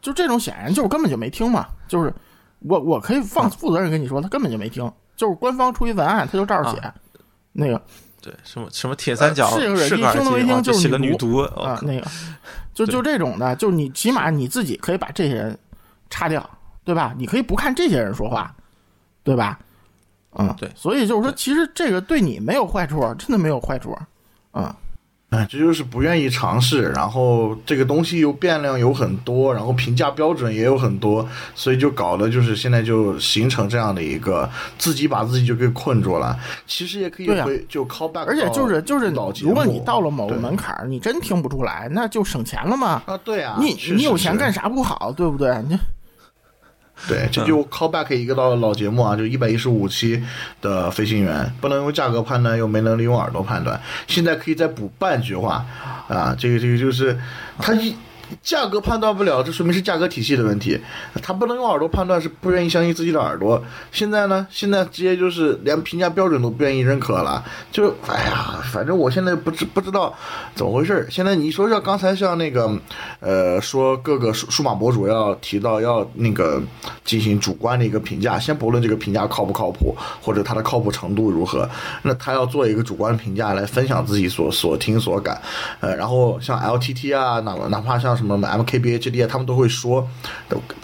[0.00, 2.12] 就这种显然就是根本就没听嘛，就是
[2.58, 4.90] 我我可以放负责任跟你说，他根本就没听，
[5.20, 6.80] 就是官方出一文案他就照着写，
[7.52, 7.82] 那个
[8.22, 12.06] 对什么什么铁三角是是听都没听啊就写个就是女女毒啊，哦那个，
[12.72, 15.58] 就就这种的，就是你起码你自己可以把这些人
[16.08, 16.48] 擦掉，
[16.84, 17.14] 对吧？
[17.18, 18.50] 你可以不看这些人说话，
[19.22, 19.58] 对吧？
[20.38, 23.94] 嗯，对所以就是说，其实这个对你没有坏处，真的没有坏处。
[24.54, 24.74] 嗯，
[25.30, 36.36] 哎，这就是不愿意尝试，然后这个东西又变量有很多，然后评价标准也有很多，所以就搞得就是现在就形成这样的一个自己把自己就给困住了。
[36.66, 37.26] 其实也可以
[37.68, 39.06] 就 call back，而且就是就是
[39.40, 43.02] 如果你到了某个门槛儿，你真听不出来，那就省钱了嘛。
[43.06, 44.52] 啊，对啊，你是你有钱干？
[44.52, 45.56] 啥不好，对不对？
[45.68, 45.78] 你
[47.08, 50.22] 对，这就 call back 一个到老节目啊，就一百一十五期
[50.60, 55.64] 的飞行员，不能用价格判断，又没能力用耳朵判断，现在可以再补半句话
[56.08, 57.18] 啊，这个这个就是
[57.58, 57.94] 他一。
[58.42, 60.80] 价格判断不了，这说明是价格体系的问题。
[61.22, 63.62] 他不能用耳朵判断，是不愿意相信自己的耳朵。
[63.92, 67.44] 现在呢，现在直接就是连评价标准都不愿意认可了。
[67.70, 70.14] 就哎呀，反正我现在不知不知道
[70.54, 71.06] 怎么回事。
[71.10, 72.70] 现在你说像刚才像那个，
[73.20, 76.62] 呃，说各个数数码博主要提到要那个
[77.04, 81.68] 进行主观的一个评价，先不论这个评价靠不靠谱，或者它的靠谱程度如何，
[82.02, 85.40] 那他要做一个主观评价来分享自己所所听所感。
[85.80, 90.08] 呃，然后像 LTT 啊，哪哪怕像什么 MKBHD 啊，他们都会说。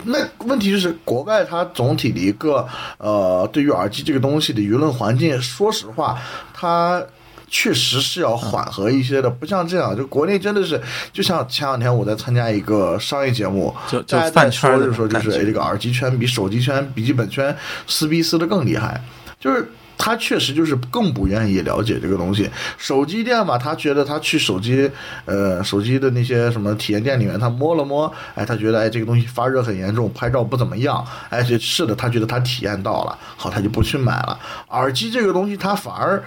[0.05, 2.67] 那问题就是国外它总体的一个
[2.99, 6.19] 呃，对于耳机这个东西的舆论环境，说实话，
[6.53, 7.01] 它。
[7.49, 10.83] 确实是要缓和一些的，不像这样，就国内真的是，
[11.13, 17.57] 就像前两天我在参加一个商业节目，就在饭圈就说就是这个耳机圈比手机圈、笔记本圈
[17.87, 19.01] 撕逼撕的更厉害，
[19.39, 19.71] 就是。
[19.99, 22.51] 他确实就是更不愿意了解这个东西。
[22.77, 24.91] 手机店嘛，他觉得他去手机，
[25.25, 34.39] 呃，手机的那些什么体验店里面，他摸了摸，哎，他觉得哎这个东西发热很严重，拍照不怎么样，哎，这是的，他觉得他体验到了，好，他就不去买了。
[34.69, 36.23] 耳机这个东西，他反而。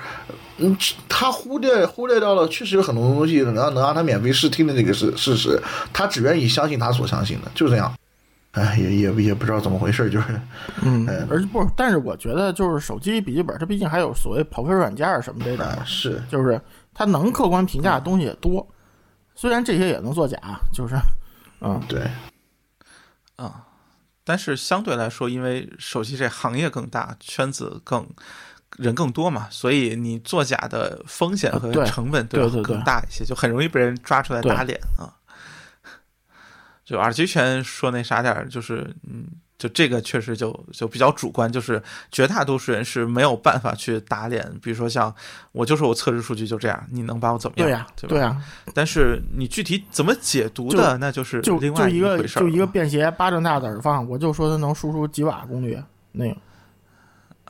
[0.62, 0.76] 嗯，
[1.08, 5.58] 他忽略忽略掉了，确实有很多东西能让能让他免费试听的这个事事实，
[5.94, 7.94] 他只愿意相信他所相信的，就这样。
[8.54, 10.42] 哎，也也也不知道怎么回事，就是，
[10.82, 16.60] 嗯嗯，而不，但是我觉得就是手机、笔记本，它毕竟还有所谓跑分软件什么这种是，就是
[16.94, 18.68] 它能客观评价的东西也多，
[19.36, 20.38] 虽然这些也能作假，
[20.74, 20.96] 就是，
[21.62, 22.10] 嗯，对，
[23.38, 23.52] 嗯，
[24.24, 28.08] 但是相对来说，因为手机这行业更大，圈子更
[28.78, 35.14] 人更多嘛，所以你作假的风险和成本都要更大一些，就很容易被人抓出来打脸啊。
[36.90, 39.28] 就耳机圈说那啥点儿，就是嗯，
[39.60, 41.80] 就这个确实就就比较主观，就是
[42.12, 44.52] 绝大多数人是没有办法去打脸。
[44.60, 45.14] 比如说像
[45.52, 47.68] 我就说我测试数据就这样，你能把我怎么样？
[47.68, 48.16] 对呀、对吧？
[48.16, 48.42] 对呀、
[48.74, 55.80] 但是你具体怎么解读的，那就是就另外就一个回事儿就一个了便携巴掌大的耳放，我就说它能输出几瓦功率，
[56.12, 56.36] 那个，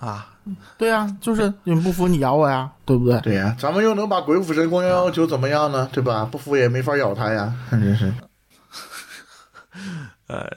[0.05, 0.35] 啊。
[0.77, 3.21] 对呀、就是你不服你咬我呀，对不对？
[3.21, 5.87] 对呀、咱们又能把鬼斧神工幺幺九怎么样呢？
[5.93, 6.27] 对吧？
[6.29, 8.11] 不服也没法咬他呀，真是。
[10.27, 10.49] 呃，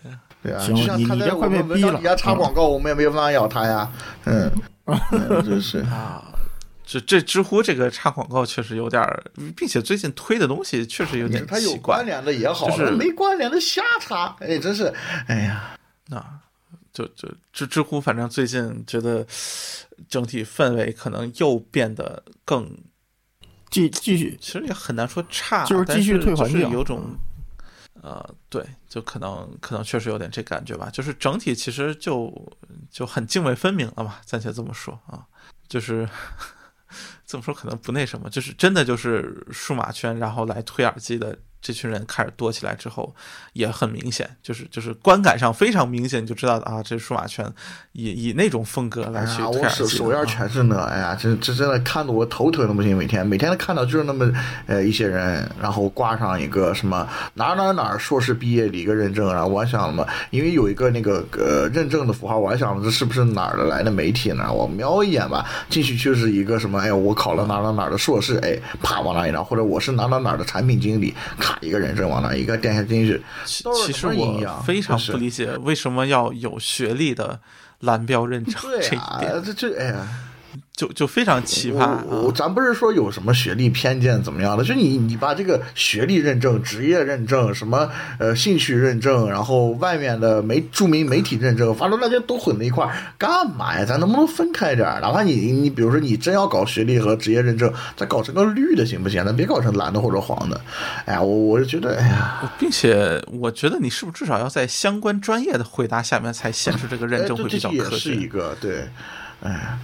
[0.43, 3.91] 对啊，行就像他你你这快被在我们文逼了章底下插广告，我们也没办法咬他呀。
[4.25, 4.51] 嗯，
[4.87, 6.33] 嗯真是啊，
[6.85, 9.23] 这这知乎这个插广告确实有点儿，
[9.57, 11.47] 并且最近推的东西确实有点
[11.83, 12.05] 关。
[12.05, 14.93] 联的也好，就是没关联的瞎插，哎，真是，
[15.27, 15.77] 哎呀，
[16.11, 16.41] 啊，
[16.93, 19.25] 就就知知乎，反正最近觉得
[20.09, 22.69] 整体氛围可能又变得更，
[23.71, 27.17] 继继续其实也很难说差，就是继续退环境有种。
[28.03, 32.31] 呃，对，就可能可能确实有点这感觉吧，就是整体其实就
[32.91, 35.25] 就很泾渭分明了嘛，暂且这么说啊，
[35.69, 36.09] 就是
[37.25, 43.15] 这么说可能不那什么，就是真的就是数码圈，然后来推耳机的这群人开始多起来之后，
[43.53, 47.49] 也很明显，就是就是观感上非常明显，你就知道啊，这数码圈
[47.93, 54.31] 以以那种风格来去推我手手样耳机的啊全是那，哎呀，这这真的看得我头疼的不行，每天每天都看到就是那么
[54.67, 64.53] 呃一些人，然后挂上一个什么哪儿哪儿哪儿硕士毕业的一个认证，然后我还想嘛，因为有一个那个呃认证的符号，我还想这是不是哪儿的来的媒体呢？
[64.53, 71.15] 我瞄一眼吧，进去就是一个什么，哎呀，我考了哪儿哪儿哪儿的硕士，哎，啪往那一张，或者我是哪儿哪儿哪儿的产品经理，
[71.53, 77.41] 咔一个人证往那一个点下进去，其实我非常不理解为什么要有学历的
[77.81, 80.07] 蓝标认证这对啊一点，，这这哎呀。
[80.83, 87.89] 就就非常奇葩咱不是说有什么学历偏见怎么样的，就你你把这个学历认证、职业认证、什么
[88.19, 93.85] 呃兴趣认证，然后外面的媒著名媒体认证，反正大家都混在一块儿，干嘛呀？
[93.85, 95.01] 咱能不能分开点儿？
[95.01, 99.25] 哪怕你你比如说你真要搞学历和职业认证，咱搞成个绿的行不行？
[99.25, 100.61] 咱别搞成蓝的或者黄的。
[101.05, 107.85] 哎呀，我我就觉得，哎呀，并且我觉得你是不是至少要在相关专业的回答下面才显示这个认证会比较这也？
[107.91, 108.89] 是一个对，
[109.45, 109.79] 哎。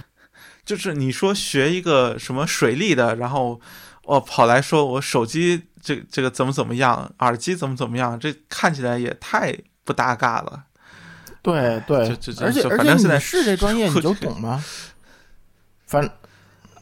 [0.69, 3.59] 就是你说学一个什么水利的，然后
[4.03, 9.51] 哦跑来说我手机这这个怎么怎么样，耳机怎么怎么样，这看起来也太
[9.83, 10.65] 不搭嘎了。
[11.41, 14.63] 对对就就，就而且反正现在且你是这专业 你会就懂吗？
[15.87, 16.07] 反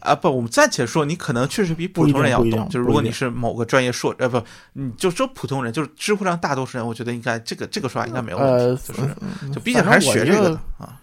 [0.02, 2.68] 啊不，我们暂且说，你可能确实比普通人要懂。
[2.68, 4.44] 就是如果你是某个专业硕，呃不，
[4.74, 8.92] 你就说普通人，就是知乎上大多数人，我觉得应该这个这个说法应该没有问呃题。
[8.92, 11.00] 就是嗯就毕竟还是学这个的啊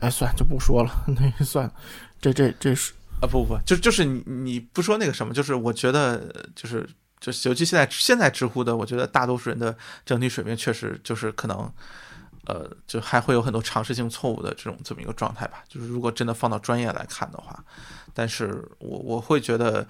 [0.00, 1.72] 哎，算就不说了， 那算了，
[2.32, 6.22] 这这这是啊不不，就就是你你不说那个什么，就是我觉得
[6.54, 6.88] 就是
[7.20, 9.76] 就尤其现在现在知乎的，我觉得大多数人的
[10.06, 11.70] 整体水平确实就是可能。
[12.46, 15.64] 呃，就还会有很多尝试性错误的这种这么一个状态吧。
[15.66, 17.64] 就是如果真的放到专业来看的话，
[18.12, 19.86] 但是我我会觉得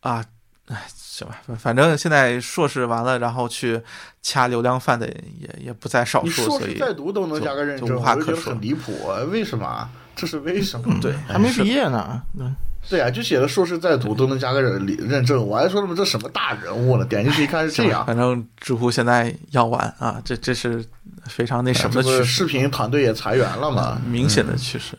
[0.00, 0.24] 啊，
[0.70, 3.80] 哎，行吧，反反正现在硕士完了，然后去
[4.22, 9.18] 掐流量饭的也也不在少数，所以硕士再读都能加个认证，就无话可说我觉得很离谱啊！
[9.30, 9.88] 为什么？
[10.14, 10.98] 这是为什么？
[11.00, 12.22] 对，还没毕业呢。
[12.38, 12.54] 嗯
[12.88, 17.04] 对啊，就写的硕士在读都能加个认认证，我还说什么这什么大人物了？
[17.04, 20.82] 点进去一看是这样，反正知乎现在要完啊，这这是
[21.26, 24.00] 非常那什么这不是的趋势，视频团队也裁员了嘛？
[24.06, 24.98] 明显的趋势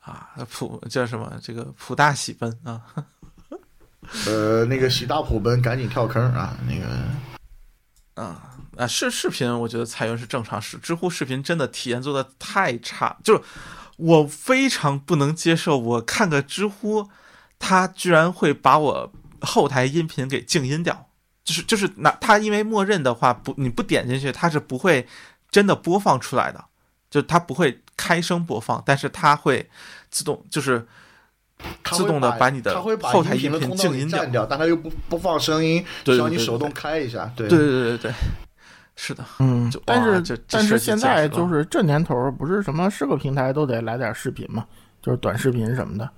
[0.00, 1.30] 啊，普叫什么？
[1.42, 2.80] 这个普大喜奔啊，
[4.26, 6.56] 呃，那个喜大普奔，赶紧跳坑啊！
[6.66, 10.78] 那个啊啊，视视频，我觉得裁员是正常事。
[10.78, 13.42] 知乎视频真的体验做的太差，就是
[13.96, 17.10] 我非常不能接受，我看个知乎，
[17.58, 21.08] 它居然会把我后台音频给静音掉，
[21.44, 25.06] 就是就是那它因为默认的话不你不点进去，它是不会
[25.50, 26.64] 真的播放出来的，
[27.10, 29.68] 就它不会开声播放，但是它会
[30.08, 30.86] 自动就是。
[31.84, 37.30] 自动的把你的他会把后台音频静音掉但它又不不放声音，对需要你手动开一下。
[37.34, 38.12] 对对对对对对，
[38.96, 44.64] 是的，嗯，但是但是现在就是这年头，不是什么是个平台都得来点视频嘛，
[45.02, 46.08] 就是短视频什么的。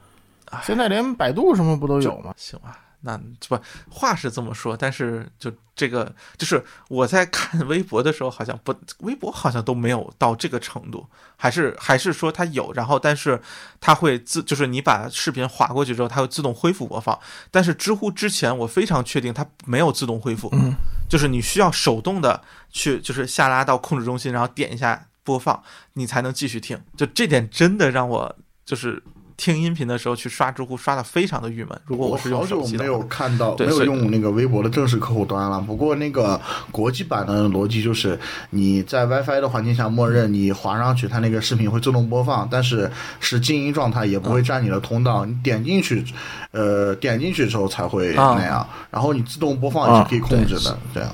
[0.63, 2.35] 现在连百度什么不都有吗？
[2.37, 3.19] 行吧，那
[3.49, 3.59] 不
[3.91, 11.07] 话是这么说，但是就这个，就是我在看 微博的时候，好像不，微博好像都没有到这个程度，
[11.37, 13.41] 还是还是说它有，然后但是
[13.81, 17.19] 它会自，就是你把视频划过去之后，它会自动恢复播放。
[17.51, 20.75] 但是知乎之前我非常确定它没有自动恢复，嗯，
[21.09, 25.63] 就是你需要手动的去，就是下拉到控制中心，然后点一下播放，
[25.95, 26.79] 你才能继续听。
[26.97, 29.03] 就这点真的让我就是。
[29.41, 31.81] 听音频的时候去刷知乎，刷的非常的郁闷。
[31.87, 35.59] 如果我是用好久没有看到，没有用那个微博的正式客户端了。
[35.63, 36.39] 不过那个
[36.71, 45.25] 国际版的逻辑就是，你在 WiFi 的环境下，默认你滑上去，它那个视频会自动播放，但是是静音状态，也不会占你的通道。
[45.25, 46.05] 你点进去，
[46.51, 48.69] 呃，点进去之后才会啊那样。
[48.91, 51.11] 然后你自动播放也是可以控制的，这样。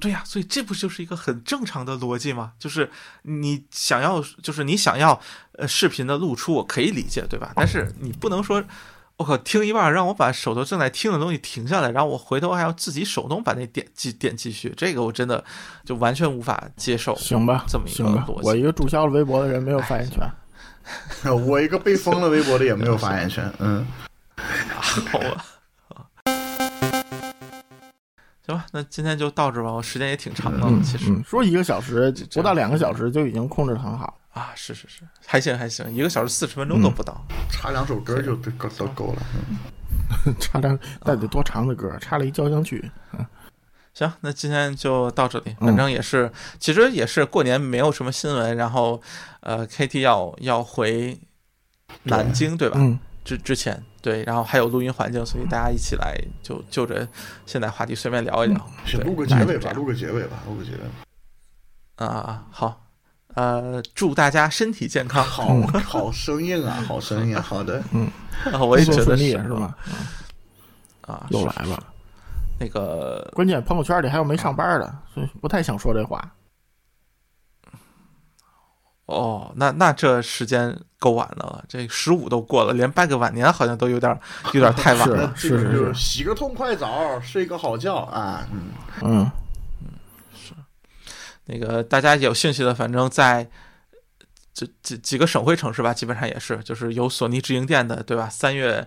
[0.00, 2.52] 对呀、所以这不就是一个很正常的逻辑吗？
[2.58, 2.90] 就是
[3.22, 5.20] 你想要，就是你想要
[5.52, 7.52] 呃视频的露出，我可以理解，对吧？
[7.54, 8.64] 但是你不能说，
[9.16, 15.44] 我靠，听一半让我把手头正在听的东西停下来，然后我回头还要自己手动把那点继点继续，这个我真的
[15.84, 17.14] 就完全无法接受。
[17.16, 20.26] 行吧这么，一个逻，辑我一个注销了微博的人没有发言权。
[21.46, 23.52] 我一个被封了微博的也没有发言权。
[23.58, 23.86] 嗯，
[25.12, 25.44] 好吧。
[28.50, 29.72] 行吧，那今天就到这吧。
[29.72, 34.18] 我时间也挺长的了，嗯其实、嗯，说一个小时不到两个小时就已经控制的很好。
[34.32, 37.20] 啊，是是是，还行还行，一个小时四十分钟都不到。
[37.50, 39.22] 插两首歌就都都够了。
[39.50, 42.90] 嗯 差点那得多长的歌，插了一交响曲。
[43.92, 45.54] 行，那今天就到这里。
[45.60, 49.00] 嗯反正也是，其实也是过年没有什么新闻，然后
[49.40, 51.18] 呃，KT 要要回
[52.04, 52.76] 南京对吧？
[52.80, 57.06] 嗯，之之前对，然后还有录音环境，所以大家一起来就就着
[57.46, 58.56] 现在话题随便聊一聊。
[58.84, 62.06] 对先录个结尾吧，录个结尾吧，录个结尾。
[62.06, 62.86] 啊，好，
[63.34, 65.22] 呃，祝大家身体健康。
[65.28, 67.42] 好好生硬啊，好生硬啊。
[67.42, 68.10] 好的，嗯
[68.52, 69.76] 啊，我也觉得是吧？？
[71.02, 71.82] 啊，又来了。
[72.58, 76.30] 那个关键朋友圈里还有没上班的，所以不太想说这话。
[79.10, 84.18] 哦，那那这时间够晚的了，这十五都过了，连拜个晚年好像都有点
[84.52, 85.34] 有点太晚了。
[85.36, 88.46] 这 个是就是洗个痛快澡，睡个好觉啊。
[88.52, 88.70] 嗯，
[89.02, 89.30] 嗯
[90.34, 90.52] 是，
[91.46, 93.48] 那个大家有兴趣的，反正在
[94.54, 98.28] 这几几个省会城市吧，基本上也是，就是有索尼直营店的，对吧？
[98.28, 98.86] 三月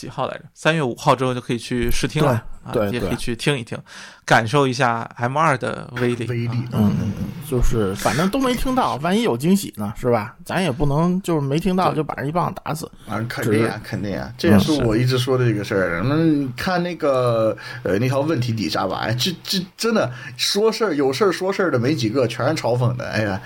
[0.00, 0.44] 几号来着？
[0.54, 2.32] 三月五号之后就可以去试听了，
[2.64, 3.76] 啊，对对也可以去听一听，
[4.24, 6.26] 感受一下 M 二的威力。
[6.26, 7.12] 威力啊，嗯，
[7.46, 10.34] 就是反正都没听到，万一有惊喜呢，是吧？
[10.42, 12.90] 咱也不能就是没听到就把人一棒子打死。
[13.06, 16.02] 啊，肯定啊，肯定啊，这也是我一直说的一个事儿。
[16.02, 23.06] 那你看那个呃那条问题底下吧，哎，这这真的说事儿有事儿说事儿的没几个，全是嘲讽的。
[23.10, 23.38] 哎呀，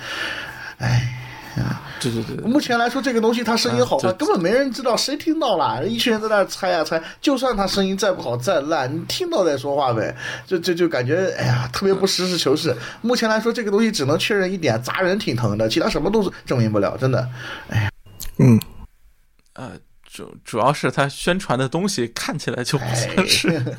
[0.79, 1.21] 哎。
[2.01, 5.87] 对对对对，目前来说，这个东西它声音好坏、啊根本没人知道，谁听到了？
[5.87, 10.15] 一群人在那猜呀猜，就算他声音再不好再烂，你听到再说话呗。
[10.47, 12.75] 就就就感觉哎呀，特别不实事求是。
[13.01, 17.29] 目前来说，这个东西只能确认一点，砸人挺疼的，其他什么都证明不了，真的。
[17.69, 17.91] 哎呀
[18.39, 18.61] 嗯，
[19.55, 19.73] 呃，
[20.05, 23.77] 主主要是他宣传的东西看起来就不哎像是，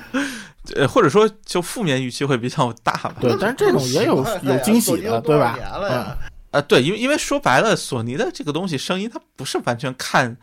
[0.76, 3.14] 呃，或者说就负面预期会比较大吧。
[3.20, 5.58] 对，但是这种也有 有惊喜的，对吧？
[5.90, 6.16] 嗯，
[6.54, 10.36] 啊，对，因为因为说白了，索尼的这个东西声音它不是完全看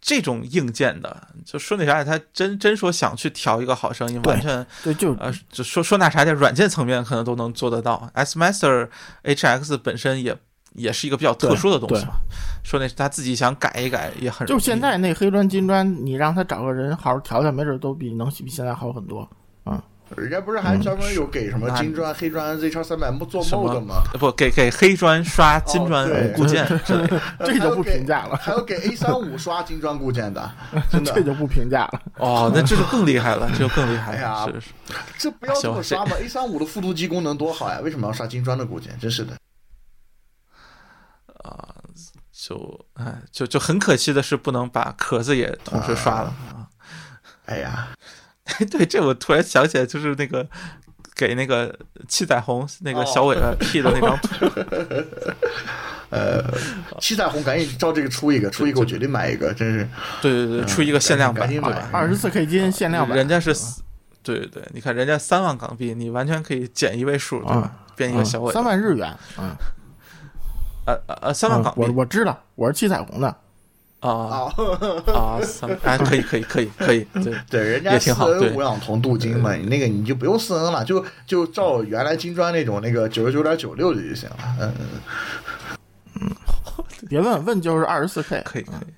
[0.00, 8.10] 这种硬件的，就说那啥，他真真说想去调一个好声音，完全对，就呃，就说说那啥，在软件层面可能都能做得到。
[8.14, 8.88] S Master
[9.22, 10.36] HX 本身也
[10.74, 12.14] 也是一个比较特殊的东西嘛，
[12.64, 14.44] 说那他自己想改一改也很。
[14.48, 19.28] 就现在那黑砖金砖，你让他找个人好好调调，没准都比能比现在好很多。
[20.16, 23.96] 人家不是还专门有给什么金砖、黑砖 Z 叉三百木做什 mod 吗？
[24.12, 27.20] 呃不给给黑砖刷金砖固件之类的。
[27.40, 30.50] 这就不评价了还有给 A 三五刷金砖固件的，
[30.88, 31.24] 真的这。
[31.24, 32.02] 就不评价了。
[32.18, 34.70] 哦，那这就更厉害了，这就更厉害哎呀了，是是。
[35.18, 38.94] 这不要这么刷嘛！A 三五的复读机功能多好呀，为什么要刷金砖的固件？
[39.00, 39.32] 真是的。
[41.42, 41.74] 啊、
[42.30, 46.68] 就哎，就就很可惜的是，不能把壳子也同时刷了啊。
[47.46, 47.88] 哎呀，
[48.70, 50.46] 对，这我突然想起来，就是那个
[51.14, 51.74] 给那个
[52.08, 54.46] 七彩虹那个小尾巴 P 的那张图，
[56.10, 56.44] 呃，
[57.00, 59.88] 七彩虹赶紧照这个出一个，出一个我绝对买一个，真是。
[60.20, 61.70] 对对对，出一个限量版，赶紧买。
[61.90, 63.52] 二十四 K 金限量版，人家是，
[64.22, 67.72] 对对对，你看人家三万港币，你完全可以减一位数，对吧？
[67.96, 69.50] 变一个小尾巴，三万日元，嗯，
[70.86, 73.34] 呃呃呃，三万港币我我知道，我是七彩虹的，
[74.04, 74.52] 啊
[75.06, 84.36] 啊，啊，三哎，可以可以可以可以，对对，人家四也挺好对 N 无氧铜镀金嘛，你那个你就不用四 N 了，就就照原来金砖那种那个九十九点九六的就行了。
[84.60, 84.74] 嗯
[86.20, 86.30] 嗯，
[87.08, 88.92] 别问问就是二十四 K，可以可以。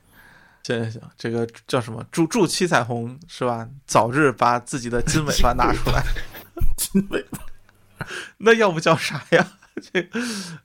[0.65, 2.05] 行行行，这个叫什么？
[2.11, 3.69] 祝祝七彩虹是吧？
[3.87, 6.03] 早日把自己的金尾巴拿出来。
[6.77, 7.39] 金尾巴，
[8.39, 9.47] 那要不叫啥呀？
[9.81, 10.01] 这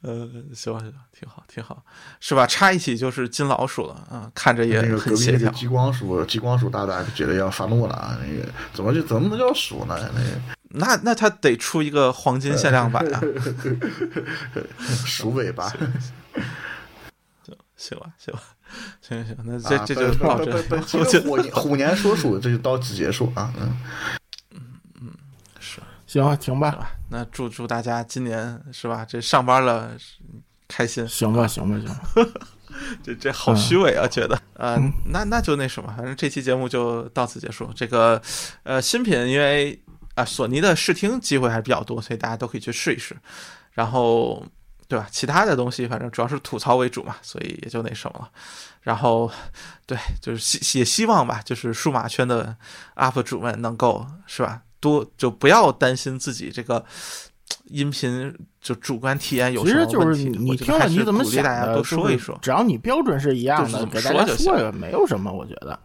[0.02, 1.84] 呃，行吧行吧，挺好挺好，
[2.20, 2.48] 是吧？
[2.48, 5.40] 插一起就是金老鼠了啊，看着也那个隔壁很协调。
[5.48, 8.18] 那个激光鼠，激光鼠大大觉得要发怒了啊！
[8.26, 9.96] 那个怎么就怎么能叫鼠呢？
[10.16, 10.30] 那个
[10.74, 13.22] 那那他得出一个黄金限量版啊！
[15.06, 15.68] 鼠尾巴，
[17.76, 18.42] 行 吧行吧，
[19.02, 20.40] 行行行，那这啊这就本到
[21.04, 23.54] 这我 虎年虎年说鼠，这就到此结束啊！
[23.60, 23.76] 嗯，
[26.12, 26.92] 行行，吧，吧？
[27.10, 29.06] 那祝祝大家今年是吧？
[29.08, 29.92] 这上班了
[30.68, 32.42] 开心，行吧，行吧，行吧，
[33.02, 37.72] 这这好虚伪啊，觉得呃，那那就那什么，反正这期节目就到此结束。
[37.74, 38.22] 这个
[38.64, 39.82] 呃新品，因为
[40.16, 43.16] 啊、索尼的试听机会还是比较多，所以大家都可以去试一试。
[43.72, 44.46] 然后
[44.90, 45.08] 对吧？
[45.10, 48.30] 其他的东西反正主要是吐槽为主嘛，所以也就那什么了。
[48.82, 49.32] 然后
[49.86, 52.54] 对，就是希也希望吧，就是数码圈的
[52.96, 56.84] UP 主们能够是吧，多就不要担心自己这个。
[57.66, 62.38] 音频就主观体验有什么其实就是问题你听了你怎么想的，大家都说一说。
[62.41, 65.78] 只要你标准是一样的，给大家说就行说一个，没有什么，我觉得。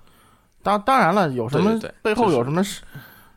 [0.63, 2.83] 当当然了，有什么背后有什么是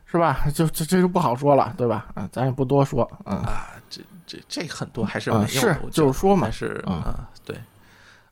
[0.06, 0.44] 是吧？
[0.54, 2.06] 就这这就不好说了，对吧？
[2.14, 3.36] 啊，咱也不多说，嗯。
[3.38, 7.56] 啊，这这这很多还是没用的，我觉得就是说嘛还是嗯啊，对，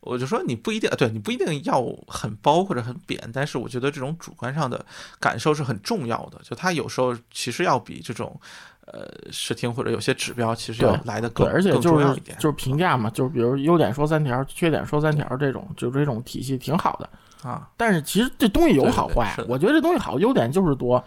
[0.09, 4.83] 我就说你不一定，对你不一定要很包或者很扁，但是我觉得这种主观上的
[5.21, 8.41] 感受是很重要的，就它有时候其实要比这种
[8.87, 12.37] 呃视听或者有些指标其实要来的更而且就是重要一点。
[12.39, 17.11] 就是评价嘛，就是比如优点说三条，缺点说三条这种，就这种体系挺好的。
[17.49, 21.05] 啊，但是其实这东西有好坏，我觉得这东西好，优点就是多，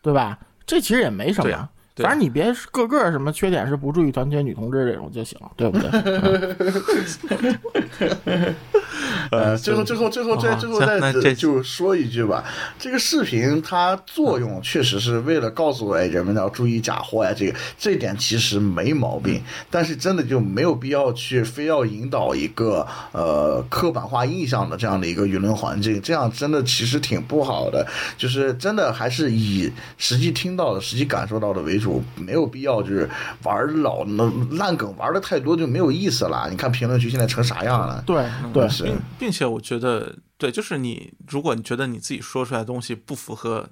[0.00, 0.38] 对吧？
[0.64, 1.70] 这其实也没什么
[2.04, 5.88] 反正你别个个什么缺点是不注意团结女同志这种就行，对不对？
[8.26, 8.54] 嗯
[9.32, 12.44] 呃，最后最后最后再哦最后再就说一句吧，
[12.78, 27.84] 这个视频它作用确实是为了告诉哎人们要注意假货呀，这个这点其实没毛病，但是真的就没有必要去非要引导一个呃刻板化印象的这样的一个舆论环境，这样真的其实挺不好的，
[28.16, 31.85] 就是真的还是以实际听到的、实际感受到的为主，
[32.16, 33.08] 没有必要就是
[33.42, 36.48] 玩老那烂梗玩的太多就没有意思了。
[36.50, 38.02] 你看评论区现在成啥样了？
[38.06, 43.68] 对对，是并并且我觉得，对，就是你，如果你觉得你自己说出来的东西不符合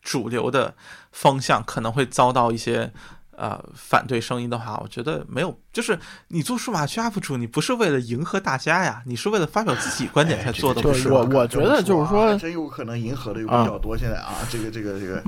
[0.00, 0.74] 主流的
[1.12, 2.92] 方向，可能会遭到一些
[3.38, 5.98] 呃反对声音的话，我觉得没有，就是
[6.28, 11.14] 你做数码区 UP 主，你不是为了迎合大家呀，你是为了发表自己观点才做的，不是吗？
[11.30, 13.96] 我我觉得就是说真有可能迎合的有比较多。
[13.96, 15.22] 现在啊，这个这个这个，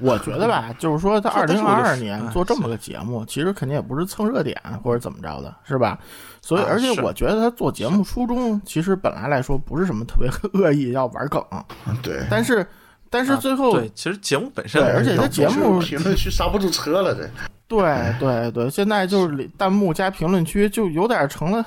[0.00, 5.98] 我觉得吧，就是说在二零二二年做这么个节目，其实肯定也不是蹭热点或者怎么着的，是吧？
[6.40, 11.40] 所以，啊而且我觉得他做节目初衷其实本来来说不是什么特别恶意要玩梗，
[12.02, 12.26] 对。
[12.28, 12.66] 但是
[13.12, 17.28] 但是最后对，其实节目本身对而且这节目评论区刹不住车了，这
[17.68, 21.64] 对对对，现在就是弹幕加评论区就有点成了，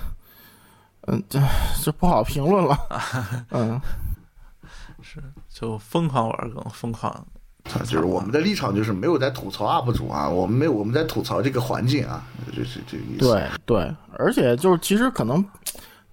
[1.07, 1.39] 嗯，这
[1.83, 2.77] 这不好评论了，
[3.51, 3.79] 嗯，
[5.03, 7.11] 是就疯狂玩梗，疯狂
[7.73, 12.23] 啊就是我们的立场就是没有在吐槽 UP 主啊，我们没有我们在吐槽这个环境啊，
[12.55, 13.19] 就是这个意思。
[13.19, 15.45] 对对，而且就是其实可能。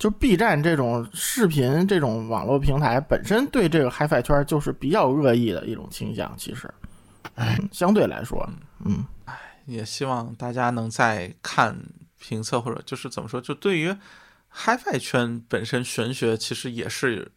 [0.02, 6.68] 就 B 站这种视频这种网络平台本身对这个 HiFi 圈就是比较恶意的一种倾向，其实，
[7.36, 8.44] 嗯，相对来说，
[8.84, 11.78] 嗯，哎也希望大家能在看
[12.18, 13.96] 评测或者就是怎么说，就对于
[14.52, 17.30] HiFi 圈本身玄学其实也是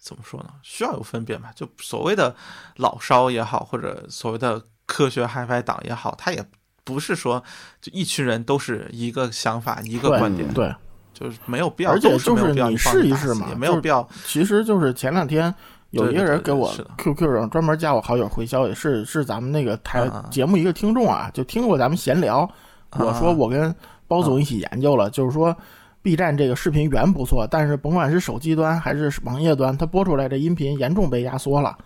[0.00, 0.50] 怎么说呢？
[0.64, 1.52] 需要有分辨吧。
[1.54, 2.34] 就所谓的
[2.74, 6.44] 老烧也好，或者所谓的科学 HiFi 党也好，它也
[6.82, 7.44] 不是说
[7.80, 10.74] 就一群人都是一个想法、一个观点，对，
[11.18, 14.06] 就是没有必要，而且就是你试一试嘛也没有就是必要。
[14.26, 15.52] 其实就是前两天
[15.90, 22.48] 有一个人给我 QQ 上专门加我好友回消息，是是咱们那个台节目一个听众啊，就听过咱们闲聊，
[22.92, 23.74] 我说啊我跟
[24.06, 25.56] 包总一起研究了，就是说
[26.02, 31.76] B 站这个视频源不错，但是甭管是手机端还是网页端，它播出来的音频严重被压缩了。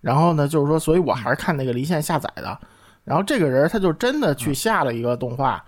[0.00, 2.58] 然后呢，就是说，所以我还是看那个离线下载的。
[3.04, 5.62] 然后这个人他就真的去下了一个动画，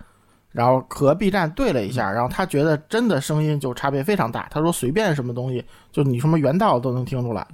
[0.53, 4.47] 然后和 B 站对了一下，然后他觉得真的声音就差别非常大。
[4.51, 7.47] 他说随便什么东西，就你什么原道都能听出来。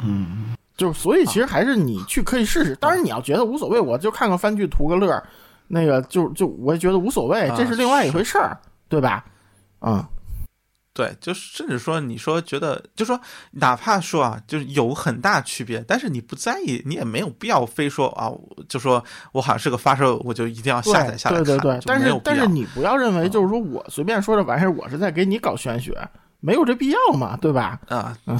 [0.00, 2.74] 嗯，就所以其实还是你去可以试试。
[2.76, 5.22] 当然你要觉得无所谓，我就看看番剧图个乐儿，
[5.68, 8.58] 那个就就我也觉得无所谓，这是另外一回事儿，
[8.88, 9.24] 对吧？
[9.80, 10.04] 嗯，
[10.96, 13.20] 对，就是甚至说，你说觉得，就说
[13.50, 18.32] 哪怕说啊，就是有很大区别，但是你不在意，你也没有必要非说啊，
[18.66, 25.92] 就说我好像是个发烧友，我就一定要下载下来，对对对，但是但是你不要认为就是说我随便说这玩意儿，我是在给你搞玄学，
[26.40, 27.78] 没有这必要嘛，对吧？
[27.88, 28.34] 啊，嗯。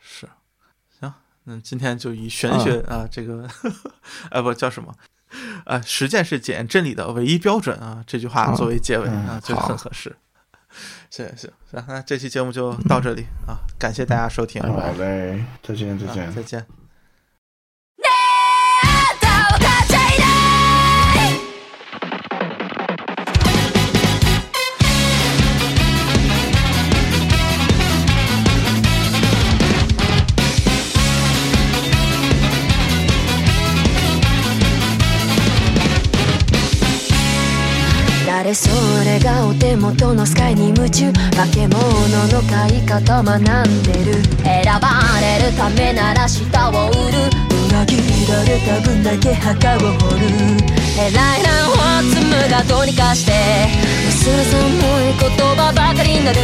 [0.00, 0.26] 是，
[0.98, 1.12] 行，
[1.44, 3.00] 那，今天就以玄学嗯。
[3.00, 3.46] 啊，这个，
[4.30, 4.94] 呃，不叫什么，
[5.66, 9.68] 呃，实践是检验真理的唯一标准啊，这句话嗯作为结尾嗯啊，就好。
[9.68, 10.16] 很合适。
[11.10, 16.32] 行行行，那这期节目就到这里啊，感谢大家收听，好嘞，再见再啊见。
[16.34, 16.77] 再见。
[38.48, 38.70] 誰そ
[39.04, 41.12] れがお手元のスカイに夢中。
[41.12, 41.76] 化け物
[42.32, 43.42] の買い方学ん
[43.82, 44.22] でる。
[44.42, 44.88] 選ば
[45.20, 47.28] れるためなら舌を売る。
[47.68, 47.96] 裏切
[48.26, 50.24] られた分だけ墓を掘る。
[50.96, 51.76] 偉いなホ
[52.08, 53.32] ツムがどうにかして。
[54.08, 56.40] 薄ら寒い言葉ばかりになる。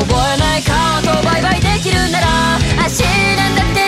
[0.00, 2.26] 覚えない顔とバイバイできるなら。
[2.86, 3.02] 足
[3.36, 3.87] なんだって